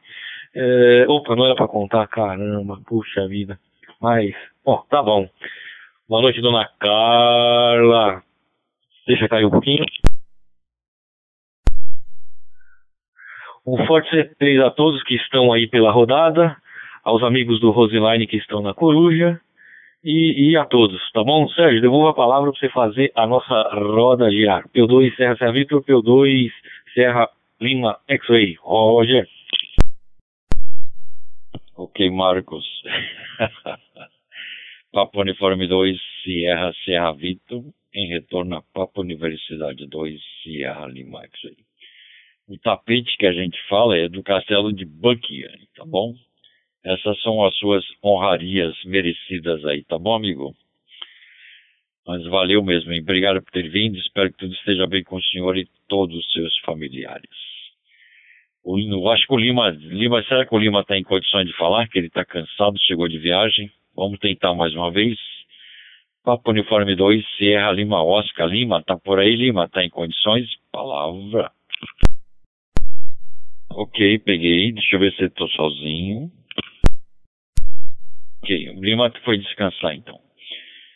É, 0.54 1.06
opa, 1.08 1.34
não 1.34 1.46
era 1.46 1.54
para 1.54 1.68
contar, 1.68 2.06
caramba, 2.08 2.78
puxa 2.86 3.26
vida. 3.26 3.58
Mas, 4.00 4.34
ó, 4.64 4.78
tá 4.90 5.02
bom. 5.02 5.28
Boa 6.08 6.20
noite, 6.20 6.40
dona 6.42 6.68
Carla. 6.78 8.22
Deixa 9.06 9.28
cair 9.28 9.46
um 9.46 9.50
pouquinho. 9.50 9.84
Um 13.66 13.86
forte 13.86 14.10
C3 14.10 14.66
a 14.66 14.70
todos 14.70 15.02
que 15.04 15.14
estão 15.14 15.52
aí 15.52 15.68
pela 15.68 15.92
rodada, 15.92 16.56
aos 17.02 17.22
amigos 17.22 17.60
do 17.60 17.70
Roseline 17.70 18.26
que 18.26 18.36
estão 18.36 18.60
na 18.60 18.74
Coruja 18.74 19.40
e, 20.04 20.50
e 20.50 20.56
a 20.56 20.64
todos, 20.64 21.00
tá 21.12 21.22
bom? 21.22 21.48
Sérgio, 21.50 21.80
devolvo 21.80 22.08
a 22.08 22.14
palavra 22.14 22.50
para 22.50 22.60
você 22.60 22.68
fazer 22.70 23.12
a 23.14 23.26
nossa 23.26 23.54
roda 23.74 24.30
girar. 24.30 24.68
P2 24.68 25.14
Serra 25.16 25.36
Serra 25.36 25.52
Vitor, 25.52 25.82
P2 25.84 26.50
Serra 26.94 27.30
Lima 27.60 27.98
X-Ray. 28.08 28.56
Roger. 28.60 29.28
Ok, 31.76 32.10
Marcos. 32.10 32.64
Papo 34.92 35.20
Uniforme 35.20 35.66
2, 35.66 35.98
Sierra, 36.22 36.70
Serra 36.84 37.12
Vitor, 37.12 37.64
em 37.94 38.08
retorno 38.08 38.56
a 38.56 38.62
Papo 38.74 39.00
Universidade 39.00 39.86
2, 39.86 40.20
Sierra 40.42 40.86
Lima 40.86 41.24
X-Ray. 41.24 41.56
O 42.48 42.58
tapete 42.58 43.16
que 43.16 43.26
a 43.26 43.32
gente 43.32 43.56
fala 43.68 43.96
é 43.96 44.08
do 44.08 44.22
castelo 44.22 44.72
de 44.72 44.84
Buckingham, 44.84 45.50
tá 45.74 45.84
bom? 45.86 46.12
Essas 46.84 47.20
são 47.22 47.44
as 47.44 47.56
suas 47.56 47.84
honrarias 48.02 48.74
merecidas 48.84 49.64
aí, 49.64 49.84
tá 49.84 49.98
bom, 49.98 50.14
amigo? 50.14 50.54
Mas 52.06 52.24
valeu 52.24 52.62
mesmo, 52.62 52.92
hein? 52.92 53.00
Obrigado 53.00 53.40
por 53.40 53.52
ter 53.52 53.68
vindo. 53.68 53.96
Espero 53.96 54.32
que 54.32 54.38
tudo 54.38 54.52
esteja 54.54 54.86
bem 54.86 55.04
com 55.04 55.16
o 55.16 55.22
senhor 55.22 55.56
e 55.56 55.68
todos 55.88 56.16
os 56.16 56.32
seus 56.32 56.58
familiares. 56.60 57.30
O, 58.64 59.10
acho 59.10 59.26
que 59.26 59.34
o 59.34 59.38
Lima, 59.38 59.70
Lima, 59.70 60.22
será 60.24 60.46
que 60.46 60.54
o 60.54 60.58
Lima 60.58 60.80
está 60.80 60.96
em 60.96 61.02
condições 61.02 61.46
de 61.46 61.56
falar? 61.56 61.88
Que 61.88 61.98
ele 61.98 62.08
está 62.08 62.24
cansado, 62.24 62.76
chegou 62.80 63.08
de 63.08 63.18
viagem? 63.18 63.70
Vamos 63.94 64.18
tentar 64.18 64.54
mais 64.54 64.74
uma 64.74 64.90
vez. 64.90 65.18
Papo 66.24 66.50
Uniforme 66.50 66.94
2, 66.94 67.24
Sierra 67.36 67.72
Lima 67.72 68.02
Oscar 68.02 68.48
Lima, 68.48 68.82
tá 68.82 68.96
por 68.96 69.18
aí, 69.18 69.34
Lima? 69.34 69.68
Tá 69.68 69.84
em 69.84 69.90
condições? 69.90 70.48
Palavra. 70.70 71.50
Ok, 73.70 74.18
peguei. 74.20 74.72
Deixa 74.72 74.96
eu 74.96 75.00
ver 75.00 75.12
se 75.14 75.22
eu 75.22 75.30
tô 75.30 75.48
sozinho. 75.48 76.30
Ok, 78.42 78.70
o 78.70 78.84
Lima 78.84 79.12
foi 79.24 79.38
descansar 79.38 79.94
então. 79.94 80.18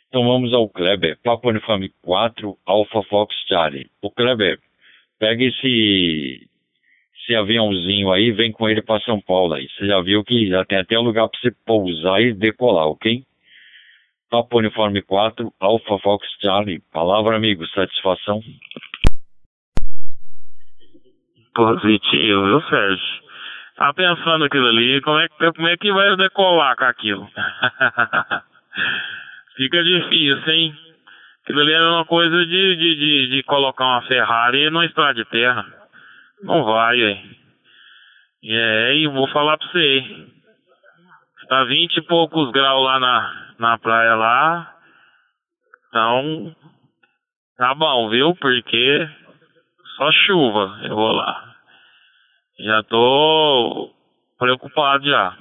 Então 0.09 0.25
vamos 0.25 0.53
ao 0.53 0.69
Kleber. 0.69 1.17
Papo 1.23 1.49
Uniforme 1.49 1.91
4, 2.03 2.57
Alpha 2.67 3.03
Fox 3.05 3.35
Charlie. 3.47 3.89
O 4.03 4.11
Kleber, 4.11 4.59
pega 5.19 5.45
esse 5.45 6.49
esse 7.27 7.35
aviãozinho 7.35 8.13
aí, 8.13 8.31
vem 8.31 8.53
com 8.53 8.69
ele 8.69 8.83
para 8.83 9.01
São 9.01 9.21
Paulo 9.21 9.55
aí. 9.55 9.69
Você 9.71 9.87
já 9.87 10.01
viu 10.01 10.25
que 10.25 10.49
já 10.49 10.65
tem 10.65 10.79
até 10.79 10.99
lugar 10.99 11.29
para 11.29 11.41
você 11.41 11.51
pousar 11.65 12.21
e 12.21 12.33
decolar, 12.33 12.87
ok? 12.87 13.25
Papo 14.31 14.59
Uniforme 14.59 15.03
4, 15.03 15.53
Alpha 15.61 15.99
Fox 15.99 16.27
Charlie. 16.41 16.81
Palavra, 16.93 17.37
amigo, 17.37 17.67
satisfação? 17.69 18.41
Positivo, 21.55 22.45
viu, 22.45 22.61
Sérgio? 22.63 23.26
Tá 23.77 23.93
pensando 23.93 24.47
aquilo 24.47 24.69
ali, 24.69 25.03
como 25.03 25.19
é, 25.19 25.29
como 25.29 25.69
é 25.69 25.77
que 25.77 25.93
vai 25.93 26.17
decolar 26.17 26.75
com 26.77 26.85
aquilo? 26.85 27.29
Fica 29.57 29.85
difícil, 29.85 30.53
hein? 30.53 30.75
Aquilo 31.43 31.61
ali 31.61 31.73
é 31.73 31.81
uma 31.81 32.07
coisa 32.07 32.47
de, 32.47 32.77
de, 32.77 32.97
de, 32.97 33.29
de 33.37 33.43
colocar 33.43 33.85
uma 33.85 34.03
Ferrari 34.03 34.71
numa 34.71 34.87
estrada 34.87 35.15
de 35.15 35.25
terra. 35.27 35.67
Não 36.43 36.65
vai, 36.65 37.01
é. 37.01 37.23
É, 38.45 38.97
e 38.97 39.07
vou 39.09 39.29
falar 39.29 39.59
pra 39.59 39.69
você. 39.69 40.27
Tá 41.49 41.65
vinte 41.65 41.99
e 41.99 42.03
poucos 42.03 42.51
graus 42.51 42.85
lá 42.85 42.99
na, 42.99 43.55
na 43.59 43.79
praia 43.79 44.15
lá. 44.15 44.75
Então, 45.89 46.57
tá 47.57 47.75
bom, 47.75 48.09
viu? 48.09 48.35
Porque 48.37 49.09
só 49.97 50.11
chuva 50.13 50.81
eu 50.83 50.97
vou 50.97 51.13
lá. 51.13 51.46
Já 52.59 52.83
tô 52.85 53.91
preocupado 54.39 55.05
já. 55.05 55.37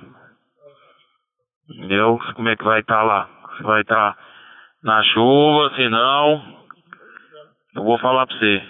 Entendeu? 1.70 2.20
Como 2.36 2.50
é 2.50 2.56
que 2.56 2.64
vai 2.64 2.82
estar 2.82 2.96
tá 2.96 3.04
lá? 3.04 3.30
Se 3.58 3.64
vai 3.64 3.82
estar 3.82 4.14
tá 4.14 4.22
na 4.84 5.04
chuva, 5.04 5.76
se 5.76 5.90
não, 5.90 6.66
eu 7.76 7.84
vou 7.84 7.98
falar 8.00 8.28
pra 8.28 8.38
você. 8.38 8.64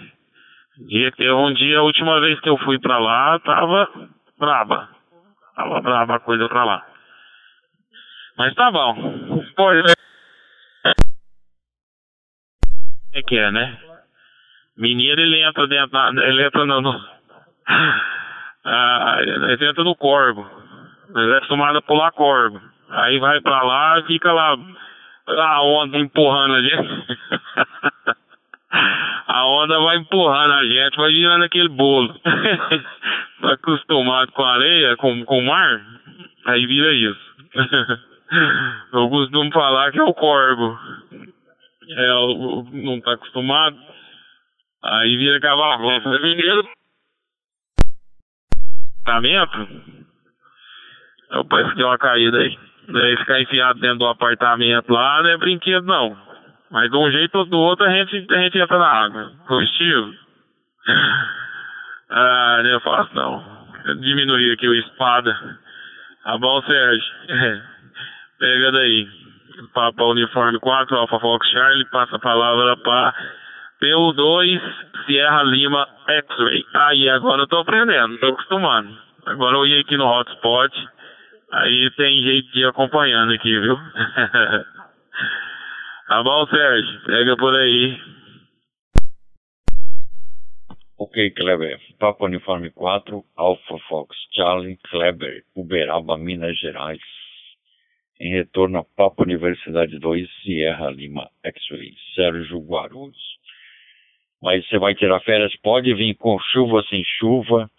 Dia 0.88 1.10
que 1.12 1.30
um 1.30 1.52
dia, 1.54 1.78
a 1.78 1.82
última 1.82 2.20
vez 2.20 2.38
que 2.40 2.48
eu 2.48 2.58
fui 2.58 2.78
pra 2.78 2.98
lá, 2.98 3.38
tava 3.40 3.88
braba. 4.38 4.88
Tava 5.54 5.80
braba 5.80 6.16
a 6.16 6.20
coisa 6.20 6.48
pra 6.48 6.64
lá. 6.64 6.86
Mas 8.36 8.54
tá 8.54 8.70
bom. 8.70 9.42
Pois 9.56 9.94
é 13.14 13.22
que 13.22 13.36
é, 13.36 13.50
né? 13.50 13.78
Mineiro 14.76 15.20
ele 15.20 15.42
entra 15.42 15.66
dentro, 15.66 15.98
ele 16.22 16.44
entra 16.44 16.66
no 16.66 17.00
ah, 18.68 19.18
entra 19.60 19.84
no 19.84 19.94
corvo. 19.94 20.44
Ele 21.14 21.32
é 21.32 21.36
acostumado 21.36 21.78
a 21.78 21.82
pular 21.82 22.10
corvo. 22.10 22.60
Aí 22.90 23.18
vai 23.20 23.40
pra 23.40 23.62
lá 23.62 24.00
e 24.00 24.06
fica 24.06 24.32
lá 24.32 24.56
a 25.28 25.62
onda 25.62 25.98
empurrando 25.98 26.54
a 26.54 26.62
gente. 26.62 27.18
a 29.28 29.46
onda 29.46 29.78
vai 29.78 29.98
empurrando 29.98 30.52
a 30.52 30.64
gente, 30.64 30.96
vai 30.96 31.12
virando 31.12 31.44
aquele 31.44 31.68
bolo. 31.68 32.12
tá 33.40 33.52
acostumado 33.52 34.32
com 34.32 34.42
areia, 34.42 34.96
com, 34.96 35.22
o 35.22 35.42
mar, 35.42 35.80
aí 36.46 36.66
vira 36.66 36.92
isso. 36.92 37.36
Eu 38.92 39.08
costumo 39.08 39.52
falar 39.52 39.92
que 39.92 40.00
é 40.00 40.02
o 40.02 40.12
corvo. 40.12 40.76
É, 41.88 42.08
não 42.72 43.00
tá 43.00 43.12
acostumado. 43.12 43.76
Aí 44.82 45.16
vira 45.16 45.38
cavalo. 45.38 45.88
Mineiro. 46.20 46.68
Apartamento. 49.06 49.68
Eu 51.30 51.44
parece 51.44 51.70
que 51.70 51.76
deu 51.76 51.86
uma 51.86 51.98
caída 51.98 52.38
aí. 52.38 52.58
Daí 52.88 53.16
ficar 53.18 53.40
enfiado 53.40 53.78
dentro 53.78 53.98
do 53.98 54.06
apartamento 54.06 54.92
lá 54.92 55.22
não 55.22 55.30
é 55.30 55.36
brinquedo 55.36 55.86
não. 55.86 56.16
Mas 56.72 56.90
de 56.90 56.96
um 56.96 57.08
jeito 57.12 57.38
ou 57.38 57.46
do 57.46 57.56
outro 57.56 57.86
a 57.86 57.90
gente, 57.90 58.26
a 58.28 58.38
gente 58.42 58.58
entra 58.58 58.78
na 58.78 58.86
água. 58.86 59.32
Estilo. 59.62 60.12
Ah, 62.08 62.60
não 62.62 62.76
é 62.76 62.80
fácil 62.80 63.14
não. 63.14 64.00
Diminuir 64.00 64.52
aqui 64.52 64.68
o 64.68 64.74
espada. 64.74 65.36
Tá 66.24 66.38
bom, 66.38 66.60
Sérgio? 66.62 67.12
Pega 68.38 68.72
daí. 68.72 69.08
Papa 69.72 70.04
Uniforme 70.04 70.58
4, 70.58 70.96
Alpha 70.96 71.18
Fox 71.20 71.48
Charlie, 71.50 71.88
passa 71.90 72.16
a 72.16 72.20
palavra 72.20 72.76
para 72.76 73.14
PU2, 73.86 74.60
Sierra 75.06 75.42
Lima 75.44 75.86
X-Ray. 76.08 76.64
Aí, 76.74 77.08
agora 77.08 77.42
eu 77.42 77.46
tô 77.46 77.58
aprendendo, 77.58 78.18
tô 78.18 78.26
acostumando. 78.26 78.90
Agora 79.24 79.56
eu 79.56 79.66
ia 79.66 79.80
aqui 79.80 79.96
no 79.96 80.06
hotspot, 80.06 80.72
aí 81.52 81.90
tem 81.96 82.22
jeito 82.22 82.50
de 82.50 82.60
ir 82.60 82.66
acompanhando 82.66 83.32
aqui, 83.32 83.60
viu? 83.60 83.76
tá 86.08 86.22
bom, 86.22 86.46
Sérgio? 86.48 87.00
Pega 87.04 87.36
por 87.36 87.54
aí. 87.54 87.96
Ok, 90.98 91.30
Kleber. 91.30 91.78
Papa 92.00 92.24
Uniforme 92.24 92.70
4, 92.70 93.22
Alpha 93.36 93.78
Fox 93.88 94.16
Charlie, 94.32 94.78
Kleber, 94.90 95.44
Uberaba, 95.54 96.16
Minas 96.16 96.58
Gerais. 96.58 97.00
Em 98.18 98.32
retorno 98.32 98.78
a 98.78 98.84
Papa 98.84 99.22
Universidade 99.22 99.98
2, 99.98 100.28
Sierra 100.42 100.90
Lima 100.90 101.28
X-Ray, 101.44 101.94
Sérgio 102.14 102.58
Guarulhos. 102.60 103.36
Mas 104.42 104.66
você 104.68 104.78
vai 104.78 104.94
tirar 104.94 105.20
férias, 105.20 105.54
pode 105.56 105.92
vir 105.94 106.14
com 106.14 106.38
chuva, 106.38 106.82
sem 106.88 107.02
chuva, 107.04 107.70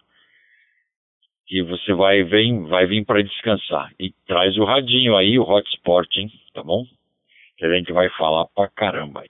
que 1.46 1.62
você 1.64 1.94
vai 1.94 2.24
vir, 2.24 2.60
vai 2.68 2.86
vir 2.86 3.06
para 3.06 3.24
descansar. 3.24 3.92
E 4.00 4.12
traz 4.26 4.58
o 4.58 4.66
radinho 4.66 5.16
aí, 5.16 5.40
o 5.40 5.44
hotspot, 5.44 6.20
hein? 6.20 6.32
Tá 6.54 6.64
bom? 6.64 6.86
Que 7.58 7.66
a 7.66 7.74
gente 7.74 7.92
vai 7.94 8.10
falar 8.10 8.46
pra 8.48 8.68
caramba 8.68 9.22
aí. 9.22 9.30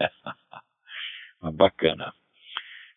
Bacana. 1.52 2.12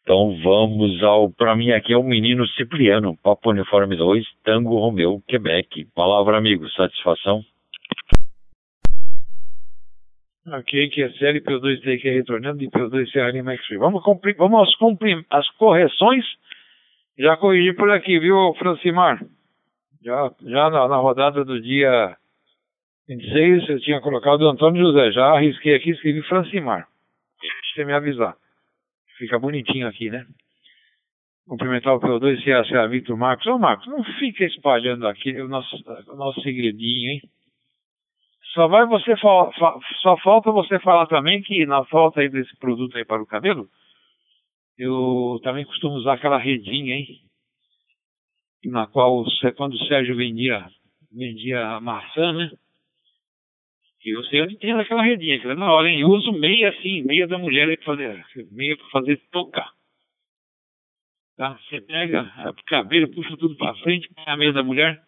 Então 0.01 0.35
vamos 0.41 1.03
ao. 1.03 1.31
Para 1.31 1.55
mim 1.55 1.71
aqui 1.71 1.93
é 1.93 1.97
o 1.97 2.03
menino 2.03 2.47
Cipriano, 2.47 3.15
Papo 3.17 3.51
Uniforme 3.51 3.95
2, 3.95 4.25
Tango 4.43 4.79
Romeu, 4.79 5.21
Quebec. 5.27 5.85
Palavra, 5.93 6.37
amigo, 6.37 6.67
satisfação? 6.71 7.43
Ok, 10.47 10.89
que 10.89 11.03
é 11.03 11.09
CLP2 11.09 11.81
TQ 11.81 12.09
retornando 12.09 12.57
de 12.57 12.67
P2 12.67 13.11
Serra 13.11 13.29
Lima 13.29 13.53
X-Ray. 13.53 13.77
Vamos, 13.77 14.03
cumprir, 14.03 14.35
vamos 14.35 14.59
aos 14.59 14.75
cumprim, 14.77 15.23
as 15.29 15.47
correções. 15.51 16.25
Já 17.17 17.37
corrigi 17.37 17.73
por 17.73 17.91
aqui, 17.91 18.17
viu, 18.19 18.53
Francimar? 18.57 19.23
Já, 20.03 20.31
já 20.41 20.69
na, 20.71 20.87
na 20.87 20.97
rodada 20.97 21.45
do 21.45 21.61
dia 21.61 22.17
26 23.07 23.69
eu 23.69 23.79
tinha 23.81 24.01
colocado 24.01 24.41
o 24.41 24.49
Antônio 24.49 24.81
José. 24.81 25.11
Já 25.11 25.27
arrisquei 25.35 25.75
aqui, 25.75 25.91
escrevi 25.91 26.23
Francimar. 26.23 26.87
Deixa 27.39 27.55
você 27.75 27.85
me 27.85 27.93
avisar. 27.93 28.35
Fica 29.19 29.37
bonitinho 29.37 29.87
aqui, 29.87 30.09
né? 30.09 30.25
Cumprimentar 31.47 31.93
o 31.93 31.99
P2 31.99 32.43
CA, 32.43 32.87
Vitor 32.87 33.15
Marcos. 33.15 33.45
Ô 33.45 33.59
Marcos, 33.59 33.85
não 33.85 34.03
fica 34.03 34.43
espalhando 34.43 35.07
aqui 35.07 35.39
o 35.39 35.47
nosso, 35.47 35.75
o 36.07 36.15
nosso 36.15 36.41
segredinho, 36.41 37.11
hein? 37.11 37.21
Só 38.53 38.67
vai 38.67 38.85
você 38.85 39.15
fa 39.17 39.51
só 40.01 40.17
falta 40.17 40.51
você 40.51 40.79
falar 40.79 41.07
também 41.07 41.41
que 41.41 41.65
na 41.65 41.85
falta 41.85 42.19
aí 42.19 42.29
desse 42.29 42.55
produto 42.57 42.97
aí 42.97 43.05
para 43.05 43.21
o 43.21 43.25
cabelo, 43.25 43.69
eu 44.77 45.39
também 45.43 45.65
costumo 45.65 45.95
usar 45.95 46.13
aquela 46.13 46.37
redinha, 46.37 46.95
hein? 46.95 47.07
Na 48.65 48.87
qual 48.87 49.23
quando 49.55 49.73
o 49.73 49.85
Sérgio 49.85 50.15
vendia 50.15 50.69
vendia 51.11 51.79
maçã, 51.79 52.33
né? 52.33 52.51
E 54.03 54.09
eu 54.09 54.23
sei 54.25 54.41
onde 54.41 54.57
aquela 54.71 55.03
redinha, 55.03 55.39
que 55.39 55.53
na 55.53 55.71
hora, 55.71 55.87
hein? 55.87 56.01
Eu 56.01 56.09
uso 56.09 56.31
meia 56.31 56.69
assim, 56.69 57.03
meia 57.03 57.27
da 57.27 57.37
mulher 57.37 57.69
aí 57.69 57.77
fazer, 57.77 58.25
meia 58.51 58.75
para 58.75 58.89
fazer 58.89 59.21
tocar. 59.31 59.71
Tá? 61.37 61.57
Você 61.69 61.81
pega 61.81 62.31
o 62.49 62.65
cabelo, 62.65 63.07
puxa 63.09 63.37
tudo 63.37 63.55
para 63.55 63.75
frente, 63.75 64.09
a 64.25 64.35
meia 64.35 64.53
da 64.53 64.63
mulher, 64.63 65.01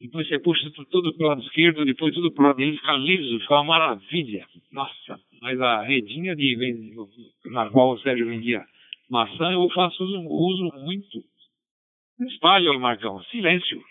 depois 0.00 0.28
você 0.28 0.38
puxa 0.38 0.70
tu- 0.70 0.84
tudo 0.86 1.14
pro 1.16 1.26
lado 1.28 1.42
esquerdo, 1.42 1.84
depois 1.84 2.14
tudo 2.14 2.30
pro 2.32 2.44
lado 2.44 2.56
direito, 2.56 2.80
fica 2.80 2.92
liso, 2.92 3.40
fica 3.40 3.54
uma 3.54 3.64
maravilha. 3.64 4.46
Nossa, 4.72 5.18
mas 5.40 5.60
a 5.60 5.82
redinha 5.82 6.34
de, 6.36 6.94
na 7.46 7.70
qual 7.70 7.92
o 7.92 7.98
Sérgio 8.00 8.26
vendia 8.26 8.64
maçã, 9.08 9.52
eu 9.52 9.68
faço 9.70 10.02
uso, 10.02 10.20
uso 10.28 10.64
muito. 10.84 11.22
Espalha, 12.20 12.72
Marcão, 12.78 13.22
silêncio. 13.24 13.82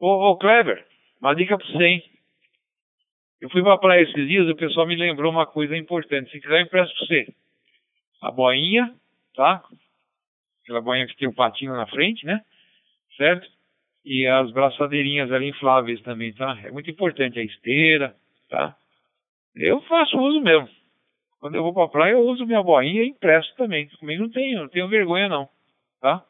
Ô, 0.00 0.30
ô 0.30 0.36
Kleber, 0.36 0.86
uma 1.20 1.34
dica 1.34 1.56
pra 1.56 1.66
você, 1.66 1.84
hein? 1.84 2.02
Eu 3.40 3.50
fui 3.50 3.62
pra 3.62 3.78
praia 3.78 4.02
esses 4.02 4.28
dias 4.28 4.46
e 4.46 4.50
o 4.52 4.56
pessoal 4.56 4.86
me 4.86 4.96
lembrou 4.96 5.30
uma 5.32 5.46
coisa 5.46 5.76
importante. 5.76 6.30
Se 6.30 6.40
quiser, 6.40 6.60
eu 6.60 6.64
empresto 6.66 6.94
pra 6.96 7.06
você. 7.06 7.34
A 8.22 8.30
boinha, 8.30 8.94
tá? 9.34 9.64
Aquela 10.62 10.80
boinha 10.80 11.06
que 11.06 11.16
tem 11.16 11.28
o 11.28 11.34
patinho 11.34 11.72
na 11.72 11.86
frente, 11.86 12.24
né? 12.24 12.40
Certo? 13.16 13.48
E 14.04 14.26
as 14.26 14.50
braçadeirinhas 14.50 15.30
ali 15.30 15.48
infláveis 15.48 16.00
também, 16.02 16.32
tá? 16.32 16.58
É 16.64 16.70
muito 16.70 16.90
importante 16.90 17.38
a 17.38 17.44
esteira, 17.44 18.16
tá? 18.48 18.76
Eu 19.54 19.80
faço 19.82 20.18
uso 20.18 20.40
mesmo. 20.40 20.68
Quando 21.38 21.56
eu 21.56 21.62
vou 21.62 21.74
pra 21.74 21.88
praia, 21.88 22.12
eu 22.12 22.20
uso 22.20 22.46
minha 22.46 22.62
boinha 22.62 23.02
e 23.02 23.08
empresto 23.08 23.54
também. 23.56 23.88
Comigo 23.98 24.22
não 24.22 24.30
tenho, 24.30 24.60
não 24.60 24.68
tenho 24.68 24.88
vergonha 24.88 25.28
não, 25.28 25.48
tá? 26.00 26.24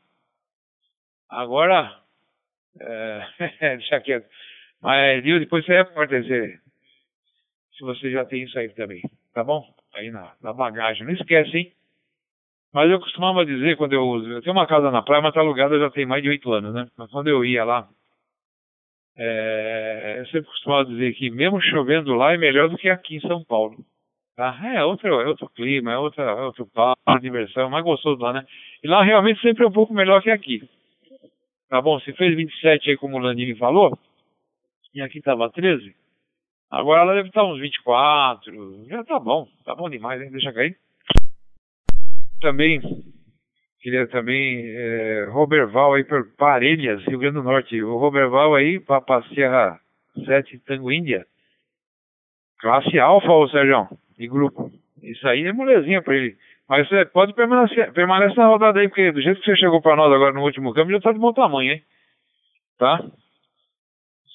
Agora, 1.28 1.98
é, 2.80 3.26
deixa 3.76 4.00
quieto. 4.00 4.28
Mas, 4.80 5.22
viu, 5.22 5.38
depois 5.38 5.64
você 5.64 5.84
se, 6.24 6.60
se 7.76 7.84
você 7.84 8.10
já 8.10 8.24
tem 8.24 8.42
isso 8.42 8.58
aí 8.58 8.68
também, 8.70 9.02
tá 9.32 9.44
bom? 9.44 9.64
Aí 9.94 10.10
na, 10.10 10.34
na 10.42 10.52
bagagem, 10.52 11.06
não 11.06 11.12
esquece, 11.12 11.56
hein? 11.56 11.72
Mas 12.72 12.90
eu 12.90 12.98
costumava 13.00 13.44
dizer 13.44 13.76
quando 13.76 13.92
eu 13.92 14.26
eu 14.28 14.42
tenho 14.42 14.54
uma 14.54 14.66
casa 14.66 14.90
na 14.90 15.02
praia, 15.02 15.22
mas 15.22 15.34
tá 15.34 15.40
alugada 15.40 15.78
já 15.78 15.90
tem 15.90 16.06
mais 16.06 16.22
de 16.22 16.30
oito 16.30 16.50
anos, 16.52 16.72
né? 16.74 16.88
Mas 16.96 17.10
quando 17.10 17.28
eu 17.28 17.44
ia 17.44 17.64
lá, 17.64 17.88
é, 19.16 20.16
eu 20.20 20.26
sempre 20.26 20.48
costumava 20.48 20.86
dizer 20.86 21.12
que 21.14 21.30
mesmo 21.30 21.60
chovendo 21.60 22.14
lá 22.14 22.32
é 22.32 22.38
melhor 22.38 22.68
do 22.68 22.78
que 22.78 22.88
aqui 22.88 23.16
em 23.16 23.20
São 23.20 23.44
Paulo. 23.44 23.76
Tá? 24.34 24.58
É 24.74 24.82
outro, 24.82 25.20
é 25.20 25.26
outro 25.26 25.48
clima, 25.50 25.92
é, 25.92 25.98
outra, 25.98 26.24
é 26.24 26.42
outro 26.44 26.66
parque, 26.66 27.20
diversão, 27.20 27.68
mais 27.68 27.84
gostoso 27.84 28.20
lá, 28.22 28.32
né? 28.32 28.46
E 28.82 28.88
lá 28.88 29.02
realmente 29.02 29.40
sempre 29.42 29.64
é 29.64 29.68
um 29.68 29.72
pouco 29.72 29.92
melhor 29.92 30.22
que 30.22 30.30
aqui. 30.30 30.66
Tá 31.68 31.80
bom? 31.80 32.00
Se 32.00 32.12
fez 32.14 32.34
27 32.34 32.90
aí, 32.90 32.96
como 32.96 33.16
o 33.16 33.20
Landini 33.20 33.54
falou, 33.56 33.98
e 34.94 35.02
aqui 35.02 35.20
tava 35.20 35.50
13, 35.50 35.94
agora 36.70 37.02
ela 37.02 37.14
deve 37.14 37.28
estar 37.28 37.44
uns 37.44 37.60
24, 37.60 38.86
já 38.88 39.04
tá 39.04 39.18
bom, 39.18 39.46
tá 39.64 39.74
bom 39.74 39.88
demais, 39.90 40.20
hein? 40.20 40.30
Deixa 40.30 40.52
cair. 40.52 40.76
Também, 42.42 42.80
queria 43.80 44.08
também, 44.08 44.64
é, 44.66 45.26
Roberval 45.30 45.94
aí 45.94 46.02
por 46.02 46.26
Parelhas, 46.36 47.00
Rio 47.04 47.20
Grande 47.20 47.36
do 47.36 47.42
Norte. 47.44 47.80
O 47.80 47.96
Roberval 47.98 48.56
aí, 48.56 48.80
para 48.80 49.22
Sierra 49.28 49.78
7 50.26 50.58
Tango 50.66 50.90
Índia, 50.90 51.24
classe 52.58 52.98
alfa, 52.98 53.30
ô 53.30 53.48
Sérgio, 53.48 53.88
de 54.18 54.26
grupo. 54.26 54.72
Isso 55.00 55.26
aí 55.28 55.44
é 55.44 55.52
molezinha 55.52 56.02
pra 56.02 56.16
ele. 56.16 56.36
Mas 56.68 56.88
você 56.88 57.04
pode 57.04 57.32
permanecer, 57.32 57.92
permanecer 57.92 58.36
na 58.38 58.48
rodada 58.48 58.80
aí, 58.80 58.88
porque 58.88 59.12
do 59.12 59.22
jeito 59.22 59.40
que 59.40 59.46
você 59.46 59.56
chegou 59.56 59.80
pra 59.80 59.94
nós 59.94 60.12
agora 60.12 60.32
no 60.32 60.42
último 60.42 60.74
câmbio, 60.74 60.96
já 60.96 61.00
tá 61.00 61.12
de 61.12 61.20
bom 61.20 61.32
tamanho, 61.32 61.74
hein? 61.74 61.82
Tá? 62.76 63.04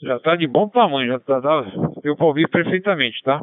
Já 0.01 0.17
tá 0.19 0.35
de 0.37 0.47
bom 0.47 0.69
tamanho, 0.69 1.11
já 1.11 1.19
tá, 1.19 1.41
tá 1.41 1.61
deu 2.01 2.15
pra 2.15 2.25
ouvir 2.25 2.47
perfeitamente, 2.47 3.21
tá? 3.21 3.41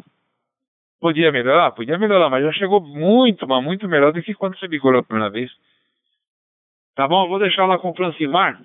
Podia 1.05 1.31
melhorar? 1.31 1.71
Podia 1.73 1.99
melhorar, 1.99 2.31
mas 2.31 2.43
já 2.43 2.51
chegou 2.53 2.81
muito, 2.81 3.47
mas 3.47 3.63
muito 3.63 3.87
melhor 3.87 4.11
do 4.11 4.23
que 4.23 4.33
quando 4.33 4.57
você 4.57 4.67
bigolou 4.67 5.01
a 5.01 5.03
primeira 5.03 5.29
vez. 5.29 5.51
Tá 6.95 7.07
bom? 7.07 7.27
Vou 7.27 7.37
deixar 7.37 7.67
lá 7.67 7.77
com 7.77 7.91
o 7.91 7.93
Francimar. 7.93 8.59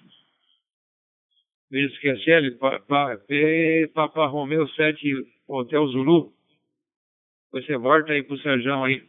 Pa, 2.59 2.81
pa, 2.81 3.19
Papa 3.93 4.27
Romeu 4.27 4.67
7, 4.69 5.13
Hotel 5.47 5.87
Zulu. 5.89 6.33
Você 7.53 7.77
volta 7.77 8.15
aí 8.15 8.23
pro 8.23 8.39
Sérgio 8.39 8.85
aí. 8.85 9.03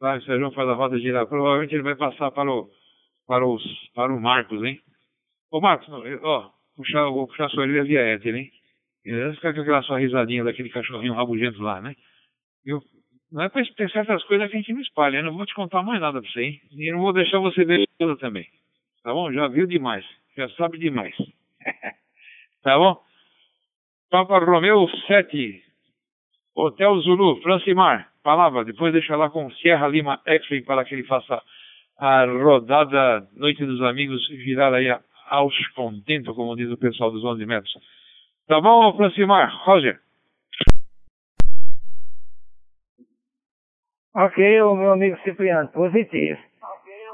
Vai, 0.00 0.16
o 0.16 0.22
Sérgio 0.22 0.50
faz 0.52 0.68
a 0.70 0.72
roda 0.72 0.98
girar. 0.98 1.26
Provavelmente 1.26 1.74
ele 1.74 1.82
vai 1.82 1.94
passar 1.94 2.30
para 2.30 2.50
o, 2.50 2.70
para 3.26 3.46
os, 3.46 3.62
para 3.94 4.10
o 4.10 4.18
Marcos, 4.18 4.64
hein? 4.64 4.80
Ô 5.50 5.60
Marcos, 5.60 5.86
ó, 6.22 6.50
puxar, 6.74 7.04
vou 7.10 7.26
puxar 7.26 7.50
sua 7.50 7.64
orelha 7.64 7.84
via 7.84 8.00
éter, 8.00 8.34
hein? 8.34 8.50
E 9.04 9.34
ficar 9.34 9.52
com 9.52 9.60
aquela 9.60 9.82
sua 9.82 9.98
risadinha 9.98 10.42
daquele 10.42 10.70
cachorrinho 10.70 11.12
rabugento 11.12 11.60
lá, 11.60 11.82
né? 11.82 11.94
Eu, 12.64 12.80
não 13.30 13.42
é 13.42 13.48
pra 13.48 13.62
ter 13.64 13.90
certas 13.90 14.24
coisas 14.24 14.50
que 14.50 14.56
a 14.56 14.60
gente 14.60 14.72
não 14.72 14.80
espalha. 14.80 15.18
Eu 15.18 15.24
não 15.24 15.36
vou 15.36 15.44
te 15.44 15.54
contar 15.54 15.82
mais 15.82 16.00
nada 16.00 16.20
pra 16.20 16.30
você, 16.30 16.42
hein? 16.42 16.60
E 16.72 16.90
não 16.90 17.00
vou 17.00 17.12
deixar 17.12 17.38
você 17.38 17.64
ver 17.64 17.86
tudo 17.98 18.16
também. 18.16 18.46
Tá 19.02 19.12
bom? 19.12 19.32
Já 19.32 19.48
viu 19.48 19.66
demais. 19.66 20.04
Já 20.36 20.48
sabe 20.50 20.78
demais. 20.78 21.14
tá 22.62 22.78
bom? 22.78 23.00
Papa 24.10 24.38
Romeu 24.38 24.88
7. 25.06 25.62
Hotel 26.54 27.00
Zulu, 27.00 27.40
Francimar. 27.42 28.10
Palavra. 28.22 28.64
Depois 28.64 28.92
deixa 28.92 29.14
lá 29.16 29.28
com 29.28 29.50
Sierra 29.52 29.88
Lima 29.88 30.20
X-Ray 30.26 30.62
para 30.62 30.84
que 30.84 30.94
ele 30.94 31.04
faça 31.04 31.42
a 31.98 32.24
rodada 32.24 33.28
Noite 33.36 33.64
dos 33.64 33.82
Amigos 33.82 34.26
virar 34.28 34.72
aí 34.72 34.88
aos 35.28 35.68
contentos, 35.68 36.34
como 36.34 36.56
diz 36.56 36.70
o 36.70 36.78
pessoal 36.78 37.10
dos 37.10 37.22
11 37.24 37.44
metros. 37.44 37.72
Tá 38.46 38.60
bom, 38.60 38.96
Francimar? 38.96 39.54
Roger. 39.64 40.00
Ok, 44.14 44.62
o 44.62 44.74
meu 44.74 44.92
amigo 44.92 45.18
Cipriano, 45.18 45.68
positivo. 45.68 46.40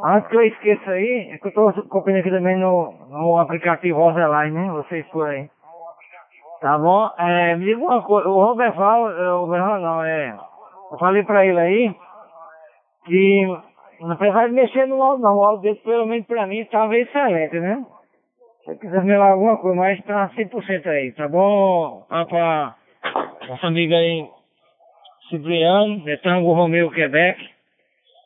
Antes 0.04 0.28
que 0.28 0.36
eu 0.36 0.42
esqueça 0.42 0.90
aí, 0.90 1.30
é 1.32 1.38
que 1.38 1.46
eu 1.46 1.48
estou 1.48 1.72
copiando 1.88 2.18
aqui 2.18 2.30
também 2.30 2.56
no, 2.56 2.92
no 3.10 3.38
aplicativo 3.38 3.98
Roseline, 3.98 4.52
né? 4.52 4.70
Vocês 4.70 5.06
por 5.08 5.28
aí. 5.28 5.48
Tá 6.60 6.78
bom? 6.78 7.10
É, 7.18 7.56
me 7.56 7.64
diga 7.64 7.80
uma 7.80 8.02
coisa, 8.02 8.28
o 8.28 8.42
Robert 8.42 8.74
Val, 8.74 9.10
é, 9.10 9.32
o 9.32 9.40
Robert 9.40 9.80
não, 9.80 10.04
é. 10.04 10.36
Eu 10.90 10.98
falei 10.98 11.22
pra 11.24 11.44
ele 11.44 11.60
aí 11.60 11.94
que 13.04 13.58
não 14.00 14.16
precisa 14.16 14.48
mexer 14.48 14.86
no 14.86 15.02
áudio 15.02 15.24
não, 15.24 15.36
o 15.36 15.44
áudio 15.44 15.62
dele 15.62 15.80
pelo 15.84 16.06
menos 16.06 16.26
pra 16.26 16.46
mim 16.46 16.60
estava 16.60 16.96
excelente, 16.96 17.58
né? 17.60 17.84
Se 18.64 18.76
quiser 18.76 19.04
me 19.04 19.12
dar 19.12 19.32
alguma 19.32 19.58
coisa, 19.58 19.76
mas 19.76 20.02
tá 20.04 20.30
100% 20.30 20.86
aí, 20.86 21.12
tá 21.12 21.28
bom? 21.28 22.06
Tá 22.08 22.24
pra 22.24 22.74
nossa 23.48 23.66
amiga 23.66 23.96
aí, 23.96 24.26
Cipriano, 25.28 26.00
de 26.04 26.16
Tango 26.18 26.52
Romeu, 26.52 26.90
Quebec. 26.90 27.40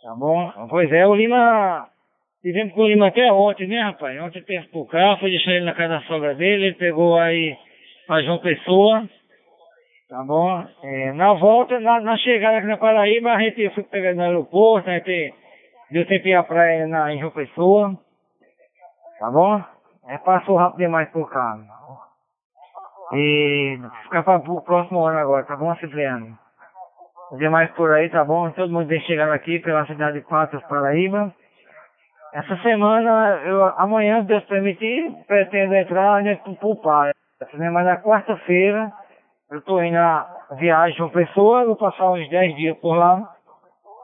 Tá 0.03 0.15
bom? 0.15 0.51
Pois 0.69 0.91
é, 0.93 1.07
o 1.07 1.15
Lima. 1.15 1.89
Tivemos 2.43 2.73
com 2.73 2.83
o 2.83 2.89
Lima 2.89 3.09
até 3.09 3.33
ontem, 3.33 3.67
né, 3.67 3.81
rapaz? 3.83 4.21
Ontem 4.23 4.43
teve 4.43 4.69
pro 4.69 4.87
carro, 4.87 5.19
foi 5.19 5.31
deixar 5.31 5.53
ele 5.53 5.65
na 5.65 5.75
casa 5.75 5.95
da 5.95 6.01
sogra 6.03 6.35
dele, 6.35 6.67
ele 6.67 6.75
pegou 6.75 7.19
aí 7.19 7.57
a 8.09 8.23
João 8.23 8.39
Pessoa. 8.39 9.09
Tá 10.09 10.23
bom? 10.23 10.65
É, 10.83 11.13
na 11.13 11.35
volta, 11.35 11.79
na, 11.81 12.01
na, 12.01 12.17
chegada 12.17 12.59
aqui 12.59 12.67
na 12.67 12.79
Paraíba, 12.79 13.33
a 13.33 13.41
gente 13.41 13.69
foi 13.71 13.83
pegar 13.85 14.15
no 14.15 14.23
aeroporto, 14.23 14.89
a 14.89 14.95
gente 14.95 15.35
deu 15.91 16.07
tempo 16.07 16.29
ir 16.29 16.35
à 16.35 16.43
praia 16.43 16.87
na, 16.87 17.13
em 17.13 17.19
João 17.19 17.33
Pessoa. 17.33 17.99
Tá 19.19 19.31
bom? 19.31 19.63
É, 20.09 20.17
passou 20.19 20.57
rápido 20.57 20.79
demais 20.79 21.11
por 21.11 21.29
cá. 21.29 21.59
E 23.13 23.79
ficar 24.05 24.23
para 24.23 24.39
o 24.39 24.63
próximo 24.63 25.05
ano 25.05 25.19
agora, 25.19 25.45
tá 25.45 25.57
bom, 25.57 25.75
Cipriano? 25.77 26.39
Demais 27.37 27.71
por 27.73 27.93
aí, 27.93 28.09
tá 28.09 28.25
bom? 28.25 28.51
Todo 28.53 28.73
mundo 28.73 28.87
vem 28.87 29.01
chegando 29.03 29.33
aqui 29.33 29.59
pela 29.59 29.85
cidade 29.87 30.19
de 30.19 30.27
Patos, 30.27 30.63
Paraíba. 30.65 31.31
Essa 32.33 32.57
semana, 32.59 33.41
eu, 33.45 33.65
amanhã, 33.77 34.25
Deus 34.25 34.45
permitir, 34.45 35.13
pretendo 35.27 35.75
entrar 35.75 36.23
nesse 36.23 36.55
Pupá. 36.57 37.11
Né? 37.55 37.71
Mas 37.71 37.85
na 37.85 37.97
quarta-feira, 37.99 38.91
eu 39.51 39.61
tô 39.63 39.83
indo 39.83 39.95
na 39.95 40.27
viagem 40.53 40.97
João 40.97 41.11
Pessoa, 41.11 41.67
vou 41.67 41.77
passar 41.77 42.11
uns 42.13 42.29
10 42.31 42.57
dias 42.57 42.79
por 42.79 42.95
lá. 42.95 43.29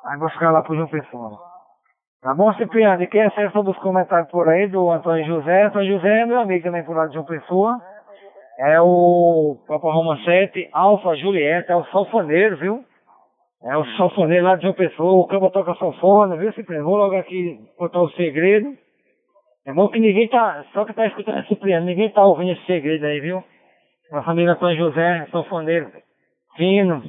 Aí 0.07 0.19
vou 0.19 0.29
ficar 0.31 0.51
lá 0.51 0.63
pro 0.63 0.75
João 0.75 0.89
Pessoa. 0.89 1.39
Tá 2.23 2.35
bom, 2.35 2.53
Cipriano? 2.55 3.03
E 3.03 3.07
quem 3.07 3.23
acessa 3.23 3.53
sobre 3.53 3.73
os 3.73 3.79
comentários 3.79 4.31
por 4.31 4.49
aí 4.49 4.67
do 4.67 4.91
Antônio 4.91 5.27
José. 5.27 5.65
Antônio 5.65 5.95
José 5.97 6.21
é 6.21 6.27
meu 6.27 6.41
amigo 6.41 6.65
também 6.65 6.85
por 6.85 6.97
lá 6.97 7.07
de 7.07 7.15
João 7.15 7.25
Pessoa. 7.25 7.81
É 8.59 8.81
o 8.81 9.57
Papa 9.67 9.93
Roma 9.93 10.17
7, 10.25 10.69
Alfa 10.73 11.17
Julieta, 11.17 11.73
é 11.73 11.77
o 11.77 11.85
Salfoneiro, 11.87 12.57
viu? 12.57 12.85
É 13.65 13.75
o 13.79 13.85
sanfoneiro 13.97 14.45
lá 14.45 14.57
de 14.57 14.67
uma 14.67 14.75
pessoa, 14.75 15.15
o 15.15 15.27
cabo 15.27 15.51
toca 15.51 15.75
sanfona, 15.77 16.37
viu, 16.37 16.53
Cipriano? 16.53 16.85
Vou 16.85 16.97
logo 16.97 17.17
aqui 17.17 17.59
contar 17.79 18.03
o 18.03 18.11
segredo. 18.11 18.77
É 19.65 19.73
bom 19.73 19.89
que 19.89 19.99
ninguém 19.99 20.29
tá, 20.29 20.67
só 20.75 20.85
que 20.85 20.93
tá 20.93 21.07
escutando 21.07 21.47
Cipriano, 21.47 21.87
ninguém 21.87 22.11
tá 22.11 22.23
ouvindo 22.23 22.53
esse 22.53 22.67
segredo 22.67 23.07
aí, 23.07 23.21
viu? 23.21 23.43
A 24.13 24.23
família 24.23 24.53
Antônio 24.53 24.77
José, 24.77 25.27
sanfoneiro, 25.33 25.91
fino. 26.57 27.03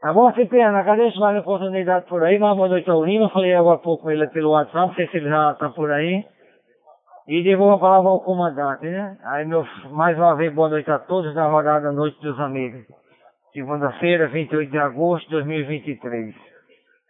Tá 0.00 0.12
bom, 0.12 0.32
Cipriano? 0.32 0.76
Agradeço 0.76 1.20
mais 1.20 1.36
a 1.36 1.40
oportunidade 1.40 2.06
por 2.06 2.24
aí, 2.24 2.40
mas 2.40 2.56
boa 2.56 2.68
noite 2.68 2.90
ao 2.90 3.04
Lima, 3.04 3.30
falei 3.30 3.54
agora 3.54 3.76
há 3.76 3.78
pouco 3.78 4.02
com 4.02 4.10
ele 4.10 4.26
pelo 4.30 4.50
WhatsApp, 4.50 4.88
não 4.88 4.94
sei 4.94 5.06
se 5.06 5.16
ele 5.18 5.28
já 5.28 5.54
tá 5.54 5.68
por 5.68 5.92
aí. 5.92 6.24
E 7.28 7.40
devolvo 7.44 7.74
a 7.74 7.78
palavra 7.78 8.10
ao 8.10 8.20
comandante, 8.20 8.84
né? 8.86 9.16
Aí, 9.26 9.44
meu, 9.44 9.64
mais 9.92 10.18
uma 10.18 10.34
vez, 10.34 10.52
boa 10.52 10.68
noite 10.68 10.90
a 10.90 10.98
todos 10.98 11.32
da 11.36 11.46
rodada 11.46 11.92
Noite 11.92 12.20
dos 12.20 12.40
Amigos 12.40 12.84
segunda-feira, 13.52 14.28
28 14.28 14.70
de 14.70 14.78
agosto 14.78 15.26
de 15.26 15.36
2023. 15.36 16.34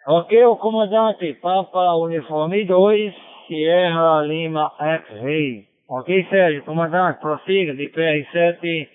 Ok, 0.07 0.45
o 0.45 0.57
comandante, 0.57 1.35
Papa 1.35 1.95
Uniforme 1.95 2.65
2, 2.65 3.15
Sierra 3.47 4.23
Lima 4.23 4.73
X-Ray. 4.79 5.69
Ok, 5.89 6.27
Sérgio, 6.29 6.65
comandante, 6.65 7.21
prossiga 7.21 7.75
de 7.75 7.89
PR7, 7.91 8.89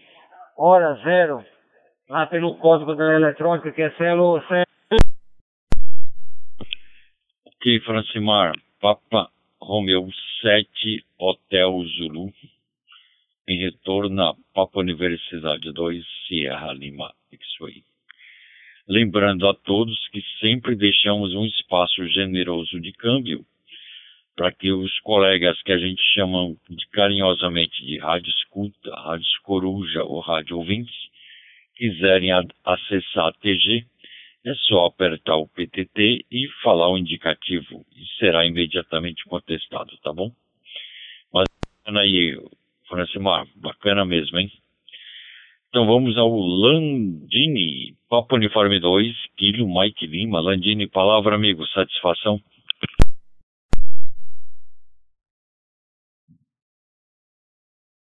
hora 0.58 0.96
zero, 1.04 1.46
lá 2.10 2.26
pelo 2.26 2.56
código 2.58 2.96
da 2.96 3.14
eletrônica 3.14 3.72
que 3.72 3.82
é 3.82 3.92
celo... 3.92 4.42
Ok, 7.46 7.80
Francimar, 7.86 8.54
Papa 8.82 9.30
Romeu 9.62 10.10
7, 10.42 11.06
Hotel 11.18 11.84
Zulu, 11.98 12.34
em 13.48 13.60
retorno 13.60 14.22
à 14.22 14.36
Papa 14.54 14.80
Universidade 14.80 15.72
2, 15.72 16.06
Sierra 16.28 16.74
Lima 16.74 17.14
X-Ray. 17.32 17.84
Lembrando 18.88 19.48
a 19.48 19.54
todos 19.54 19.98
que 20.10 20.22
sempre 20.40 20.76
deixamos 20.76 21.34
um 21.34 21.46
espaço 21.46 22.06
generoso 22.08 22.80
de 22.80 22.92
câmbio 22.92 23.46
para 24.36 24.52
que 24.52 24.72
os 24.72 25.00
colegas 25.00 25.62
que 25.64 25.72
a 25.72 25.78
gente 25.78 26.02
chama 26.14 26.56
de, 26.70 26.88
carinhosamente 26.90 27.86
de 27.86 27.98
rádio 27.98 28.30
escuta, 28.30 28.94
rádio 28.96 29.26
coruja 29.44 30.04
ou 30.04 30.20
rádio 30.20 30.58
ouvintes, 30.58 30.96
quiserem 31.76 32.32
acessar 32.66 33.28
a 33.28 33.34
TG, 33.34 33.86
é 34.46 34.54
só 34.56 34.86
apertar 34.86 35.38
o 35.38 35.48
PTT 35.48 36.26
e 36.32 36.48
falar 36.62 36.90
o 36.90 36.98
indicativo 36.98 37.86
e 37.96 38.06
será 38.20 38.46
imediatamente 38.46 39.24
contestado, 39.26 39.98
tá 40.04 40.14
bom? 40.14 40.32
Mas 41.34 41.48
aí, 41.86 42.38
Francimar, 42.88 43.46
bacana 43.56 44.06
mesmo, 44.06 44.40
hein? 44.40 44.50
Então 45.70 45.86
vamos 45.86 46.18
ao 46.18 46.30
Landini, 46.30 47.96
Papo 48.10 48.36
Uniforme 48.36 48.80
2, 48.80 49.14
Kilo 49.36 49.68
Mike 49.68 50.08
Lima. 50.08 50.40
Landini, 50.40 50.88
palavra, 50.88 51.36
amigo, 51.36 51.66
satisfação. 51.68 52.40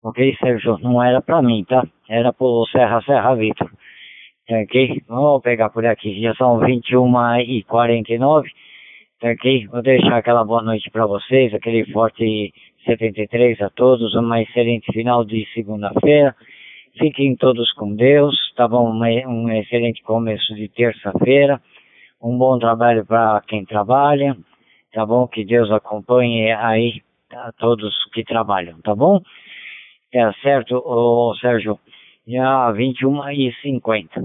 Ok, 0.03 0.35
Sérgio, 0.37 0.79
não 0.79 1.03
era 1.03 1.21
para 1.21 1.41
mim, 1.41 1.63
tá? 1.65 1.85
Era 2.09 2.33
pro 2.33 2.65
Serra 2.71 3.01
Serra 3.03 3.35
Vitor. 3.35 3.69
Ok? 4.49 5.03
Vamos 5.07 5.43
pegar 5.43 5.69
por 5.69 5.85
aqui. 5.85 6.21
Já 6.21 6.33
são 6.35 6.59
21 6.59 7.39
e 7.41 7.63
49 7.63 8.49
Ok? 9.23 9.67
Vou 9.67 9.83
deixar 9.83 10.17
aquela 10.17 10.43
boa 10.43 10.63
noite 10.63 10.89
para 10.89 11.05
vocês, 11.05 11.53
aquele 11.53 11.85
forte 11.91 12.51
73 12.85 13.61
a 13.61 13.69
todos, 13.69 14.15
uma 14.15 14.41
excelente 14.41 14.91
final 14.91 15.23
de 15.23 15.45
segunda-feira. 15.53 16.35
Fiquem 16.97 17.35
todos 17.35 17.71
com 17.73 17.95
Deus, 17.95 18.35
tá 18.55 18.67
bom? 18.67 18.91
Um 18.91 19.49
excelente 19.49 20.01
começo 20.03 20.53
de 20.55 20.67
terça-feira. 20.67 21.61
Um 22.21 22.37
bom 22.37 22.59
trabalho 22.59 23.05
para 23.05 23.41
quem 23.47 23.65
trabalha, 23.65 24.35
tá 24.93 25.05
bom? 25.05 25.27
Que 25.27 25.45
Deus 25.45 25.71
acompanhe 25.71 26.51
aí 26.51 27.01
a 27.31 27.51
todos 27.53 27.93
que 28.13 28.23
trabalham, 28.23 28.79
tá 28.81 28.93
bom? 28.93 29.21
Tá 30.11 30.33
certo, 30.41 30.75
ô 30.85 31.33
Sérgio? 31.35 31.79
Já 32.27 32.71
21 32.71 33.29
e 33.31 33.53
50. 33.61 34.23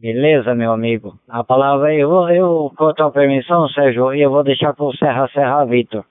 Beleza, 0.00 0.54
meu 0.54 0.72
amigo? 0.72 1.18
A 1.28 1.44
palavra 1.44 1.94
eu, 1.94 2.28
eu 2.30 2.72
com 2.76 2.86
a 2.86 2.94
tua 2.94 3.10
permissão, 3.10 3.68
Sérgio, 3.68 4.12
eu 4.14 4.30
vou 4.30 4.42
deixar 4.42 4.72
para 4.72 4.84
o 4.84 4.96
Serra 4.96 5.28
Serra 5.28 5.64
Vitor, 5.64 6.04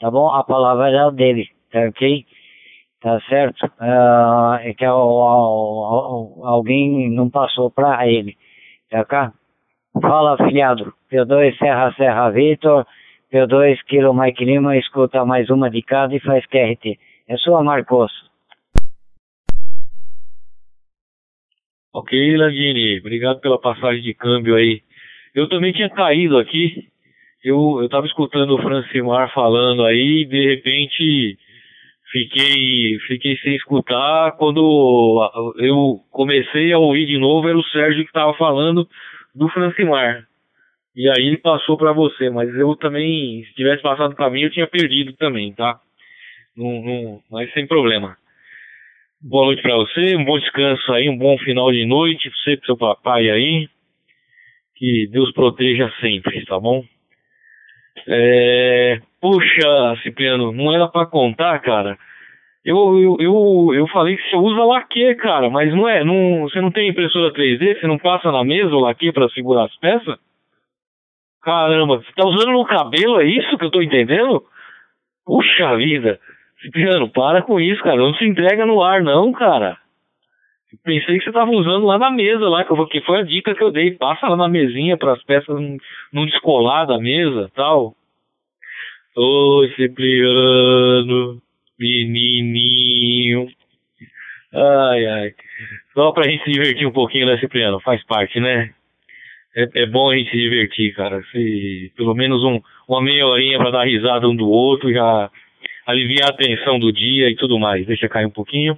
tá 0.00 0.10
bom? 0.10 0.30
A 0.30 0.44
palavra 0.44 0.88
era 0.88 1.10
dele, 1.10 1.48
tá 1.70 1.80
ok? 1.88 2.24
Tá 3.00 3.20
certo? 3.28 3.66
Uh, 3.66 4.54
é 4.62 4.74
que 4.74 4.84
alguém 4.84 7.10
não 7.10 7.28
passou 7.28 7.70
para 7.70 8.08
ele, 8.08 8.36
tá 8.90 9.04
cá? 9.04 9.32
Fala, 10.00 10.36
filhado. 10.38 10.92
P2 11.10 11.56
Serra 11.58 11.92
Serra 11.94 12.30
Vitor, 12.30 12.86
P2 13.32 13.78
Kilo 13.86 14.14
Mike 14.14 14.44
Lima, 14.44 14.76
escuta 14.76 15.24
mais 15.24 15.50
uma 15.50 15.70
de 15.70 15.82
casa 15.82 16.14
e 16.14 16.20
faz 16.20 16.44
QRT. 16.46 16.98
É 17.28 17.36
sua, 17.36 17.62
Marcos. 17.62 18.12
Ok, 21.92 22.36
Landini, 22.36 22.98
obrigado 22.98 23.40
pela 23.40 23.60
passagem 23.60 24.02
de 24.02 24.14
câmbio 24.14 24.56
aí. 24.56 24.82
Eu 25.32 25.48
também 25.48 25.72
tinha 25.72 25.88
caído 25.88 26.38
aqui, 26.38 26.88
eu, 27.44 27.82
eu 27.82 27.88
tava 27.90 28.06
escutando 28.06 28.54
o 28.54 28.62
Francimar 28.62 29.30
falando 29.34 29.84
aí 29.84 30.22
e 30.22 30.24
de 30.24 30.48
repente 30.48 31.36
fiquei, 32.10 32.98
fiquei 33.06 33.36
sem 33.36 33.54
escutar. 33.54 34.32
Quando 34.38 35.54
eu 35.58 36.00
comecei 36.10 36.72
a 36.72 36.78
ouvir 36.78 37.04
de 37.04 37.18
novo, 37.18 37.46
era 37.46 37.58
o 37.58 37.64
Sérgio 37.64 38.02
que 38.02 38.08
estava 38.08 38.32
falando 38.34 38.88
do 39.34 39.46
Francimar. 39.50 40.26
E 40.96 41.06
aí 41.10 41.26
ele 41.26 41.36
passou 41.36 41.76
para 41.76 41.92
você, 41.92 42.30
mas 42.30 42.48
eu 42.54 42.74
também, 42.76 43.44
se 43.44 43.54
tivesse 43.54 43.82
passado 43.82 44.14
para 44.14 44.30
mim, 44.30 44.40
eu 44.40 44.50
tinha 44.50 44.66
perdido 44.66 45.12
também, 45.12 45.52
tá? 45.52 45.78
Não, 46.56 46.80
não, 46.82 47.20
mas 47.30 47.52
sem 47.52 47.66
problema. 47.66 48.16
Boa 49.20 49.46
noite 49.46 49.60
para 49.60 49.76
você, 49.76 50.16
um 50.16 50.24
bom 50.24 50.38
descanso 50.38 50.92
aí, 50.92 51.10
um 51.10 51.18
bom 51.18 51.36
final 51.38 51.70
de 51.72 51.84
noite 51.84 52.30
pra 52.30 52.38
você 52.38 52.52
e 52.52 52.56
pro 52.56 52.66
seu 52.66 52.76
papai 52.76 53.28
aí. 53.28 53.68
Que 54.76 55.08
Deus 55.10 55.30
proteja 55.32 55.92
sempre, 56.00 56.42
tá 56.46 56.58
bom? 56.58 56.84
É... 58.08 59.00
Puxa, 59.20 59.96
Cipriano, 60.02 60.52
não 60.52 60.74
era 60.74 60.88
para 60.88 61.06
contar, 61.06 61.58
cara. 61.60 61.98
Eu, 62.64 62.76
eu, 62.98 63.16
eu, 63.20 63.74
eu 63.74 63.86
falei 63.88 64.16
que 64.16 64.22
você 64.30 64.36
usa 64.36 64.64
laque, 64.64 65.14
cara, 65.16 65.50
mas 65.50 65.70
não 65.74 65.86
é, 65.86 66.02
não, 66.02 66.42
você 66.42 66.60
não 66.62 66.70
tem 66.70 66.88
impressora 66.88 67.32
3D, 67.32 67.78
você 67.78 67.86
não 67.86 67.98
passa 67.98 68.32
na 68.32 68.42
mesa 68.42 68.74
o 68.74 68.80
laque 68.80 69.12
para 69.12 69.28
segurar 69.28 69.64
as 69.64 69.76
peças? 69.76 70.18
Caramba, 71.42 71.98
você 71.98 72.10
tá 72.16 72.26
usando 72.26 72.52
no 72.52 72.64
cabelo, 72.64 73.20
é 73.20 73.26
isso 73.26 73.58
que 73.58 73.64
eu 73.66 73.70
tô 73.70 73.82
entendendo? 73.82 74.42
Puxa 75.26 75.76
vida. 75.76 76.18
Cipriano, 76.62 77.10
para 77.10 77.42
com 77.42 77.60
isso, 77.60 77.82
cara. 77.82 77.96
Não 77.96 78.14
se 78.14 78.24
entrega 78.24 78.64
no 78.64 78.82
ar, 78.82 79.02
não, 79.02 79.30
cara. 79.32 79.76
Pensei 80.82 81.18
que 81.18 81.24
você 81.24 81.32
tava 81.32 81.50
usando 81.50 81.86
lá 81.86 81.98
na 81.98 82.10
mesa, 82.10 82.48
lá, 82.48 82.64
que 82.64 83.00
foi 83.02 83.18
a 83.18 83.22
dica 83.22 83.54
que 83.54 83.62
eu 83.62 83.70
dei. 83.70 83.92
Passa 83.92 84.28
lá 84.28 84.36
na 84.36 84.48
mesinha 84.48 84.96
para 84.96 85.12
as 85.12 85.22
peças 85.22 85.54
não, 85.54 85.76
não 86.12 86.26
descolar 86.26 86.86
da 86.86 86.98
mesa 86.98 87.50
tal. 87.54 87.94
Oi, 89.16 89.72
Cipriano, 89.76 91.40
menininho. 91.78 93.48
Ai, 94.52 95.06
ai. 95.06 95.34
Só 95.92 96.12
pra 96.12 96.28
gente 96.28 96.44
se 96.44 96.50
divertir 96.50 96.86
um 96.86 96.92
pouquinho, 96.92 97.26
né, 97.26 97.38
Cipriano? 97.38 97.80
Faz 97.80 98.04
parte, 98.04 98.40
né? 98.40 98.70
É, 99.56 99.82
é 99.82 99.86
bom 99.86 100.10
a 100.10 100.16
gente 100.16 100.30
se 100.30 100.36
divertir, 100.36 100.94
cara. 100.94 101.22
Se 101.30 101.92
pelo 101.96 102.14
menos 102.14 102.42
um, 102.42 102.60
uma 102.88 103.00
meia 103.00 103.26
horinha 103.26 103.58
pra 103.58 103.70
dar 103.70 103.84
risada 103.84 104.28
um 104.28 104.34
do 104.34 104.48
outro 104.48 104.92
já 104.92 105.30
aliviar 105.86 106.30
a 106.30 106.36
tensão 106.36 106.78
do 106.78 106.92
dia 106.92 107.30
e 107.30 107.36
tudo 107.36 107.58
mais. 107.58 107.86
Deixa 107.86 108.08
cair 108.08 108.26
um 108.26 108.30
pouquinho. 108.30 108.76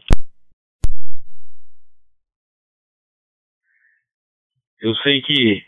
Eu 4.80 4.94
sei 4.96 5.20
que 5.22 5.62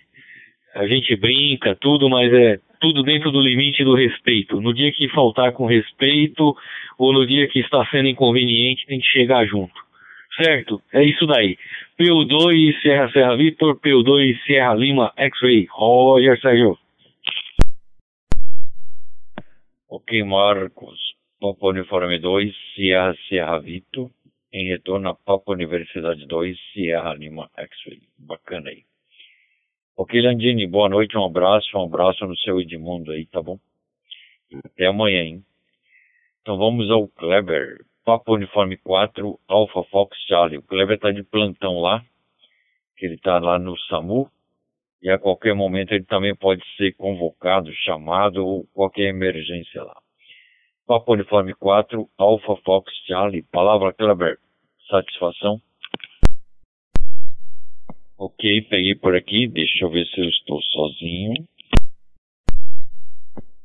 a 0.74 0.86
gente 0.86 1.16
brinca, 1.16 1.74
tudo, 1.76 2.08
mas 2.08 2.32
é 2.32 2.58
tudo 2.80 3.02
dentro 3.02 3.30
do 3.30 3.40
limite 3.40 3.82
do 3.84 3.94
respeito. 3.94 4.60
No 4.60 4.72
dia 4.72 4.92
que 4.92 5.08
faltar 5.08 5.52
com 5.52 5.66
respeito, 5.66 6.56
ou 6.98 7.12
no 7.12 7.26
dia 7.26 7.48
que 7.48 7.60
está 7.60 7.84
sendo 7.90 8.08
inconveniente, 8.08 8.86
tem 8.86 9.00
que 9.00 9.06
chegar 9.06 9.46
junto. 9.46 9.74
Certo? 10.42 10.80
É 10.92 11.02
isso 11.02 11.26
daí. 11.26 11.56
PU2 11.98 12.80
Serra 12.80 13.10
Serra 13.10 13.36
Vitor, 13.36 13.80
PU2 13.80 14.38
Serra 14.46 14.74
Lima 14.74 15.12
X-Ray. 15.16 15.66
Roger 15.70 16.40
Sérgio. 16.40 16.78
Ok, 19.90 20.22
Marcos. 20.22 21.18
Papa 21.40 21.68
Uniforme 21.68 22.18
2, 22.18 22.52
Sierra 22.74 23.14
Sierra 23.28 23.60
Vito, 23.60 24.10
em 24.52 24.68
retorno 24.68 25.08
a 25.08 25.14
Papa 25.14 25.52
Universidade 25.52 26.26
2, 26.26 26.58
Sierra 26.72 27.14
Lima 27.14 27.48
X-Ray. 27.56 28.00
Bacana 28.18 28.70
aí. 28.70 28.82
Ok, 30.00 30.22
Landini, 30.22 30.64
boa 30.64 30.88
noite, 30.88 31.18
um 31.18 31.24
abraço, 31.24 31.76
um 31.76 31.82
abraço 31.82 32.24
no 32.24 32.36
seu 32.36 32.60
Edmundo 32.60 33.10
aí, 33.10 33.26
tá 33.26 33.42
bom? 33.42 33.58
Até 34.64 34.86
amanhã, 34.86 35.24
hein? 35.24 35.44
Então 36.40 36.56
vamos 36.56 36.88
ao 36.88 37.08
Kleber. 37.08 37.84
Papa 38.04 38.30
Uniforme 38.30 38.76
4, 38.76 39.40
Alpha 39.48 39.82
Fox 39.90 40.16
Charlie. 40.28 40.58
O 40.58 40.62
Kleber 40.62 41.00
tá 41.00 41.10
de 41.10 41.24
plantão 41.24 41.80
lá, 41.80 42.00
que 42.96 43.06
ele 43.06 43.18
tá 43.18 43.40
lá 43.40 43.58
no 43.58 43.76
SAMU, 43.76 44.30
e 45.02 45.10
a 45.10 45.18
qualquer 45.18 45.52
momento 45.52 45.92
ele 45.92 46.04
também 46.04 46.32
pode 46.32 46.62
ser 46.76 46.92
convocado, 46.92 47.74
chamado, 47.84 48.46
ou 48.46 48.68
qualquer 48.72 49.08
emergência 49.08 49.82
lá. 49.82 50.00
Papa 50.86 51.10
Uniforme 51.10 51.54
4, 51.54 52.08
Alpha 52.16 52.54
Fox 52.64 52.92
Charlie. 53.04 53.42
Palavra 53.42 53.92
Kleber. 53.92 54.38
Satisfação? 54.88 55.60
Ok, 58.18 58.62
peguei 58.62 58.96
por 58.96 59.14
aqui. 59.14 59.46
Deixa 59.46 59.84
eu 59.84 59.90
ver 59.90 60.04
se 60.06 60.20
eu 60.20 60.28
estou 60.28 60.60
sozinho. 60.60 61.34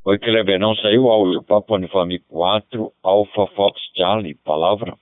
Oi, 0.04 0.18
Kleber, 0.18 0.60
não 0.60 0.76
saiu 0.76 1.08
áudio. 1.08 1.42
Papa 1.42 1.74
Uniforme 1.74 2.20
4, 2.20 2.92
Alpha 3.02 3.46
Fox 3.56 3.80
Charlie. 3.96 4.36
Palavra? 4.44 4.94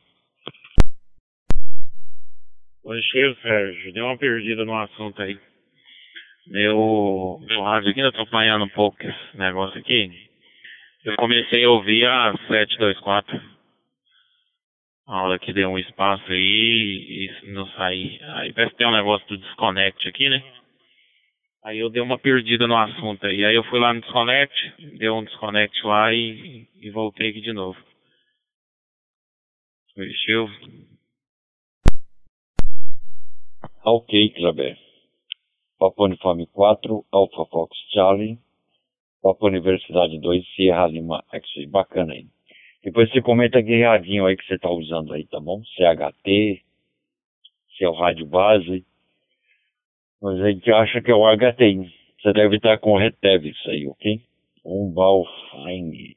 Oi, 2.84 3.02
cheiro, 3.02 3.36
Sérgio. 3.42 3.92
Deu 3.92 4.06
uma 4.06 4.16
perdida 4.16 4.64
no 4.64 4.74
assunto 4.74 5.20
aí. 5.20 5.38
Meu, 6.46 7.38
meu 7.46 7.62
rádio 7.62 7.90
aqui 7.90 8.00
ainda 8.00 8.10
tá 8.10 8.22
atrapalhando 8.22 8.64
um 8.64 8.70
pouco 8.70 8.96
esse 9.02 9.36
negócio 9.36 9.78
aqui. 9.78 10.10
Eu 11.04 11.14
comecei 11.16 11.62
a 11.64 11.70
ouvir 11.70 12.06
a 12.06 12.32
724. 12.48 13.38
A 15.06 15.22
hora 15.22 15.38
que 15.38 15.52
deu 15.52 15.68
um 15.68 15.78
espaço 15.78 16.24
aí 16.30 17.30
e 17.42 17.52
não 17.52 17.66
saí. 17.68 18.20
Aí 18.36 18.52
parece 18.52 18.72
que 18.72 18.78
tem 18.78 18.86
um 18.86 18.92
negócio 18.92 19.26
do 19.28 19.38
desconnect 19.38 20.08
aqui, 20.08 20.28
né? 20.28 20.42
Aí 21.64 21.78
eu 21.78 21.90
dei 21.90 22.02
uma 22.02 22.18
perdida 22.18 22.66
no 22.66 22.76
assunto 22.76 23.26
aí. 23.26 23.44
Aí 23.44 23.54
eu 23.54 23.64
fui 23.64 23.78
lá 23.78 23.92
no 23.92 24.00
desconnect, 24.00 24.74
deu 24.98 25.14
um 25.16 25.24
desconnect 25.24 25.80
lá 25.84 26.12
e, 26.12 26.66
e 26.80 26.90
voltei 26.90 27.30
aqui 27.30 27.40
de 27.40 27.52
novo. 27.52 27.78
Mexeu. 29.96 30.48
Ok, 33.84 34.30
Kleber. 34.30 34.78
Papa 35.78 36.04
Uniforme 36.04 36.46
4, 36.46 37.04
Alpha 37.12 37.44
Fox 37.50 37.76
Charlie. 37.92 38.38
Papa 39.20 39.46
Universidade 39.46 40.18
2, 40.18 40.54
Sierra 40.54 40.86
Lima 40.86 41.24
X. 41.32 41.68
Bacana 41.68 42.12
aí. 42.12 42.26
Depois 42.82 43.10
você 43.10 43.22
comenta 43.22 43.62
que 43.62 43.82
radinho 43.82 44.26
aí 44.26 44.36
que 44.36 44.44
você 44.44 44.54
está 44.54 44.70
usando 44.70 45.12
aí, 45.12 45.24
tá 45.26 45.38
bom? 45.38 45.62
CHT, 45.64 46.62
se 47.76 47.84
é 47.84 47.88
o 47.88 47.92
rádio 47.92 48.26
base. 48.26 48.84
Mas 50.20 50.40
a 50.40 50.50
gente 50.50 50.70
acha 50.72 51.00
que 51.00 51.10
é 51.10 51.14
o 51.14 51.26
HT. 51.26 51.90
Você 52.20 52.32
deve 52.32 52.56
estar 52.56 52.78
com 52.78 52.92
o 52.92 52.98
Retev 52.98 53.48
isso 53.48 53.70
aí, 53.70 53.86
ok? 53.86 54.20
Um 54.64 54.92
Balfine. 54.92 56.16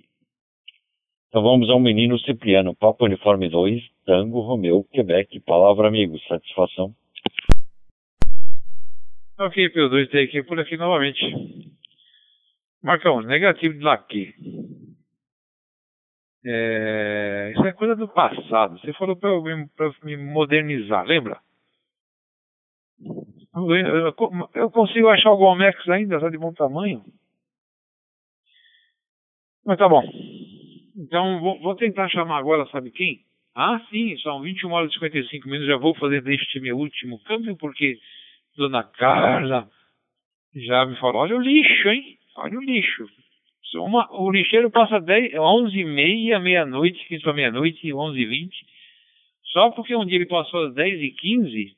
Então 1.30 1.43
vamos 1.43 1.70
ao 1.70 1.80
menino 1.80 2.18
Cipriano, 2.20 2.76
Papa 2.76 3.05
Uniforme 3.05 3.49
2, 3.49 3.84
Tango, 4.05 4.41
Romeu, 4.41 4.84
Quebec. 4.91 5.39
Palavra, 5.41 5.88
amigo. 5.88 6.18
Satisfação. 6.28 6.95
Ok, 9.38 9.70
P2, 9.70 10.09
tem 10.09 10.24
aqui 10.24 10.43
por 10.43 10.59
aqui 10.59 10.78
novamente. 10.78 11.20
Marcão, 12.82 13.22
negativo 13.22 13.74
de 13.74 13.84
laque. 13.84 14.34
É, 16.48 17.54
isso 17.56 17.66
é 17.66 17.74
coisa 17.74 17.96
do 17.96 18.08
passado. 18.08 18.80
Você 18.80 18.93
falou 18.93 19.16
para 19.16 19.30
eu, 19.30 19.43
me 20.04 20.16
modernizar, 20.16 21.04
lembra? 21.06 21.39
Eu 24.54 24.70
consigo 24.70 25.08
achar 25.08 25.32
o 25.32 25.38
Gomex 25.38 25.89
ainda, 25.89 26.20
tá 26.20 26.30
de 26.30 26.38
bom 26.38 26.54
tamanho. 26.54 27.04
Mas 29.66 29.78
tá 29.80 29.89
bom. 29.89 30.04
Então 30.96 31.39
vou, 31.39 31.60
vou, 31.62 31.76
tentar 31.76 32.10
chamar 32.10 32.38
agora, 32.38 32.68
sabe 32.68 32.91
quem? 32.91 33.22
Ah, 33.56 33.80
sim, 33.89 34.16
são 34.18 34.41
21 34.41 34.72
horas 34.72 34.91
e 34.91 34.93
55 34.93 35.48
minutos. 35.48 35.68
Já 35.68 35.78
vou 35.78 35.96
fazer 35.96 36.22
deste 36.22 36.60
meu 36.60 36.78
último 36.78 37.20
câmbio, 37.24 37.56
porque 37.58 37.98
Dona 38.56 38.84
Carla 38.84 39.68
já 40.54 40.86
me 40.86 40.96
falou: 40.98 41.22
olha 41.22 41.38
o 41.38 41.41
lixo, 41.41 41.89
hein? 41.89 42.18
Olha 42.38 42.60
o 42.60 42.62
lixo. 42.62 43.08
Uma, 43.74 44.07
o 44.11 44.32
lixeiro 44.32 44.70
passa 44.70 44.99
10, 44.99 45.34
11 45.36 45.78
e 45.78 45.86
meia, 45.86 46.39
meia-noite, 46.39 47.05
15 47.07 47.24
para 47.24 47.34
meia-noite, 47.34 47.93
11 47.93 48.20
e 48.20 48.26
20. 48.26 48.66
Só 49.51 49.72
porque 49.72 49.95
um 49.95 50.05
dia 50.05 50.18
ele 50.18 50.26
passou 50.26 50.68
às 50.68 50.74
10 50.74 51.01
e 51.01 51.11
15, 51.11 51.76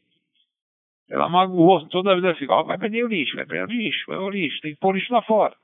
ela 1.09 1.29
magoou 1.29 1.87
toda 1.87 2.11
a 2.11 2.15
vida. 2.15 2.35
Fica, 2.35 2.55
oh, 2.55 2.65
vai 2.65 2.77
perder 2.77 3.05
o 3.05 3.07
lixo, 3.07 3.35
vai 3.35 3.45
perder 3.45 3.73
o 3.73 3.77
lixo, 3.77 4.03
vai 4.07 4.17
o 4.17 4.29
lixo, 4.29 4.59
tem 4.61 4.73
que 4.73 4.79
pôr 4.79 4.93
o 4.93 4.97
lixo 4.97 5.13
lá 5.13 5.21
fora. 5.21 5.55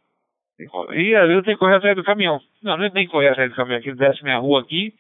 E 0.96 1.16
às 1.16 1.28
vezes 1.28 1.44
tem 1.44 1.56
que 1.56 1.60
correr 1.60 1.76
atrás 1.76 1.96
do 1.96 2.04
caminhão. 2.04 2.40
Não, 2.62 2.78
não 2.78 2.90
tem 2.90 3.06
que 3.06 3.12
correr 3.12 3.30
atrás 3.30 3.50
do 3.50 3.56
caminhão, 3.56 3.80
ele 3.80 3.96
desce 3.96 4.24
minha 4.24 4.38
rua 4.38 4.62
aqui, 4.62 4.94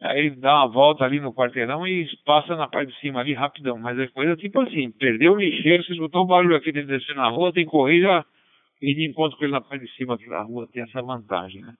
aí 0.00 0.18
ele 0.18 0.36
dá 0.36 0.60
uma 0.60 0.68
volta 0.68 1.04
ali 1.04 1.20
no 1.20 1.34
quarteirão 1.34 1.86
e 1.86 2.08
passa 2.24 2.56
na 2.56 2.68
parte 2.68 2.92
de 2.92 3.00
cima 3.00 3.20
ali 3.20 3.34
rapidão. 3.34 3.78
Mas 3.78 3.98
é 3.98 4.06
coisa 4.06 4.36
tipo 4.36 4.60
assim, 4.60 4.90
perdeu 4.92 5.32
o 5.32 5.36
lixeiro, 5.36 5.84
você 5.84 5.92
escutou 5.92 6.22
o 6.22 6.26
barulho 6.26 6.56
aqui 6.56 6.72
dele 6.72 6.86
descer 6.86 7.14
na 7.16 7.28
rua, 7.28 7.52
tem 7.52 7.64
que 7.64 7.70
correr 7.70 8.00
já 8.00 8.24
e 8.80 8.94
de 8.94 9.08
encontro 9.08 9.36
com 9.38 9.44
ele 9.44 9.52
na 9.52 9.60
parte 9.60 9.84
de 9.84 9.92
cima 9.92 10.14
aqui 10.14 10.28
da 10.28 10.42
rua 10.42 10.68
tem 10.68 10.82
essa 10.82 11.02
vantagem, 11.02 11.62
né? 11.62 11.74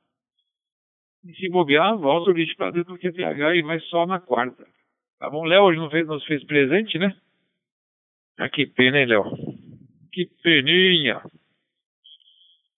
E 1.25 1.35
se 1.35 1.49
bobear, 1.49 1.97
volta 1.97 2.31
o 2.31 2.33
lixo 2.33 2.57
para 2.57 2.71
dentro 2.71 2.95
do 2.95 2.99
QTH 2.99 3.57
e 3.57 3.63
vai 3.63 3.81
só 3.81 4.07
na 4.07 4.21
quarta. 4.21 4.67
Tá 5.19 5.29
bom, 5.29 5.45
Léo 5.45 5.65
hoje 5.65 5.79
não 5.79 5.91
fez, 5.91 6.07
nos 6.07 6.25
fez 6.25 6.45
presente, 6.45 6.99
né? 6.99 7.15
Ah, 8.39 8.49
que 8.49 8.67
pena, 8.67 9.01
hein, 9.01 9.07
Léo? 9.07 9.25
Que 10.13 10.27
peninha. 10.43 11.21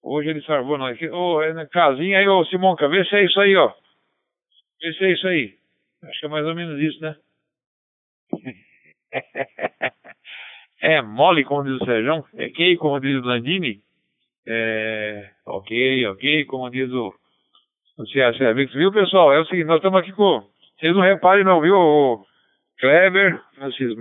Hoje 0.03 0.31
ele 0.31 0.43
salvou 0.43 0.79
nós. 0.79 1.01
Ô, 1.03 1.37
oh, 1.37 1.43
é 1.43 1.53
na 1.53 1.67
casinha 1.67 2.19
aí, 2.19 2.27
ô 2.27 2.45
Simonca, 2.47 2.89
vê 2.89 3.05
se 3.05 3.15
é 3.15 3.25
isso 3.25 3.39
aí, 3.41 3.55
ó. 3.57 3.73
Vê 4.81 4.93
se 4.95 5.05
é 5.05 5.13
isso 5.13 5.29
aí. 5.29 5.55
Acho 6.03 6.21
que 6.21 6.27
é 6.27 6.29
mais 6.31 6.47
ou 6.47 6.55
menos 6.55 6.81
isso, 6.81 7.01
né? 7.03 7.17
é 10.81 11.03
mole, 11.03 11.45
como 11.45 11.65
diz 11.65 11.81
o 11.81 11.85
Sérgio. 11.85 12.25
É 12.35 12.49
que, 12.49 12.77
como 12.77 12.99
diz 13.01 13.23
o 13.23 13.27
Landini. 13.27 13.83
É. 14.53 15.31
Ok, 15.47 16.07
ok, 16.09 16.45
como 16.47 16.69
diz 16.71 16.91
o. 16.91 17.15
O 17.97 18.07
C.A.C. 18.07 18.55
Viu, 18.55 18.91
pessoal? 18.91 19.33
É 19.33 19.39
o 19.39 19.45
seguinte, 19.45 19.67
nós 19.67 19.77
estamos 19.77 20.01
aqui 20.01 20.11
com. 20.13 20.43
Vocês 20.79 20.93
não 20.95 21.03
reparem, 21.03 21.45
não, 21.45 21.61
viu? 21.61 21.77
O 21.77 22.25
Kleber, 22.81 23.41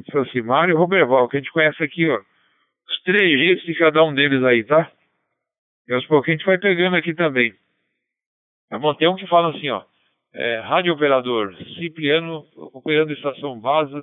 Francimar 0.10 0.70
e 0.70 0.74
Roberval, 0.74 1.28
que 1.28 1.38
a 1.38 1.40
gente 1.40 1.52
conhece 1.52 1.84
aqui, 1.84 2.10
ó. 2.10 2.20
Os 2.88 3.02
três 3.04 3.40
jeitos 3.40 3.66
de 3.66 3.76
cada 3.76 4.04
um 4.04 4.14
deles 4.14 4.44
aí, 4.44 4.64
tá? 4.64 4.92
E 5.88 5.94
aos 5.94 6.06
pouquinhos 6.08 6.40
a 6.40 6.40
gente 6.40 6.48
vai 6.48 6.58
pegando 6.58 6.96
aqui 6.96 7.14
também. 7.14 7.54
Tá 8.70 8.80
bom? 8.80 8.94
Tem 8.96 9.08
um 9.08 9.16
que 9.16 9.28
fala 9.28 9.56
assim, 9.56 9.70
ó. 9.70 9.84
É, 10.34 10.60
rádio 10.62 10.94
operador 10.94 11.56
Cipriano, 11.76 12.46
operando 12.56 13.12
estação 13.12 13.60
base, 13.60 13.94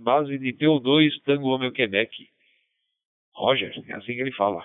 base 0.00 0.38
de 0.38 0.52
P2 0.52 1.10
Tango 1.24 1.48
Homem 1.48 1.72
Quebec. 1.72 2.28
Roger, 3.34 3.72
é 3.88 3.94
assim 3.94 4.14
que 4.14 4.20
ele 4.20 4.32
fala. 4.32 4.64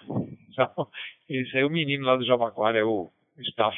Então, 0.52 0.88
esse 1.30 1.56
aí 1.56 1.64
é 1.64 1.66
o 1.66 1.70
menino 1.70 2.06
lá 2.06 2.16
do 2.16 2.26
Jabaquara, 2.26 2.78
é 2.78 2.84
o 2.84 3.10
staff. 3.40 3.78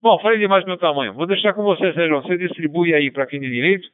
Bom, 0.00 0.18
falei 0.20 0.38
demais 0.38 0.64
do 0.64 0.68
meu 0.68 0.78
tamanho. 0.78 1.14
Vou 1.14 1.26
deixar 1.26 1.54
com 1.54 1.62
você, 1.62 1.92
Sérgio. 1.92 2.22
Você 2.22 2.38
distribui 2.38 2.94
aí 2.94 3.10
para 3.10 3.26
quem 3.26 3.40
de 3.40 3.50
direito, 3.50 3.88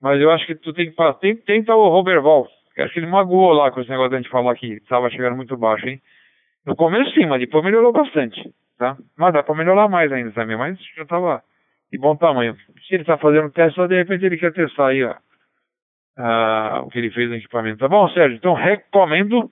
mas 0.00 0.20
eu 0.20 0.30
acho 0.30 0.46
que 0.46 0.54
tu 0.54 0.72
tem 0.72 0.90
que. 0.90 0.96
Tem, 1.20 1.36
tenta 1.36 1.74
o 1.74 1.88
Roberval. 1.88 2.48
Acho 2.78 2.94
que 2.94 3.00
ele 3.00 3.06
magoou 3.06 3.52
lá 3.52 3.70
com 3.70 3.80
esse 3.80 3.90
negócio 3.90 4.10
de 4.10 4.16
gente 4.16 4.30
falar 4.30 4.54
que 4.54 4.66
estava 4.74 5.10
chegando 5.10 5.36
muito 5.36 5.56
baixo, 5.56 5.86
hein? 5.86 6.00
No 6.64 6.74
começo 6.74 7.12
sim, 7.12 7.26
mas 7.26 7.40
depois 7.40 7.62
melhorou 7.62 7.92
bastante, 7.92 8.50
tá? 8.78 8.96
Mas 9.18 9.34
dá 9.34 9.42
para 9.42 9.54
melhorar 9.54 9.88
mais 9.88 10.10
ainda 10.10 10.30
também, 10.30 10.56
mas 10.56 10.78
já 10.96 11.04
tava 11.04 11.42
de 11.92 11.98
bom 11.98 12.16
tamanho. 12.16 12.56
Se 12.86 12.94
ele 12.94 13.02
está 13.02 13.18
fazendo 13.18 13.50
teste, 13.50 13.74
só 13.74 13.86
de 13.86 13.96
repente 13.96 14.24
ele 14.24 14.38
quer 14.38 14.52
testar 14.54 14.88
aí, 14.88 15.04
ó, 15.04 15.14
o 16.18 16.90
que 16.90 16.98
ele 16.98 17.10
fez 17.10 17.28
no 17.28 17.36
equipamento. 17.36 17.78
Tá 17.78 17.88
bom, 17.88 18.08
Sérgio? 18.10 18.36
Então 18.36 18.54
recomendo 18.54 19.50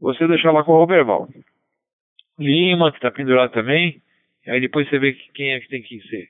você 0.00 0.26
deixar 0.26 0.52
lá 0.52 0.64
com 0.64 0.72
o 0.72 0.78
Roberval. 0.78 1.28
Lima, 2.38 2.90
que 2.90 2.98
está 2.98 3.10
pendurado 3.10 3.52
também. 3.52 4.00
Aí 4.46 4.60
depois 4.60 4.88
você 4.88 4.98
vê 4.98 5.12
quem 5.34 5.52
é 5.52 5.60
que 5.60 5.68
tem 5.68 5.82
que 5.82 6.00
ser. 6.08 6.28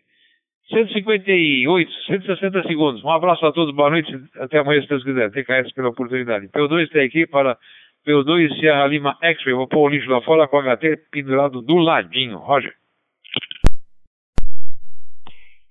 158, 0.68 1.92
160 2.06 2.62
segundos. 2.64 3.04
Um 3.04 3.10
abraço 3.10 3.44
a 3.44 3.52
todos, 3.52 3.74
boa 3.74 3.90
noite. 3.90 4.10
Até 4.36 4.58
amanhã, 4.58 4.80
se 4.82 4.88
Deus 4.88 5.04
quiser. 5.04 5.30
TKS 5.30 5.72
pela 5.74 5.88
oportunidade. 5.88 6.48
P2 6.48 6.84
está 6.84 7.02
aqui 7.02 7.26
para 7.26 7.58
P2 8.06 8.58
Sierra 8.58 8.86
Lima 8.86 9.16
X-Ray. 9.20 9.54
Vou 9.54 9.68
pôr 9.68 9.88
o 9.88 9.88
lixo 9.88 10.10
lá 10.10 10.20
fora 10.22 10.48
com 10.48 10.62
HT 10.62 11.08
pendurado 11.10 11.62
do 11.62 11.76
ladinho. 11.76 12.38
Roger. 12.38 12.74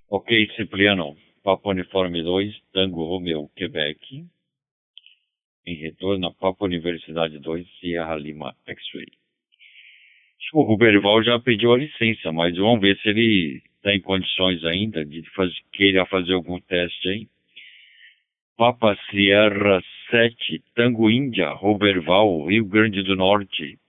Ok, 0.09 0.49
Cipriano. 0.55 1.15
Papa 1.43 1.69
Uniforme 1.69 2.21
2, 2.21 2.55
Tango 2.71 3.03
Romeo, 3.03 3.49
Quebec. 3.55 4.25
Em 5.65 5.75
retorno 5.75 6.27
a 6.27 6.33
Papa 6.33 6.65
Universidade 6.65 7.39
2, 7.39 7.67
Sierra 7.79 8.15
Lima 8.15 8.55
X-Ray. 8.67 9.07
O 10.53 10.61
Ruberval 10.61 11.23
já 11.23 11.39
pediu 11.39 11.73
a 11.73 11.77
licença, 11.77 12.31
mas 12.31 12.55
vamos 12.55 12.81
ver 12.81 12.95
se 12.97 13.09
ele 13.09 13.61
está 13.75 13.93
em 13.93 14.01
condições 14.01 14.63
ainda 14.65 15.03
de 15.03 15.23
fazer, 15.31 15.55
queira 15.73 16.05
fazer 16.05 16.33
algum 16.33 16.59
teste 16.59 17.09
aí. 17.09 17.27
Papa 18.55 18.95
Sierra 19.09 19.81
7, 20.11 20.61
Tango 20.75 21.09
Índia, 21.09 21.49
Ruberval, 21.49 22.45
Rio 22.45 22.65
Grande 22.65 23.01
do 23.01 23.15
Norte. 23.15 23.79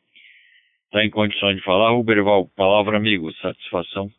Está 0.86 1.04
em 1.04 1.10
condições 1.10 1.56
de 1.56 1.62
falar, 1.62 1.90
Ruberval? 1.90 2.48
Palavra 2.56 2.96
amigo, 2.96 3.30
satisfação. 3.34 4.10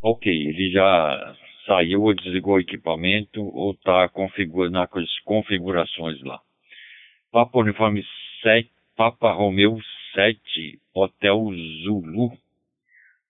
Ok, 0.00 0.32
ele 0.32 0.70
já 0.70 1.34
saiu 1.66 2.02
ou 2.02 2.14
desligou 2.14 2.54
o 2.54 2.60
equipamento 2.60 3.42
ou 3.42 3.72
está 3.72 4.08
configurando 4.08 4.78
as 4.78 5.18
configurações 5.24 6.22
lá. 6.22 6.40
Papa 7.32 7.58
Uniforme 7.58 8.04
7, 8.40 8.70
Papa 8.96 9.32
Romeu 9.32 9.76
7, 10.14 10.80
Hotel 10.94 11.50
Zulu. 11.82 12.30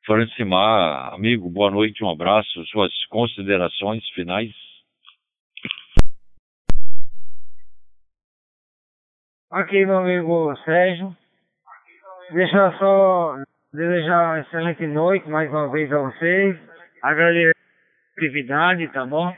Francimar, 0.05 1.15
amigo, 1.15 1.49
boa 1.49 1.71
noite, 1.71 2.05
um 2.05 2.11
abraço, 2.11 2.65
suas 2.67 2.93
considerações 3.07 4.07
finais. 4.11 4.53
Ok, 9.51 9.87
meu 9.87 9.99
amigo 9.99 10.55
Sérgio. 10.65 11.17
Deixa 12.31 12.57
eu 12.57 12.79
só 12.79 13.58
desejar 13.73 14.25
uma 14.25 14.41
excelente 14.41 14.87
noite 14.87 15.29
mais 15.29 15.51
uma 15.51 15.71
vez 15.71 15.93
a 15.93 15.99
vocês. 15.99 16.57
Agradecer 17.03 17.53
a 17.57 18.21
atividade, 18.21 18.89
tá 18.89 19.07
bom? 19.07 19.35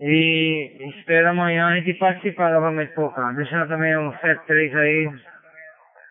E 0.00 0.90
espero 0.98 1.28
amanhã 1.30 1.68
a 1.68 1.76
gente 1.76 1.94
participar 1.94 2.52
novamente 2.52 2.92
por 2.94 3.14
cá. 3.14 3.32
Deixar 3.32 3.66
também 3.68 3.96
um 3.96 4.12
73 4.12 4.76
aí, 4.76 5.10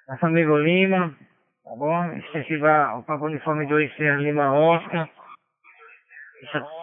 nosso 0.08 0.26
amigo 0.26 0.58
Lima, 0.58 1.16
tá 1.64 1.76
bom? 1.76 2.14
Incentivar 2.14 2.98
o 2.98 3.04
Papo 3.04 3.26
Uniforme 3.26 3.68
2 3.68 3.96
Serra 3.96 4.18
Lima 4.18 4.54
Oscar. 4.54 5.10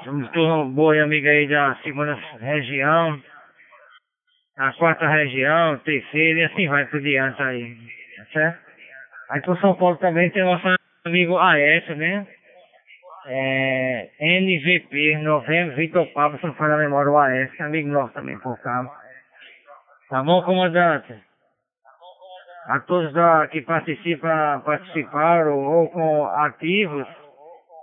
Somos 0.05 0.31
turma 0.31 0.65
boa 0.65 0.97
e 0.97 1.01
amiga 1.01 1.29
aí 1.29 1.47
da 1.47 1.77
segunda 1.83 2.15
região, 2.39 3.23
a 4.57 4.73
quarta 4.73 5.07
região, 5.07 5.79
terceira 5.79 6.41
e 6.41 6.45
assim 6.45 6.67
vai 6.67 6.87
por 6.87 7.01
diante 7.01 7.43
aí, 7.43 7.77
tá 8.17 8.25
certo? 8.33 8.70
Aí 9.31 9.41
por 9.43 9.57
São 9.61 9.75
Paulo 9.75 9.97
também 9.99 10.29
tem 10.31 10.43
nosso 10.43 10.67
amigo 11.05 11.39
AS, 11.39 11.97
né? 11.97 12.27
É, 13.27 14.11
NVP, 14.19 15.19
Novembro, 15.19 15.77
Vitor 15.77 16.07
Pablo, 16.13 16.39
se 16.39 16.47
não 16.47 16.55
for 16.55 16.69
na 16.69 16.77
memória, 16.77 17.13
o 17.13 17.17
AS, 17.17 17.51
que 17.53 17.63
é 17.63 17.67
amigo 17.67 17.89
nosso 17.89 18.13
também 18.13 18.37
por 18.41 18.59
cá. 18.61 18.85
Tá 20.09 20.21
bom, 20.25 20.43
comandante? 20.43 21.15
A 22.67 22.81
todos 22.81 23.13
da, 23.13 23.47
que 23.47 23.61
participam, 23.63 24.61
participaram 24.65 25.59
ou 25.59 25.89
com 25.91 26.27
ativos, 26.27 27.07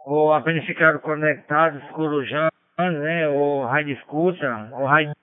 ou 0.06 0.34
apenas 0.34 0.66
ficaram 0.66 1.00
conectados, 1.00 1.82
corujando, 1.92 2.52
né? 2.78 3.30
Ou 3.30 3.66
rádio 3.66 3.94
escuta, 3.94 4.70
ou 4.74 4.86
rádio 4.86 5.14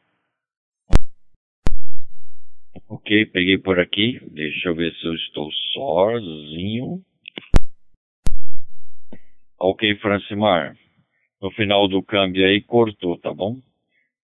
Ok, 2.86 3.26
peguei 3.26 3.56
por 3.56 3.80
aqui. 3.80 4.20
Deixa 4.30 4.68
eu 4.68 4.74
ver 4.74 4.92
se 4.94 5.06
eu 5.06 5.14
estou 5.14 5.50
sozinho. 5.72 7.00
Ok, 9.58 9.96
Francimar. 9.96 10.76
No 11.40 11.50
final 11.52 11.88
do 11.88 12.02
câmbio 12.02 12.46
aí 12.46 12.60
cortou, 12.60 13.18
tá 13.18 13.32
bom? 13.32 13.56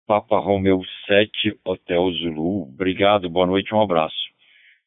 Papa 0.06 0.38
Romeu 0.38 0.82
7, 1.08 1.60
Hotel 1.66 2.12
Zulu. 2.12 2.64
Obrigado, 2.64 3.28
boa 3.28 3.47
noite, 3.47 3.74
um 3.74 3.82
abraço. 3.82 4.16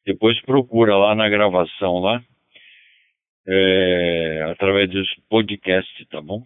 Depois 0.05 0.39
procura 0.41 0.95
lá 0.95 1.13
na 1.13 1.27
gravação 1.27 1.99
lá. 1.99 2.23
É, 3.45 4.47
através 4.49 4.89
dos 4.89 5.13
podcasts, 5.29 6.07
tá 6.07 6.21
bom? 6.21 6.41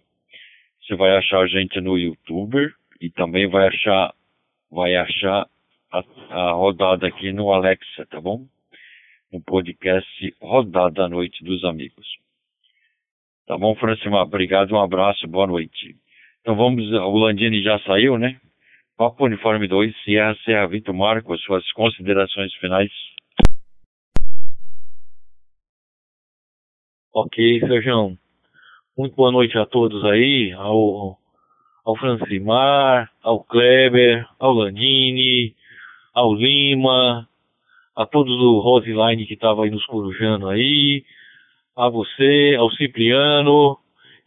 Você 0.81 0.95
vai 0.95 1.15
achar 1.15 1.41
a 1.41 1.47
gente 1.47 1.79
no 1.79 1.97
YouTube 1.97 2.57
e 2.99 3.11
também 3.11 3.47
vai 3.47 3.67
achar 3.67 4.13
vai 4.71 4.95
achar 4.95 5.47
a, 5.91 6.03
a 6.29 6.51
rodada 6.53 7.07
aqui 7.07 7.31
no 7.33 7.51
Alexa, 7.51 8.05
tá 8.05 8.21
bom? 8.21 8.45
No 9.31 9.41
podcast 9.41 10.35
Rodada 10.41 11.05
à 11.05 11.09
Noite 11.09 11.43
dos 11.43 11.63
Amigos. 11.63 12.07
Tá 13.45 13.57
bom, 13.57 13.75
Francimar? 13.75 14.23
Obrigado, 14.23 14.73
um 14.73 14.81
abraço, 14.81 15.27
boa 15.27 15.45
noite. 15.45 15.95
Então 16.41 16.55
vamos, 16.55 16.89
o 16.91 17.17
Landini 17.17 17.61
já 17.61 17.79
saiu, 17.79 18.17
né? 18.17 18.39
Papo 18.97 19.25
Uniforme 19.25 19.67
2, 19.67 19.95
Sierra 20.03 20.35
Serra 20.45 20.67
Vitor 20.67 20.93
Marco, 20.93 21.37
suas 21.39 21.69
considerações 21.73 22.53
finais. 22.55 22.91
Ok, 27.13 27.59
Sérgio. 27.59 28.17
Muito 28.97 29.15
boa 29.15 29.31
noite 29.31 29.57
a 29.57 29.65
todos 29.65 30.03
aí, 30.05 30.51
ao, 30.53 31.17
ao 31.83 31.97
Francimar, 31.97 33.11
ao 33.21 33.43
Kleber, 33.43 34.25
ao 34.39 34.53
Landini, 34.53 35.55
ao 36.13 36.33
Lima, 36.33 37.27
a 37.95 38.05
todos 38.05 38.37
do 38.37 38.59
Roseline 38.59 39.25
que 39.25 39.33
estava 39.33 39.63
aí 39.63 39.69
nos 39.69 39.85
corujando 39.85 40.47
aí, 40.49 41.03
a 41.75 41.89
você, 41.89 42.55
ao 42.57 42.71
Cipriano 42.71 43.77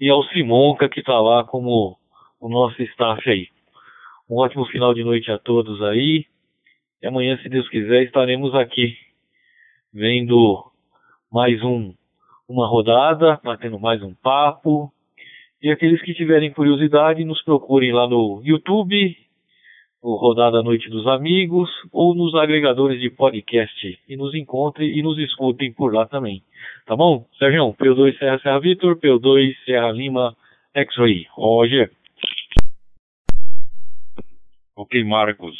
e 0.00 0.08
ao 0.08 0.22
Simonca 0.28 0.88
que 0.88 1.00
está 1.00 1.20
lá 1.20 1.44
como 1.44 1.96
o 2.40 2.48
nosso 2.48 2.82
staff 2.82 3.28
aí. 3.28 3.48
Um 4.28 4.36
ótimo 4.36 4.64
final 4.66 4.94
de 4.94 5.04
noite 5.04 5.30
a 5.30 5.38
todos 5.38 5.82
aí. 5.82 6.26
E 7.02 7.06
amanhã, 7.06 7.38
se 7.42 7.48
Deus 7.48 7.68
quiser, 7.68 8.04
estaremos 8.04 8.54
aqui 8.54 8.96
vendo 9.92 10.64
mais 11.30 11.62
um 11.62 11.94
uma 12.48 12.66
rodada, 12.66 13.40
batendo 13.42 13.78
mais 13.78 14.02
um 14.02 14.14
papo 14.14 14.92
E 15.62 15.70
aqueles 15.70 16.02
que 16.02 16.12
tiverem 16.12 16.52
curiosidade, 16.52 17.24
nos 17.24 17.42
procurem 17.42 17.92
lá 17.92 18.06
no 18.06 18.42
YouTube, 18.44 19.16
o 20.04 20.16
Rodada 20.16 20.62
Noite 20.62 20.90
dos 20.90 21.06
Amigos, 21.06 21.70
ou 21.90 22.14
nos 22.14 22.34
agregadores 22.34 23.00
de 23.00 23.08
podcast. 23.08 23.98
E 24.06 24.16
nos 24.18 24.34
encontrem 24.34 24.98
e 24.98 25.02
nos 25.02 25.18
escutem 25.18 25.72
por 25.72 25.94
lá 25.94 26.04
também. 26.04 26.42
Tá 26.84 26.94
bom? 26.94 27.26
Sérgio, 27.38 27.72
P2 27.72 28.18
Serra 28.18 28.38
Serra 28.40 28.60
Vitor, 28.60 29.00
P2 29.00 29.56
Serra 29.64 29.90
Lima 29.92 30.36
X-Ray. 30.74 31.26
Roger. 31.30 31.90
Ok, 34.76 35.02
Marcos. 35.04 35.56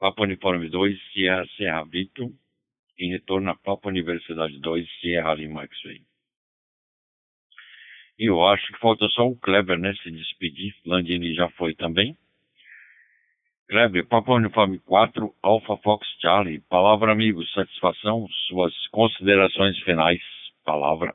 Papa 0.00 0.22
Uniforme 0.22 0.70
2, 0.70 0.98
Sierra 1.12 1.44
Serra 1.58 1.84
Vitor. 1.84 2.30
Em 2.98 3.10
retorno 3.10 3.50
a 3.50 3.54
Papa 3.54 3.90
Universidade 3.90 4.58
2, 4.58 4.88
Sierra 5.00 5.34
Lima 5.34 5.64
X-Ray. 5.64 6.00
Eu 8.18 8.42
acho 8.46 8.66
que 8.72 8.78
falta 8.78 9.06
só 9.08 9.28
o 9.28 9.36
Kleber, 9.36 9.78
né? 9.78 9.92
Se 10.02 10.10
despedir. 10.10 10.74
Landini 10.86 11.34
já 11.34 11.50
foi 11.50 11.74
também. 11.74 12.16
Kleber, 13.72 14.06
Papa 14.06 14.32
Uniforme 14.32 14.78
4, 14.80 15.34
Alpha 15.42 15.78
Fox 15.78 16.06
Charlie. 16.20 16.60
Palavra, 16.68 17.10
amigo. 17.10 17.42
Satisfação. 17.54 18.26
Suas 18.46 18.74
considerações 18.88 19.78
finais. 19.78 20.20
Palavra. 20.62 21.14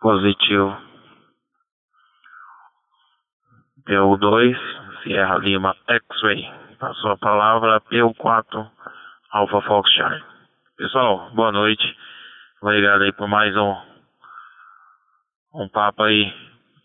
Positivo. 0.00 0.76
P2, 3.84 4.56
Sierra 5.02 5.38
Lima 5.38 5.76
X-Ray. 5.88 6.48
Passou 6.78 7.10
a 7.10 7.16
palavra 7.16 7.80
P4, 7.80 8.70
Alpha 9.32 9.60
Fox 9.62 9.90
Charlie. 9.90 10.22
Pessoal, 10.76 11.30
boa 11.34 11.50
noite. 11.50 11.82
Obrigado 12.62 13.02
aí 13.02 13.12
por 13.12 13.26
mais 13.26 13.56
um, 13.56 13.74
um 15.54 15.68
papo 15.68 16.04
aí. 16.04 16.32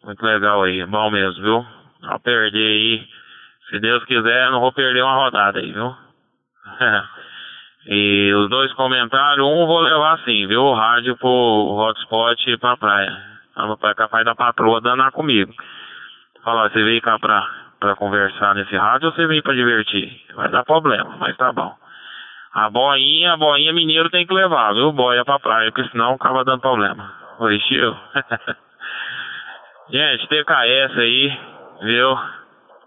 Muito 0.03 0.25
legal 0.25 0.63
aí. 0.63 0.85
Bom 0.85 1.11
mesmo, 1.11 1.43
viu? 1.43 1.65
Não 2.01 2.19
perder 2.19 2.57
aí. 2.57 3.07
Se 3.69 3.79
Deus 3.79 4.03
quiser, 4.05 4.51
não 4.51 4.59
vou 4.59 4.73
perder 4.73 5.03
uma 5.03 5.15
rodada 5.15 5.59
aí, 5.59 5.71
viu? 5.71 5.95
e 7.85 8.33
os 8.33 8.49
dois 8.49 8.73
comentários, 8.73 9.45
um 9.45 9.65
vou 9.65 9.79
levar 9.79 10.15
assim, 10.15 10.47
viu? 10.47 10.63
O 10.63 10.73
rádio 10.73 11.15
pro 11.17 11.29
hotspot 11.29 12.49
e 12.49 12.57
pra 12.57 12.77
praia. 12.77 13.31
É 13.83 13.93
capaz 13.93 14.25
da 14.25 14.33
patroa 14.33 14.81
danar 14.81 15.11
comigo. 15.11 15.53
Falar, 16.43 16.69
você 16.69 16.83
veio 16.83 17.01
cá 17.01 17.19
pra, 17.19 17.47
pra 17.79 17.95
conversar 17.95 18.55
nesse 18.55 18.75
rádio 18.75 19.09
ou 19.09 19.13
você 19.13 19.27
veio 19.27 19.43
pra 19.43 19.53
divertir? 19.53 20.19
Vai 20.33 20.49
dar 20.49 20.63
problema, 20.63 21.15
mas 21.19 21.37
tá 21.37 21.51
bom. 21.53 21.75
A 22.53 22.69
boinha, 22.69 23.33
a 23.33 23.37
boinha 23.37 23.71
mineiro 23.71 24.09
tem 24.09 24.25
que 24.25 24.33
levar, 24.33 24.73
viu? 24.73 24.91
Boia 24.91 25.23
pra 25.23 25.39
praia, 25.39 25.71
porque 25.71 25.89
senão 25.91 26.13
acaba 26.13 26.43
dando 26.43 26.61
problema. 26.61 27.13
Oi, 27.39 27.59
tio. 27.59 27.95
Gente, 29.91 30.25
TKS 30.29 30.97
aí, 30.99 31.39
viu? 31.81 32.17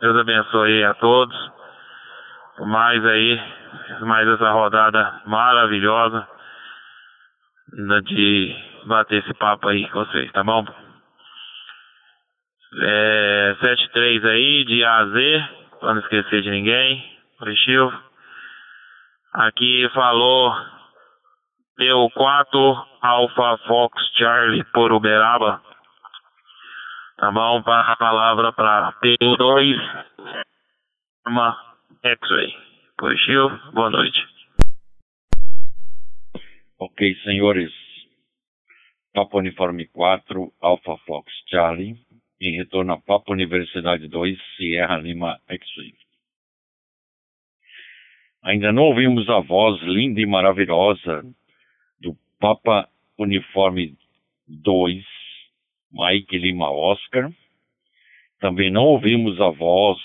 Deus 0.00 0.16
abençoe 0.16 0.84
a 0.84 0.94
todos. 0.94 1.36
Mais 2.60 3.04
aí, 3.04 3.42
mais 4.00 4.26
essa 4.26 4.50
rodada 4.50 5.20
maravilhosa 5.26 6.26
de 8.04 8.56
bater 8.86 9.18
esse 9.18 9.34
papo 9.34 9.68
aí 9.68 9.86
com 9.90 10.02
vocês, 10.02 10.32
tá 10.32 10.42
bom? 10.42 10.64
É, 12.80 13.56
73 13.60 14.24
aí, 14.24 14.64
de 14.64 14.82
A 14.82 14.96
a 14.96 15.06
Z, 15.06 15.48
pra 15.80 15.92
não 15.92 16.00
esquecer 16.00 16.40
de 16.40 16.50
ninguém. 16.50 17.04
Chico. 17.64 17.92
Aqui 19.34 19.90
falou 19.92 20.56
P4 21.78 22.86
Alpha 23.02 23.58
Fox 23.66 24.02
Charlie 24.16 24.64
por 24.72 24.90
Uberaba. 24.90 25.73
Tá 27.24 27.30
bom? 27.30 27.62
Passa 27.62 27.92
a 27.92 27.96
palavra 27.96 28.52
para 28.52 28.92
P2 29.00 29.76
uma 31.26 31.74
X-Ray. 32.02 32.54
Positivo, 32.98 33.48
boa 33.72 33.88
noite. 33.88 34.20
Ok, 36.78 37.14
senhores. 37.24 37.72
Papa 39.14 39.38
Uniforme 39.38 39.86
4, 39.86 40.52
Alpha 40.60 40.98
Fox 41.06 41.32
Charlie. 41.48 41.96
Em 42.38 42.58
retorno 42.58 42.92
a 42.92 43.00
Papa 43.00 43.32
Universidade 43.32 44.06
2, 44.06 44.38
Sierra 44.58 44.98
Lima 44.98 45.40
X-Ray. 45.48 45.94
Ainda 48.42 48.70
não 48.70 48.82
ouvimos 48.82 49.26
a 49.30 49.40
voz 49.40 49.80
linda 49.80 50.20
e 50.20 50.26
maravilhosa 50.26 51.22
do 51.98 52.14
Papa 52.38 52.86
Uniforme 53.16 53.96
2, 54.46 55.13
Mike 55.94 56.36
Lima 56.36 56.70
Oscar. 56.70 57.30
Também 58.40 58.70
não 58.70 58.82
ouvimos 58.82 59.40
a 59.40 59.48
voz, 59.50 59.98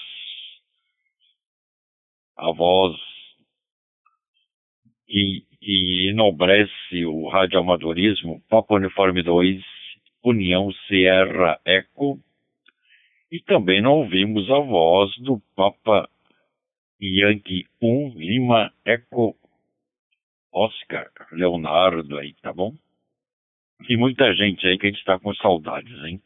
a 2.38 2.52
voz 2.52 2.96
que, 5.08 5.44
que 5.60 6.10
enobrece 6.10 7.06
o 7.06 7.28
radioamadorismo, 7.28 8.42
Papa 8.48 8.76
Uniforme 8.76 9.24
2, 9.24 9.62
União 10.24 10.72
Sierra 10.88 11.60
Eco. 11.66 12.20
E 13.32 13.40
também 13.42 13.82
não 13.82 14.00
ouvimos 14.00 14.50
a 14.50 14.60
voz 14.60 15.12
do 15.18 15.42
Papa 15.56 16.08
Yankee 17.02 17.66
1, 17.82 18.14
Lima 18.16 18.72
Eco 18.86 19.36
Oscar, 20.54 21.10
Leonardo 21.32 22.18
aí, 22.18 22.34
tá 22.36 22.54
bom? 22.54 22.74
E 23.88 23.96
muita 23.96 24.34
gente 24.36 24.66
aí 24.68 24.78
que 24.78 24.88
a 24.88 24.90
gente 24.90 25.00
está 25.00 25.20
com 25.20 25.34
saudades, 25.36 25.98
hein? 26.04 26.20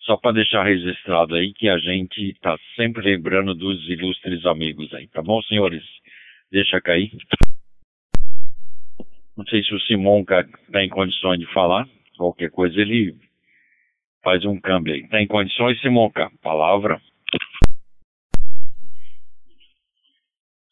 Só 0.00 0.16
para 0.16 0.32
deixar 0.32 0.64
registrado 0.64 1.34
aí 1.34 1.52
que 1.52 1.68
a 1.68 1.78
gente 1.78 2.30
está 2.30 2.56
sempre 2.76 3.02
lembrando 3.02 3.54
dos 3.54 3.88
ilustres 3.88 4.44
amigos 4.46 4.92
aí, 4.94 5.08
tá 5.08 5.22
bom, 5.22 5.40
senhores? 5.42 5.82
Deixa 6.50 6.80
cair. 6.80 7.10
Não 9.36 9.44
sei 9.46 9.62
se 9.62 9.74
o 9.74 9.80
Simon 9.80 10.20
está 10.20 10.82
em 10.82 10.88
condições 10.88 11.38
de 11.38 11.46
falar. 11.52 11.88
Qualquer 12.16 12.50
coisa 12.50 12.80
ele 12.80 13.14
faz 14.22 14.44
um 14.44 14.58
câmbio 14.60 14.94
aí. 14.94 15.00
Está 15.00 15.20
em 15.20 15.26
condições, 15.26 15.80
Simonca? 15.80 16.30
Palavra. 16.42 17.00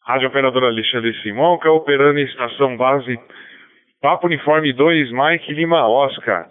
Rádio 0.01 0.27
Operadora 0.27 0.67
Alexandre 0.67 1.13
Simonca, 1.21 1.71
operando 1.71 2.19
em 2.19 2.25
estação 2.25 2.77
base 2.77 3.17
Papo 4.05 4.27
Uniforme 4.27 4.71
2, 4.71 5.11
Mike 5.11 5.51
Lima 5.51 5.87
Oscar. 5.87 6.47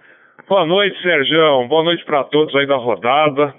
Boa 0.49 0.67
noite, 0.67 1.01
Serjão. 1.01 1.69
Boa 1.69 1.85
noite 1.85 2.05
para 2.05 2.25
todos 2.25 2.53
aí 2.57 2.67
da 2.67 2.75
rodada. 2.75 3.55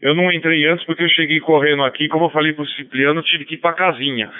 Eu 0.00 0.14
não 0.14 0.30
entrei 0.30 0.64
antes 0.68 0.86
porque 0.86 1.02
eu 1.02 1.08
cheguei 1.08 1.40
correndo 1.40 1.82
aqui, 1.82 2.06
como 2.06 2.26
eu 2.26 2.30
falei 2.30 2.52
pro 2.52 2.64
Cipriano, 2.64 3.20
tive 3.24 3.44
que 3.44 3.54
ir 3.54 3.58
pra 3.58 3.72
casinha. 3.72 4.30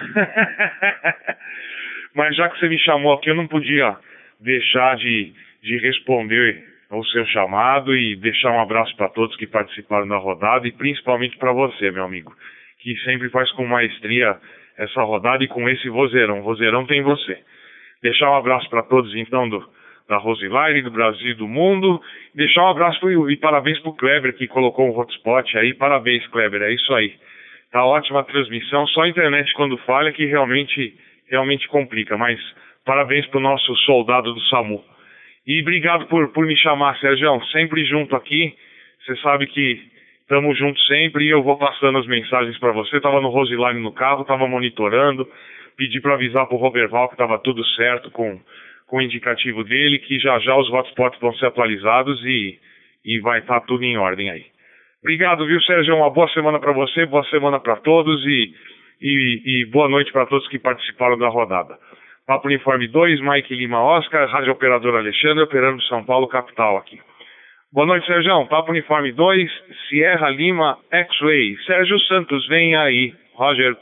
Mas 2.15 2.37
já 2.37 2.49
que 2.51 2.61
você 2.61 2.69
me 2.69 2.78
chamou 2.78 3.12
aqui, 3.12 3.28
eu 3.28 3.35
não 3.35 3.49
podia 3.49 3.97
deixar 4.39 4.97
de, 4.97 5.32
de 5.61 5.77
responder 5.78 6.62
ao 6.89 7.05
seu 7.07 7.27
chamado 7.27 7.97
e 7.97 8.15
deixar 8.15 8.53
um 8.53 8.61
abraço 8.61 8.97
para 8.97 9.09
todos 9.09 9.35
que 9.35 9.47
participaram 9.49 10.07
da 10.07 10.19
rodada 10.19 10.69
e 10.69 10.73
principalmente 10.73 11.37
para 11.37 11.51
você, 11.51 11.91
meu 11.91 12.05
amigo, 12.05 12.32
que 12.78 12.95
sempre 12.99 13.28
faz 13.31 13.51
com 13.55 13.66
maestria 13.66 14.39
essa 14.78 15.03
rodada 15.03 15.43
e 15.43 15.49
com 15.49 15.69
esse 15.69 15.89
vozeirão. 15.89 16.43
Vozeirão 16.43 16.87
tem 16.87 17.03
você. 17.03 17.41
Deixar 18.03 18.31
um 18.31 18.37
abraço 18.37 18.69
para 18.71 18.83
todos, 18.83 19.15
então, 19.15 19.49
do, 19.49 19.63
da 20.09 20.17
Roseline, 20.17 20.83
do 20.83 20.91
Brasil 20.91 21.31
e 21.31 21.35
do 21.35 21.47
mundo. 21.47 22.01
Deixar 22.35 22.65
um 22.65 22.71
abraço 22.71 22.99
pro, 22.99 23.31
e 23.31 23.37
parabéns 23.37 23.79
para 23.81 23.91
o 23.91 23.97
Kleber, 23.97 24.35
que 24.37 24.49
colocou 24.49 24.87
um 24.87 24.99
hotspot 24.99 25.57
aí. 25.59 25.75
Parabéns, 25.75 26.27
Kleber, 26.29 26.63
é 26.63 26.73
isso 26.73 26.93
aí. 26.95 27.15
Tá 27.71 27.85
ótima 27.85 28.21
a 28.21 28.25
transmissão. 28.25 28.87
Só 28.89 29.03
a 29.03 29.09
internet, 29.09 29.53
quando 29.55 29.77
falha, 29.79 30.13
que 30.13 30.25
realmente, 30.25 30.95
realmente 31.31 31.69
complica. 31.69 32.17
Mas 32.17 32.41
parabéns 32.85 33.27
para 33.27 33.39
o 33.39 33.43
nosso 33.43 33.75
soldado 33.85 34.33
do 34.33 34.41
SAMU. 34.43 34.83
E 35.47 35.61
obrigado 35.61 36.07
por, 36.07 36.29
por 36.33 36.47
me 36.47 36.57
chamar, 36.57 36.99
Sérgio. 36.99 37.41
Sempre 37.53 37.85
junto 37.85 38.17
aqui. 38.17 38.55
Você 39.05 39.17
sabe 39.17 39.47
que 39.47 39.79
estamos 40.23 40.57
juntos 40.59 40.85
sempre 40.87 41.25
e 41.25 41.31
eu 41.31 41.43
vou 41.43 41.59
passando 41.59 41.99
as 41.99 42.07
mensagens 42.07 42.59
para 42.59 42.73
você. 42.73 42.97
Estava 42.97 43.21
no 43.21 43.29
Roseline 43.29 43.81
no 43.81 43.93
carro, 43.93 44.23
estava 44.23 44.49
monitorando 44.49 45.29
pedi 45.81 45.98
para 45.98 46.12
avisar 46.12 46.47
para 46.47 46.55
o 46.55 46.59
Roberval 46.59 47.09
que 47.09 47.15
estava 47.15 47.39
tudo 47.39 47.65
certo 47.69 48.11
com, 48.11 48.39
com 48.86 48.98
o 48.98 49.01
indicativo 49.01 49.65
dele, 49.65 49.98
que 49.98 50.19
já 50.19 50.39
já 50.40 50.55
os 50.55 50.69
hotspots 50.69 51.19
vão 51.19 51.32
ser 51.36 51.47
atualizados 51.47 52.23
e, 52.23 52.59
e 53.02 53.19
vai 53.20 53.39
estar 53.39 53.61
tá 53.61 53.66
tudo 53.66 53.82
em 53.82 53.97
ordem 53.97 54.28
aí. 54.28 54.44
Obrigado, 55.02 55.47
viu, 55.47 55.59
Sérgio? 55.62 55.97
Uma 55.97 56.11
boa 56.11 56.28
semana 56.28 56.61
para 56.61 56.73
você, 56.73 57.07
boa 57.07 57.24
semana 57.31 57.59
para 57.59 57.77
todos 57.77 58.23
e, 58.27 58.55
e, 59.01 59.43
e, 59.47 59.65
boa 59.70 59.89
noite 59.89 60.12
para 60.12 60.27
todos 60.27 60.47
que 60.48 60.59
participaram 60.59 61.16
da 61.16 61.28
rodada. 61.28 61.78
Papo 62.27 62.48
Uniforme 62.48 62.86
2, 62.86 63.23
Mike 63.23 63.55
Lima 63.55 63.82
Oscar, 63.82 64.28
Rádio 64.28 64.52
Operador 64.52 64.97
Alexandre, 64.97 65.44
operando 65.44 65.82
São 65.85 66.05
Paulo, 66.05 66.28
capital 66.28 66.77
aqui. 66.77 67.01
Boa 67.73 67.86
noite, 67.86 68.07
Sérgio. 68.07 68.47
Papo 68.48 68.70
Uniforme 68.70 69.12
2, 69.12 69.51
Sierra 69.89 70.28
Lima 70.28 70.77
X-Ray. 70.90 71.57
Sérgio 71.65 71.98
Santos, 72.01 72.47
vem 72.48 72.77
aí. 72.77 73.15
Roger. 73.35 73.74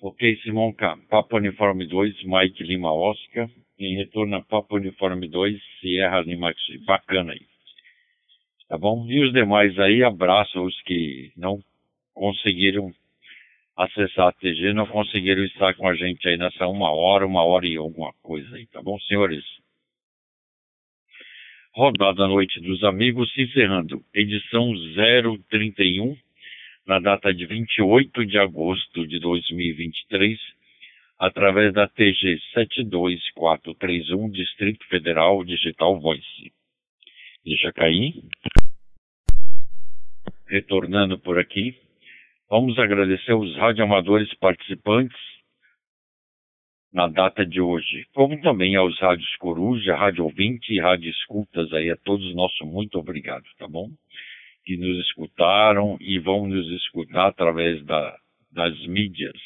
Ok, 0.00 0.36
Simonca, 0.42 0.96
Papa 1.10 1.36
Uniforme 1.36 1.86
2, 1.86 2.24
Mike 2.24 2.62
Lima 2.62 2.92
Oscar, 2.92 3.48
em 3.78 3.96
retorno 3.96 4.36
a 4.36 4.42
Papa 4.42 4.76
Uniforme 4.76 5.28
2, 5.28 5.60
Sierra 5.80 6.20
Lima 6.20 6.50
X, 6.50 6.84
bacana 6.84 7.32
aí. 7.32 7.46
Tá 8.68 8.78
bom? 8.78 9.06
E 9.08 9.22
os 9.24 9.32
demais 9.32 9.78
aí, 9.78 10.02
abraço 10.02 10.62
os 10.62 10.80
que 10.82 11.32
não 11.36 11.60
conseguiram 12.14 12.92
acessar 13.76 14.28
a 14.28 14.32
TG, 14.32 14.72
não 14.72 14.86
conseguiram 14.86 15.44
estar 15.44 15.74
com 15.74 15.86
a 15.86 15.94
gente 15.94 16.26
aí 16.26 16.38
nessa 16.38 16.66
uma 16.66 16.90
hora, 16.90 17.26
uma 17.26 17.44
hora 17.44 17.66
e 17.66 17.76
alguma 17.76 18.12
coisa 18.22 18.56
aí, 18.56 18.66
tá 18.66 18.82
bom, 18.82 18.98
senhores? 19.00 19.44
Rodada 21.74 22.26
Noite 22.26 22.58
dos 22.60 22.82
Amigos 22.82 23.30
se 23.34 23.42
encerrando, 23.42 24.02
edição 24.14 24.72
031, 25.50 26.16
na 26.86 27.00
data 27.00 27.34
de 27.34 27.44
28 27.44 28.24
de 28.24 28.38
agosto 28.38 29.06
de 29.06 29.18
2023, 29.18 30.38
através 31.18 31.72
da 31.72 31.88
TG 31.88 32.38
72431, 32.54 34.30
Distrito 34.30 34.86
Federal 34.86 35.44
Digital 35.44 35.98
Voice. 36.00 36.52
Deixa 37.44 37.72
cair. 37.72 38.14
Retornando 40.48 41.18
por 41.18 41.38
aqui, 41.40 41.76
vamos 42.48 42.78
agradecer 42.78 43.34
os 43.34 43.56
radioamadores 43.56 44.32
participantes 44.34 45.18
na 46.92 47.08
data 47.08 47.44
de 47.44 47.60
hoje, 47.60 48.06
como 48.14 48.40
também 48.40 48.76
aos 48.76 48.98
rádios 49.00 49.34
Coruja, 49.36 49.96
Rádio 49.96 50.24
Ouvinte 50.24 50.72
e 50.72 50.80
Rádio 50.80 51.10
Escutas 51.10 51.72
aí, 51.72 51.90
a 51.90 51.96
todos 51.96 52.34
nosso 52.34 52.64
muito 52.64 52.96
obrigado, 52.98 53.44
tá 53.58 53.66
bom? 53.66 53.90
Que 54.66 54.76
nos 54.76 54.98
escutaram 55.06 55.96
e 56.00 56.18
vão 56.18 56.46
nos 56.46 56.68
escutar 56.72 57.28
através 57.28 57.82
da, 57.86 58.18
das 58.52 58.78
mídias 58.86 59.40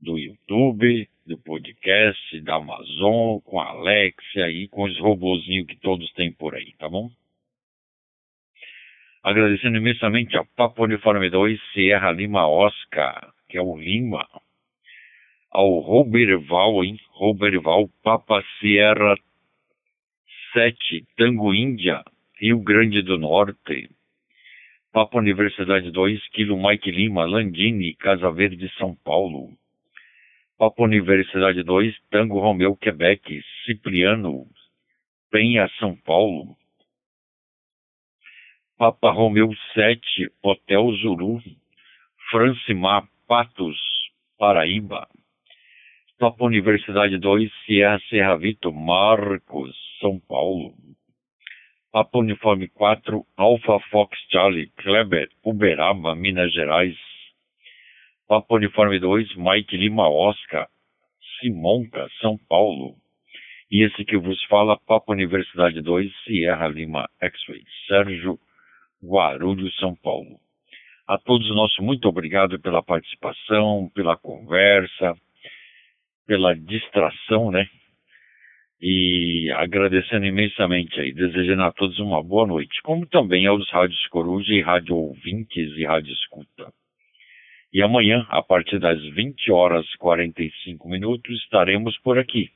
do 0.00 0.18
YouTube, 0.18 1.08
do 1.26 1.36
podcast, 1.38 2.40
da 2.42 2.54
Amazon, 2.54 3.40
com 3.40 3.58
a 3.58 3.70
Alexia 3.70 4.48
e 4.50 4.68
com 4.68 4.84
os 4.84 4.98
robozinhos 5.00 5.66
que 5.66 5.76
todos 5.76 6.10
têm 6.12 6.32
por 6.32 6.54
aí, 6.54 6.72
tá 6.78 6.88
bom? 6.88 7.10
Agradecendo 9.22 9.76
imensamente 9.78 10.36
a 10.36 10.44
Papo 10.44 10.84
Uniforme 10.84 11.28
2, 11.28 11.60
Sierra 11.72 12.12
Lima 12.12 12.46
Oscar, 12.46 13.32
que 13.48 13.58
é 13.58 13.60
o 13.60 13.76
Lima, 13.76 14.24
ao 15.50 15.80
Roberval, 15.80 16.84
hein? 16.84 17.00
Roberval, 17.10 17.88
Papa 18.04 18.44
Sierra 18.60 19.16
7, 20.52 21.04
Tango 21.16 21.52
Índia, 21.52 22.04
Rio 22.38 22.60
Grande 22.60 23.02
do 23.02 23.18
Norte, 23.18 23.90
Papa 24.96 25.18
Universidade 25.18 25.90
2, 25.90 26.26
Kilo 26.30 26.56
Mike 26.56 26.90
Lima, 26.90 27.26
Landini, 27.26 27.94
Casa 27.96 28.30
Verde, 28.30 28.66
São 28.78 28.96
Paulo, 29.04 29.50
Papa 30.56 30.84
Universidade 30.84 31.62
2, 31.62 31.94
Tango 32.10 32.40
Romeu, 32.40 32.74
Quebec, 32.74 33.42
Cipriano, 33.66 34.46
Penha, 35.30 35.68
São 35.78 35.94
Paulo. 35.94 36.56
Papa 38.78 39.10
Romeu 39.10 39.50
7, 39.74 40.32
Hotel 40.42 40.90
Zuru, 41.02 41.42
Francimar, 42.30 43.06
Patos, 43.28 43.76
Paraíba. 44.38 45.06
Papa 46.18 46.42
Universidade 46.42 47.18
2, 47.18 47.52
Sierra 47.66 48.00
Serra 48.08 48.36
Vito, 48.38 48.72
Marcos, 48.72 49.76
São 50.00 50.18
Paulo. 50.18 50.74
Papa 51.92 52.18
Uniforme 52.18 52.68
4, 52.68 53.24
Alpha 53.36 53.78
Fox 53.90 54.18
Charlie, 54.30 54.70
Kleber, 54.78 55.28
Uberaba, 55.44 56.14
Minas 56.14 56.52
Gerais. 56.52 56.96
Papa 58.28 58.56
Uniforme 58.56 58.98
2, 58.98 59.36
Mike 59.36 59.76
Lima 59.76 60.08
Oscar, 60.08 60.68
Simonca, 61.38 62.08
São 62.20 62.36
Paulo. 62.48 62.96
E 63.70 63.84
esse 63.84 64.04
que 64.04 64.16
vos 64.16 64.42
fala, 64.44 64.78
Papa 64.86 65.12
Universidade 65.12 65.80
2, 65.80 66.12
Sierra 66.24 66.68
Lima 66.68 67.08
X-Ray, 67.20 67.64
Sérgio 67.86 68.38
Guarulhos, 69.02 69.76
São 69.76 69.94
Paulo. 69.94 70.38
A 71.06 71.16
todos 71.18 71.48
nosso 71.54 71.82
muito 71.82 72.08
obrigado 72.08 72.58
pela 72.60 72.82
participação, 72.82 73.88
pela 73.94 74.16
conversa, 74.16 75.14
pela 76.26 76.54
distração, 76.54 77.50
né? 77.50 77.68
E 78.80 79.50
agradecendo 79.56 80.26
imensamente 80.26 81.00
aí, 81.00 81.12
desejando 81.12 81.62
a 81.62 81.72
todos 81.72 81.98
uma 81.98 82.22
boa 82.22 82.46
noite, 82.46 82.82
como 82.82 83.06
também 83.06 83.46
aos 83.46 83.68
Rádios 83.70 84.06
Coruja 84.08 84.52
e 84.52 84.60
Rádio 84.60 84.94
Ouvintes 84.94 85.72
e 85.76 85.84
Rádio 85.84 86.12
Escuta. 86.12 86.70
E 87.72 87.82
amanhã, 87.82 88.26
a 88.28 88.42
partir 88.42 88.78
das 88.78 89.02
20 89.02 89.50
horas 89.50 89.86
e 89.94 89.98
45 89.98 90.88
minutos, 90.88 91.42
estaremos 91.42 91.98
por 91.98 92.18
aqui, 92.18 92.50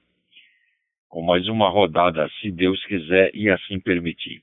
com 1.09 1.23
mais 1.23 1.49
uma 1.49 1.69
rodada, 1.69 2.29
se 2.41 2.51
Deus 2.53 2.85
quiser 2.85 3.31
e 3.35 3.49
assim 3.51 3.81
permitir. 3.81 4.43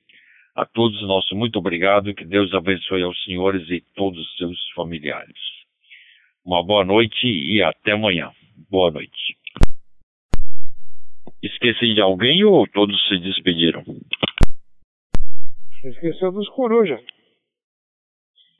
A 0.55 0.65
todos 0.65 0.99
nosso 1.03 1.35
muito 1.35 1.59
obrigado, 1.59 2.13
que 2.15 2.25
Deus 2.25 2.51
abençoe 2.53 3.03
aos 3.03 3.23
senhores 3.23 3.69
e 3.69 3.81
todos 3.95 4.19
os 4.19 4.37
seus 4.37 4.69
familiares. 4.71 5.37
Uma 6.43 6.63
boa 6.63 6.83
noite 6.83 7.27
e 7.27 7.61
até 7.61 7.91
amanhã. 7.91 8.31
Boa 8.69 8.89
noite. 8.89 9.36
Esqueci 11.41 11.93
de 11.93 12.01
alguém 12.01 12.43
ou 12.43 12.67
todos 12.67 13.07
se 13.07 13.19
despediram? 13.19 13.83
Esqueceu 15.83 16.31
dos 16.31 16.49
coruja. 16.49 16.99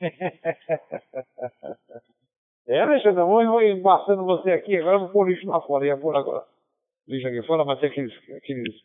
é, 2.68 2.80
Alexandre, 2.80 3.22
vou, 3.22 3.44
vou 3.44 3.62
embaçando 3.62 4.24
você 4.24 4.52
aqui, 4.52 4.76
agora 4.76 4.98
vou 4.98 5.08
pôr 5.08 5.28
lixo 5.28 5.46
lá 5.48 5.60
fora. 5.60 5.86
Ia 5.86 5.96
pôr 5.96 6.14
agora 6.14 6.46
lixo 7.08 7.26
aqui 7.26 7.42
fora, 7.42 7.64
mas 7.64 7.80
tem 7.80 7.90
aqueles, 7.90 8.14
aqueles. 8.36 8.80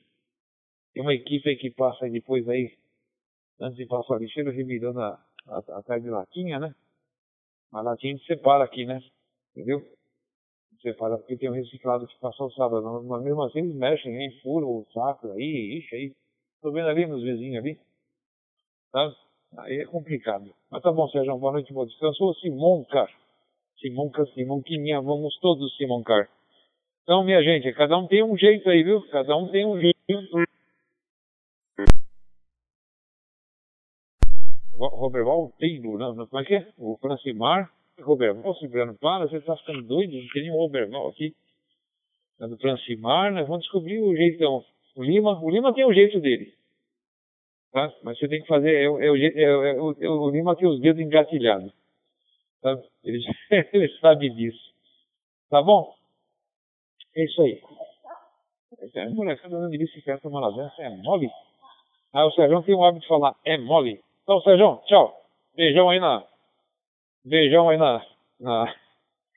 Tem 0.94 1.04
uma 1.04 1.14
equipe 1.14 1.50
aí 1.50 1.56
que 1.56 1.70
passa 1.70 2.06
aí 2.06 2.12
depois 2.12 2.50
aí, 2.50 2.76
antes 3.60 3.78
de 3.78 3.86
passar 3.86 4.16
a 4.16 4.20
lixeira, 4.20 4.52
revirando 4.52 5.02
a, 5.02 5.24
a, 5.48 5.84
a 5.88 6.00
de 6.00 6.10
latinha, 6.10 6.60
né? 6.60 6.74
A 7.72 7.82
latinha 7.82 8.14
a 8.14 8.18
gente 8.18 8.26
separa 8.26 8.64
aqui, 8.64 8.86
né? 8.86 9.00
Entendeu? 9.52 9.86
Separa 10.84 11.18
porque 11.18 11.38
tem 11.38 11.50
um 11.50 11.54
reciclado 11.54 12.06
que 12.06 12.20
passou 12.20 12.52
sábado, 12.52 13.02
mas 13.04 13.24
mesmo 13.24 13.42
assim 13.44 13.60
eles 13.60 13.76
mexem, 13.76 14.22
hein? 14.22 14.40
Furam 14.44 14.68
o 14.68 14.86
saco 14.94 15.32
aí, 15.32 15.80
ixi, 15.80 15.96
aí. 15.96 16.12
Tô 16.62 16.72
vendo 16.74 16.90
ali 16.90 17.06
nos 17.06 17.24
vizinhos 17.24 17.64
ali. 17.64 17.80
Sabe? 18.92 19.16
Aí 19.60 19.80
é 19.80 19.86
complicado. 19.86 20.54
Mas 20.70 20.84
tá 20.84 20.92
bom, 20.92 21.08
Sérgio, 21.08 21.38
boa 21.38 21.54
noite, 21.54 21.72
bom 21.72 21.86
descanso. 21.86 22.26
Ô, 22.26 22.34
Simoncar. 22.36 23.10
Simonca, 23.80 24.26
Simonquinha, 24.34 25.00
vamos 25.02 25.40
todos 25.40 25.76
Simoncar. 25.78 26.30
Então, 27.04 27.24
minha 27.24 27.42
gente, 27.42 27.72
cada 27.74 27.98
um 27.98 28.06
tem 28.08 28.22
um 28.22 28.38
jeito 28.38 28.70
aí, 28.70 28.84
viu? 28.84 29.02
Cada 29.10 29.38
um 29.38 29.50
tem 29.50 29.66
um 29.66 29.80
jeito. 29.80 29.94
Roberval 34.76 35.54
Taylor, 35.60 35.98
não, 35.98 36.28
como 36.28 36.42
é 36.42 36.46
que 36.46 36.56
é? 36.56 36.74
O 36.78 36.98
Francimar, 36.98 37.72
Roberval, 38.02 38.56
Cipriano, 38.56 38.98
para, 38.98 39.28
você 39.28 39.40
tá 39.42 39.56
ficando 39.58 39.84
doido, 39.84 40.14
não 40.14 40.28
tem 40.30 40.44
nenhum 40.44 40.58
Roberval 40.58 41.08
aqui. 41.10 41.36
É 42.40 42.48
do 42.48 42.58
Francimar, 42.58 43.32
nós 43.32 43.48
vamos 43.48 43.64
descobrir 43.64 44.00
o 44.00 44.16
jeitão. 44.16 44.64
O 44.96 45.04
Lima, 45.04 45.40
o 45.42 45.50
Lima 45.50 45.74
tem 45.74 45.86
o 45.86 45.94
jeito 45.94 46.20
dele. 46.20 46.54
Tá? 47.72 47.92
Mas 48.04 48.18
você 48.18 48.28
tem 48.28 48.42
que 48.42 48.48
fazer, 48.48 48.72
é, 48.72 48.84
é, 48.84 48.88
é, 48.88 49.44
é 49.44 49.82
o, 49.82 49.96
é 50.00 50.10
o 50.10 50.30
Lima 50.30 50.56
tem 50.56 50.68
os 50.68 50.80
dedos 50.80 51.02
engatilhados. 51.02 51.72
Tá? 52.62 52.78
Ele, 53.04 53.20
ele 53.74 54.00
sabe 54.00 54.30
disso. 54.30 54.74
Tá 55.50 55.62
bom? 55.62 55.94
É 57.16 57.24
isso 57.26 57.42
aí. 57.42 57.62
Essa 58.80 59.10
molecada 59.12 59.56
andando 59.56 59.72
de 59.72 59.78
bicicleta 59.78 60.28
numa 60.28 60.42
lasanha, 60.42 60.72
é 60.80 60.90
mole. 60.90 61.30
Ah, 62.12 62.26
o 62.26 62.32
Sérgio 62.32 62.62
tem 62.64 62.76
o 62.76 62.84
hábito 62.84 63.02
de 63.04 63.08
falar, 63.08 63.36
é 63.46 63.58
mole. 63.58 64.02
Então, 64.24 64.42
Sérgio, 64.42 64.82
tchau. 64.86 65.16
Beijão 65.56 65.90
aí 65.90 66.00
na. 66.00 66.24
Beijão 67.26 67.70
aí 67.70 67.78
na. 67.78 68.06
Na, 68.40 68.76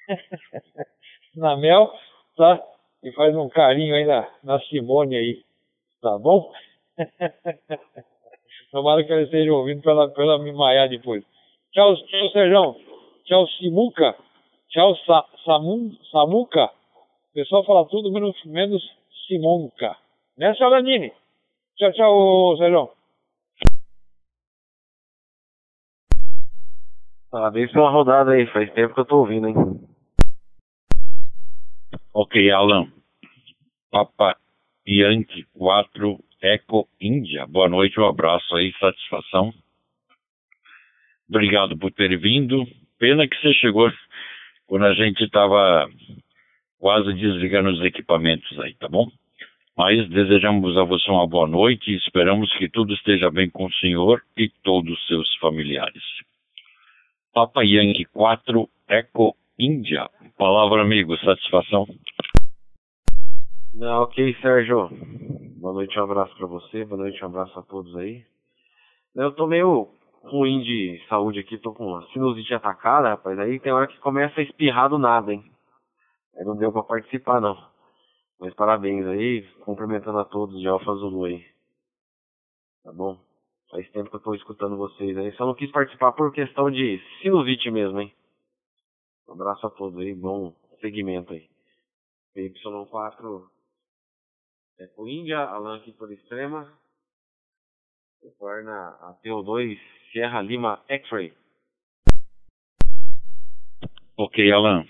na 1.37 1.57
Mel, 1.57 1.93
tá? 2.37 2.61
E 3.03 3.13
faz 3.13 3.37
um 3.37 3.49
carinho 3.49 3.95
aí 3.95 4.05
na, 4.05 4.29
na 4.43 4.61
Simone 4.63 5.17
aí. 5.17 5.45
Tá 6.01 6.19
bom? 6.19 6.51
Tomara 8.73 9.05
que 9.05 9.13
ela 9.13 9.23
esteja 9.23 9.53
ouvindo 9.53 9.83
pra 9.83 9.93
ela, 9.93 10.09
pra 10.09 10.25
ela 10.25 10.39
me 10.39 10.53
maiar 10.53 10.89
depois. 10.89 11.25
Tchau, 11.73 11.95
tchau, 11.97 12.31
Sérgio. 12.31 12.77
Tchau, 13.25 13.47
Simuca. 13.59 14.17
Tchau, 14.69 14.97
Sa, 15.07 15.25
Samun, 15.45 15.97
Samuca. 16.11 16.65
O 16.67 17.35
pessoal 17.35 17.65
fala 17.65 17.87
tudo 17.87 18.11
menos, 18.11 18.37
menos 18.45 18.83
Simonca. 19.27 19.97
Né, 20.37 20.55
Salanini? 20.55 21.13
Tchau, 21.77 21.93
tchau, 21.93 22.57
Sérgio. 22.57 22.96
Parabéns 27.37 27.71
pela 27.71 27.91
rodada 27.91 28.33
aí, 28.33 28.47
faz 28.47 28.73
tempo 28.73 28.95
que 28.95 29.01
eu 29.01 29.05
tô 29.05 29.19
ouvindo, 29.19 29.47
hein? 29.47 29.55
Ok, 32.15 32.51
Alan. 32.51 32.91
Papa 33.91 34.39
Yankee 34.89 35.45
4 35.53 36.19
Eco 36.41 36.89
Índia. 36.99 37.47
Boa 37.47 37.69
noite, 37.69 38.01
um 38.01 38.07
abraço 38.07 38.57
aí, 38.57 38.73
satisfação. 38.81 39.53
Obrigado 41.29 41.77
por 41.77 41.93
ter 41.93 42.17
vindo. 42.17 42.65
Pena 42.99 43.29
que 43.29 43.37
você 43.39 43.53
chegou 43.53 43.93
quando 44.67 44.87
a 44.87 44.95
gente 44.95 45.23
estava 45.23 45.91
quase 46.79 47.13
desligando 47.13 47.69
os 47.69 47.85
equipamentos 47.85 48.59
aí, 48.61 48.73
tá 48.77 48.89
bom? 48.89 49.11
Mas 49.77 50.09
desejamos 50.09 50.75
a 50.79 50.85
você 50.85 51.11
uma 51.11 51.27
boa 51.27 51.47
noite 51.47 51.91
e 51.91 51.97
esperamos 51.99 52.51
que 52.57 52.67
tudo 52.67 52.95
esteja 52.95 53.31
bem 53.31 53.51
com 53.51 53.67
o 53.67 53.75
senhor 53.75 54.23
e 54.39 54.49
todos 54.63 54.91
os 54.91 55.07
seus 55.07 55.37
familiares. 55.37 56.03
Papa 57.37 57.63
Yankee 57.63 58.07
4 58.15 58.67
Eco 58.89 59.37
Índia. 59.59 60.09
Palavra 60.39 60.81
amigo, 60.81 61.15
satisfação. 61.19 61.85
Não, 63.75 64.05
ok, 64.05 64.35
Sérgio. 64.41 64.89
Boa 65.61 65.75
noite, 65.75 66.01
um 66.01 66.05
abraço 66.05 66.35
para 66.35 66.47
você, 66.47 66.83
boa 66.87 67.03
noite, 67.03 67.23
um 67.23 67.27
abraço 67.27 67.59
a 67.59 67.63
todos 67.63 67.95
aí. 67.95 68.25
Eu 69.15 69.33
tô 69.33 69.47
meio 69.47 69.91
ruim 70.23 70.63
de 70.63 70.99
saúde 71.11 71.41
aqui, 71.41 71.59
tô 71.59 71.75
com 71.75 71.89
uma 71.89 72.07
sinusite 72.07 72.55
atacada, 72.55 73.11
rapaz. 73.11 73.39
Aí 73.39 73.61
tem 73.61 73.71
hora 73.71 73.87
que 73.87 73.99
começa 73.99 74.41
a 74.41 74.43
espirrar 74.43 74.89
do 74.89 74.97
nada, 74.97 75.31
hein? 75.31 75.45
Aí 76.39 76.45
não 76.47 76.57
deu 76.57 76.73
pra 76.73 76.85
participar, 76.85 77.39
não. 77.39 77.63
Mas 78.41 78.55
parabéns 78.55 79.07
aí, 79.07 79.43
cumprimentando 79.61 80.21
a 80.21 80.25
todos 80.25 80.59
de 80.59 80.67
Alfa 80.67 80.95
Zulu 80.95 81.27
aí. 81.27 81.45
Tá 82.83 82.93
bom? 82.95 83.26
Faz 83.71 83.91
tempo 83.91 84.11
que 84.11 84.17
eu 84.17 84.21
tô 84.21 84.35
escutando 84.35 84.77
vocês 84.77 85.17
aí. 85.17 85.33
Só 85.33 85.47
não 85.47 85.55
quis 85.55 85.71
participar 85.71 86.13
por 86.13 86.33
questão 86.33 86.71
de 86.71 87.01
sinusite 87.21 87.71
mesmo, 87.71 88.01
hein? 88.01 88.13
Um 89.29 89.33
abraço 89.33 89.67
a 89.67 89.71
todos 89.71 89.99
aí, 89.99 90.15
bom 90.15 90.55
segmento 90.81 91.33
aí. 91.33 91.49
Y4 92.37 93.49
é 94.79 94.87
por 94.89 95.09
Índia, 95.09 95.39
Alan 95.39 95.79
aqui 95.79 95.93
por 95.93 96.13
extrema. 96.13 96.73
Retorna 98.23 98.89
a 99.01 99.17
PO2 99.25 99.79
Sierra 100.13 100.43
Lima 100.43 100.83
X-Ray. 100.89 101.33
Ok, 104.17 104.53
Alan. 104.53 104.87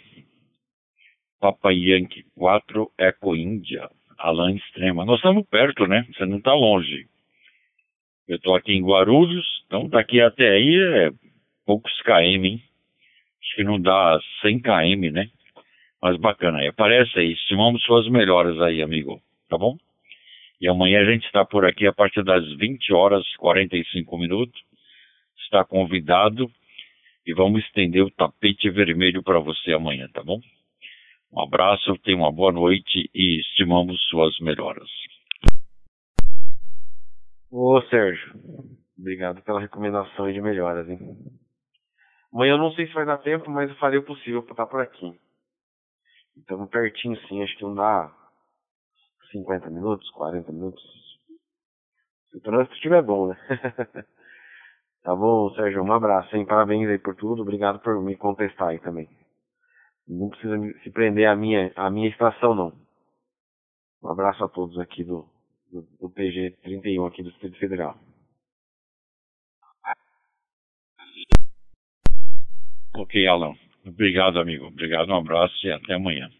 Papa 1.40 1.70
Yankee 1.70 2.24
4 2.34 2.92
Eco 2.98 3.36
Índia, 3.36 3.90
Alan 4.18 4.54
Extrema. 4.54 5.04
Nós 5.04 5.16
estamos 5.16 5.46
perto, 5.46 5.86
né? 5.86 6.06
Você 6.12 6.26
não 6.26 6.38
está 6.38 6.52
longe. 6.54 7.08
Eu 8.28 8.36
estou 8.36 8.56
aqui 8.56 8.72
em 8.72 8.84
Guarulhos, 8.84 9.46
então 9.66 9.88
daqui 9.88 10.20
até 10.20 10.50
aí 10.50 10.76
é 10.76 11.10
poucos 11.64 11.92
km, 12.02 12.44
hein? 12.44 12.62
Acho 13.40 13.56
que 13.56 13.64
não 13.64 13.80
dá 13.80 14.18
100 14.42 14.60
km, 14.60 15.12
né? 15.12 15.30
Mas 16.02 16.16
bacana 16.18 16.58
aí. 16.58 16.66
Aparece 16.66 17.18
aí, 17.18 17.32
estimamos 17.32 17.82
suas 17.84 18.08
melhoras 18.08 18.60
aí, 18.60 18.82
amigo. 18.82 19.20
Tá 19.48 19.56
bom? 19.56 19.76
E 20.60 20.68
amanhã 20.68 21.00
a 21.00 21.04
gente 21.04 21.24
está 21.26 21.44
por 21.44 21.64
aqui 21.64 21.86
a 21.86 21.92
partir 21.92 22.24
das 22.24 22.44
20 22.56 22.92
horas 22.92 23.24
45 23.36 24.18
minutos. 24.18 24.60
Está 25.44 25.64
convidado 25.64 26.50
e 27.24 27.32
vamos 27.32 27.64
estender 27.64 28.02
o 28.02 28.10
tapete 28.10 28.68
vermelho 28.70 29.22
para 29.22 29.38
você 29.38 29.72
amanhã, 29.72 30.08
tá 30.12 30.22
bom? 30.22 30.40
Um 31.32 31.40
abraço, 31.40 31.96
tenha 31.98 32.16
uma 32.16 32.32
boa 32.32 32.50
noite 32.50 33.08
e 33.14 33.40
estimamos 33.40 34.00
suas 34.08 34.36
melhoras. 34.40 34.88
Ô 37.50 37.80
Sérgio, 37.82 38.34
obrigado 38.98 39.40
pela 39.42 39.60
recomendação 39.60 40.30
de 40.32 40.40
melhoras, 40.40 40.88
hein? 40.88 41.16
Amanhã 42.32 42.54
eu 42.54 42.58
não 42.58 42.72
sei 42.72 42.88
se 42.88 42.92
vai 42.92 43.06
dar 43.06 43.18
tempo, 43.18 43.48
mas 43.48 43.70
eu 43.70 43.76
farei 43.76 44.00
o 44.00 44.04
possível 44.04 44.42
para 44.42 44.52
estar 44.52 44.66
por 44.66 44.80
aqui. 44.80 45.18
Estamos 46.36 46.68
pertinho 46.68 47.16
sim, 47.28 47.42
acho 47.42 47.56
que 47.56 47.62
não 47.62 47.74
dá 47.74 48.12
50 49.30 49.70
minutos, 49.70 50.10
40 50.10 50.50
minutos. 50.50 50.82
Se 52.30 52.38
o 52.38 52.40
trânsito 52.40 52.74
estiver 52.74 53.02
bom, 53.02 53.28
né? 53.28 53.36
tá 55.04 55.14
bom, 55.14 55.48
Sérgio, 55.54 55.84
um 55.84 55.92
abraço, 55.92 56.36
hein? 56.36 56.44
Parabéns 56.44 56.88
aí 56.88 56.98
por 56.98 57.14
tudo, 57.14 57.42
obrigado 57.42 57.78
por 57.78 58.02
me 58.02 58.16
contestar 58.16 58.70
aí 58.70 58.80
também. 58.80 59.08
Não 60.08 60.30
precisa 60.30 60.56
se 60.82 60.90
prender 60.90 61.28
à 61.28 61.36
minha, 61.36 61.72
à 61.76 61.88
minha 61.90 62.08
estação, 62.08 62.56
não. 62.56 62.72
Um 64.02 64.10
abraço 64.10 64.44
a 64.44 64.48
todos 64.48 64.78
aqui 64.80 65.04
do, 65.04 65.28
do, 65.76 65.88
do 66.00 66.10
PG 66.10 66.50
31 66.62 67.06
aqui 67.06 67.22
do 67.22 67.30
Distrito 67.30 67.58
Federal. 67.58 67.98
Ok, 72.94 73.26
Alan. 73.26 73.54
Obrigado, 73.84 74.38
amigo. 74.38 74.66
Obrigado, 74.66 75.10
um 75.10 75.16
abraço 75.16 75.54
e 75.66 75.70
até 75.70 75.94
amanhã. 75.94 76.30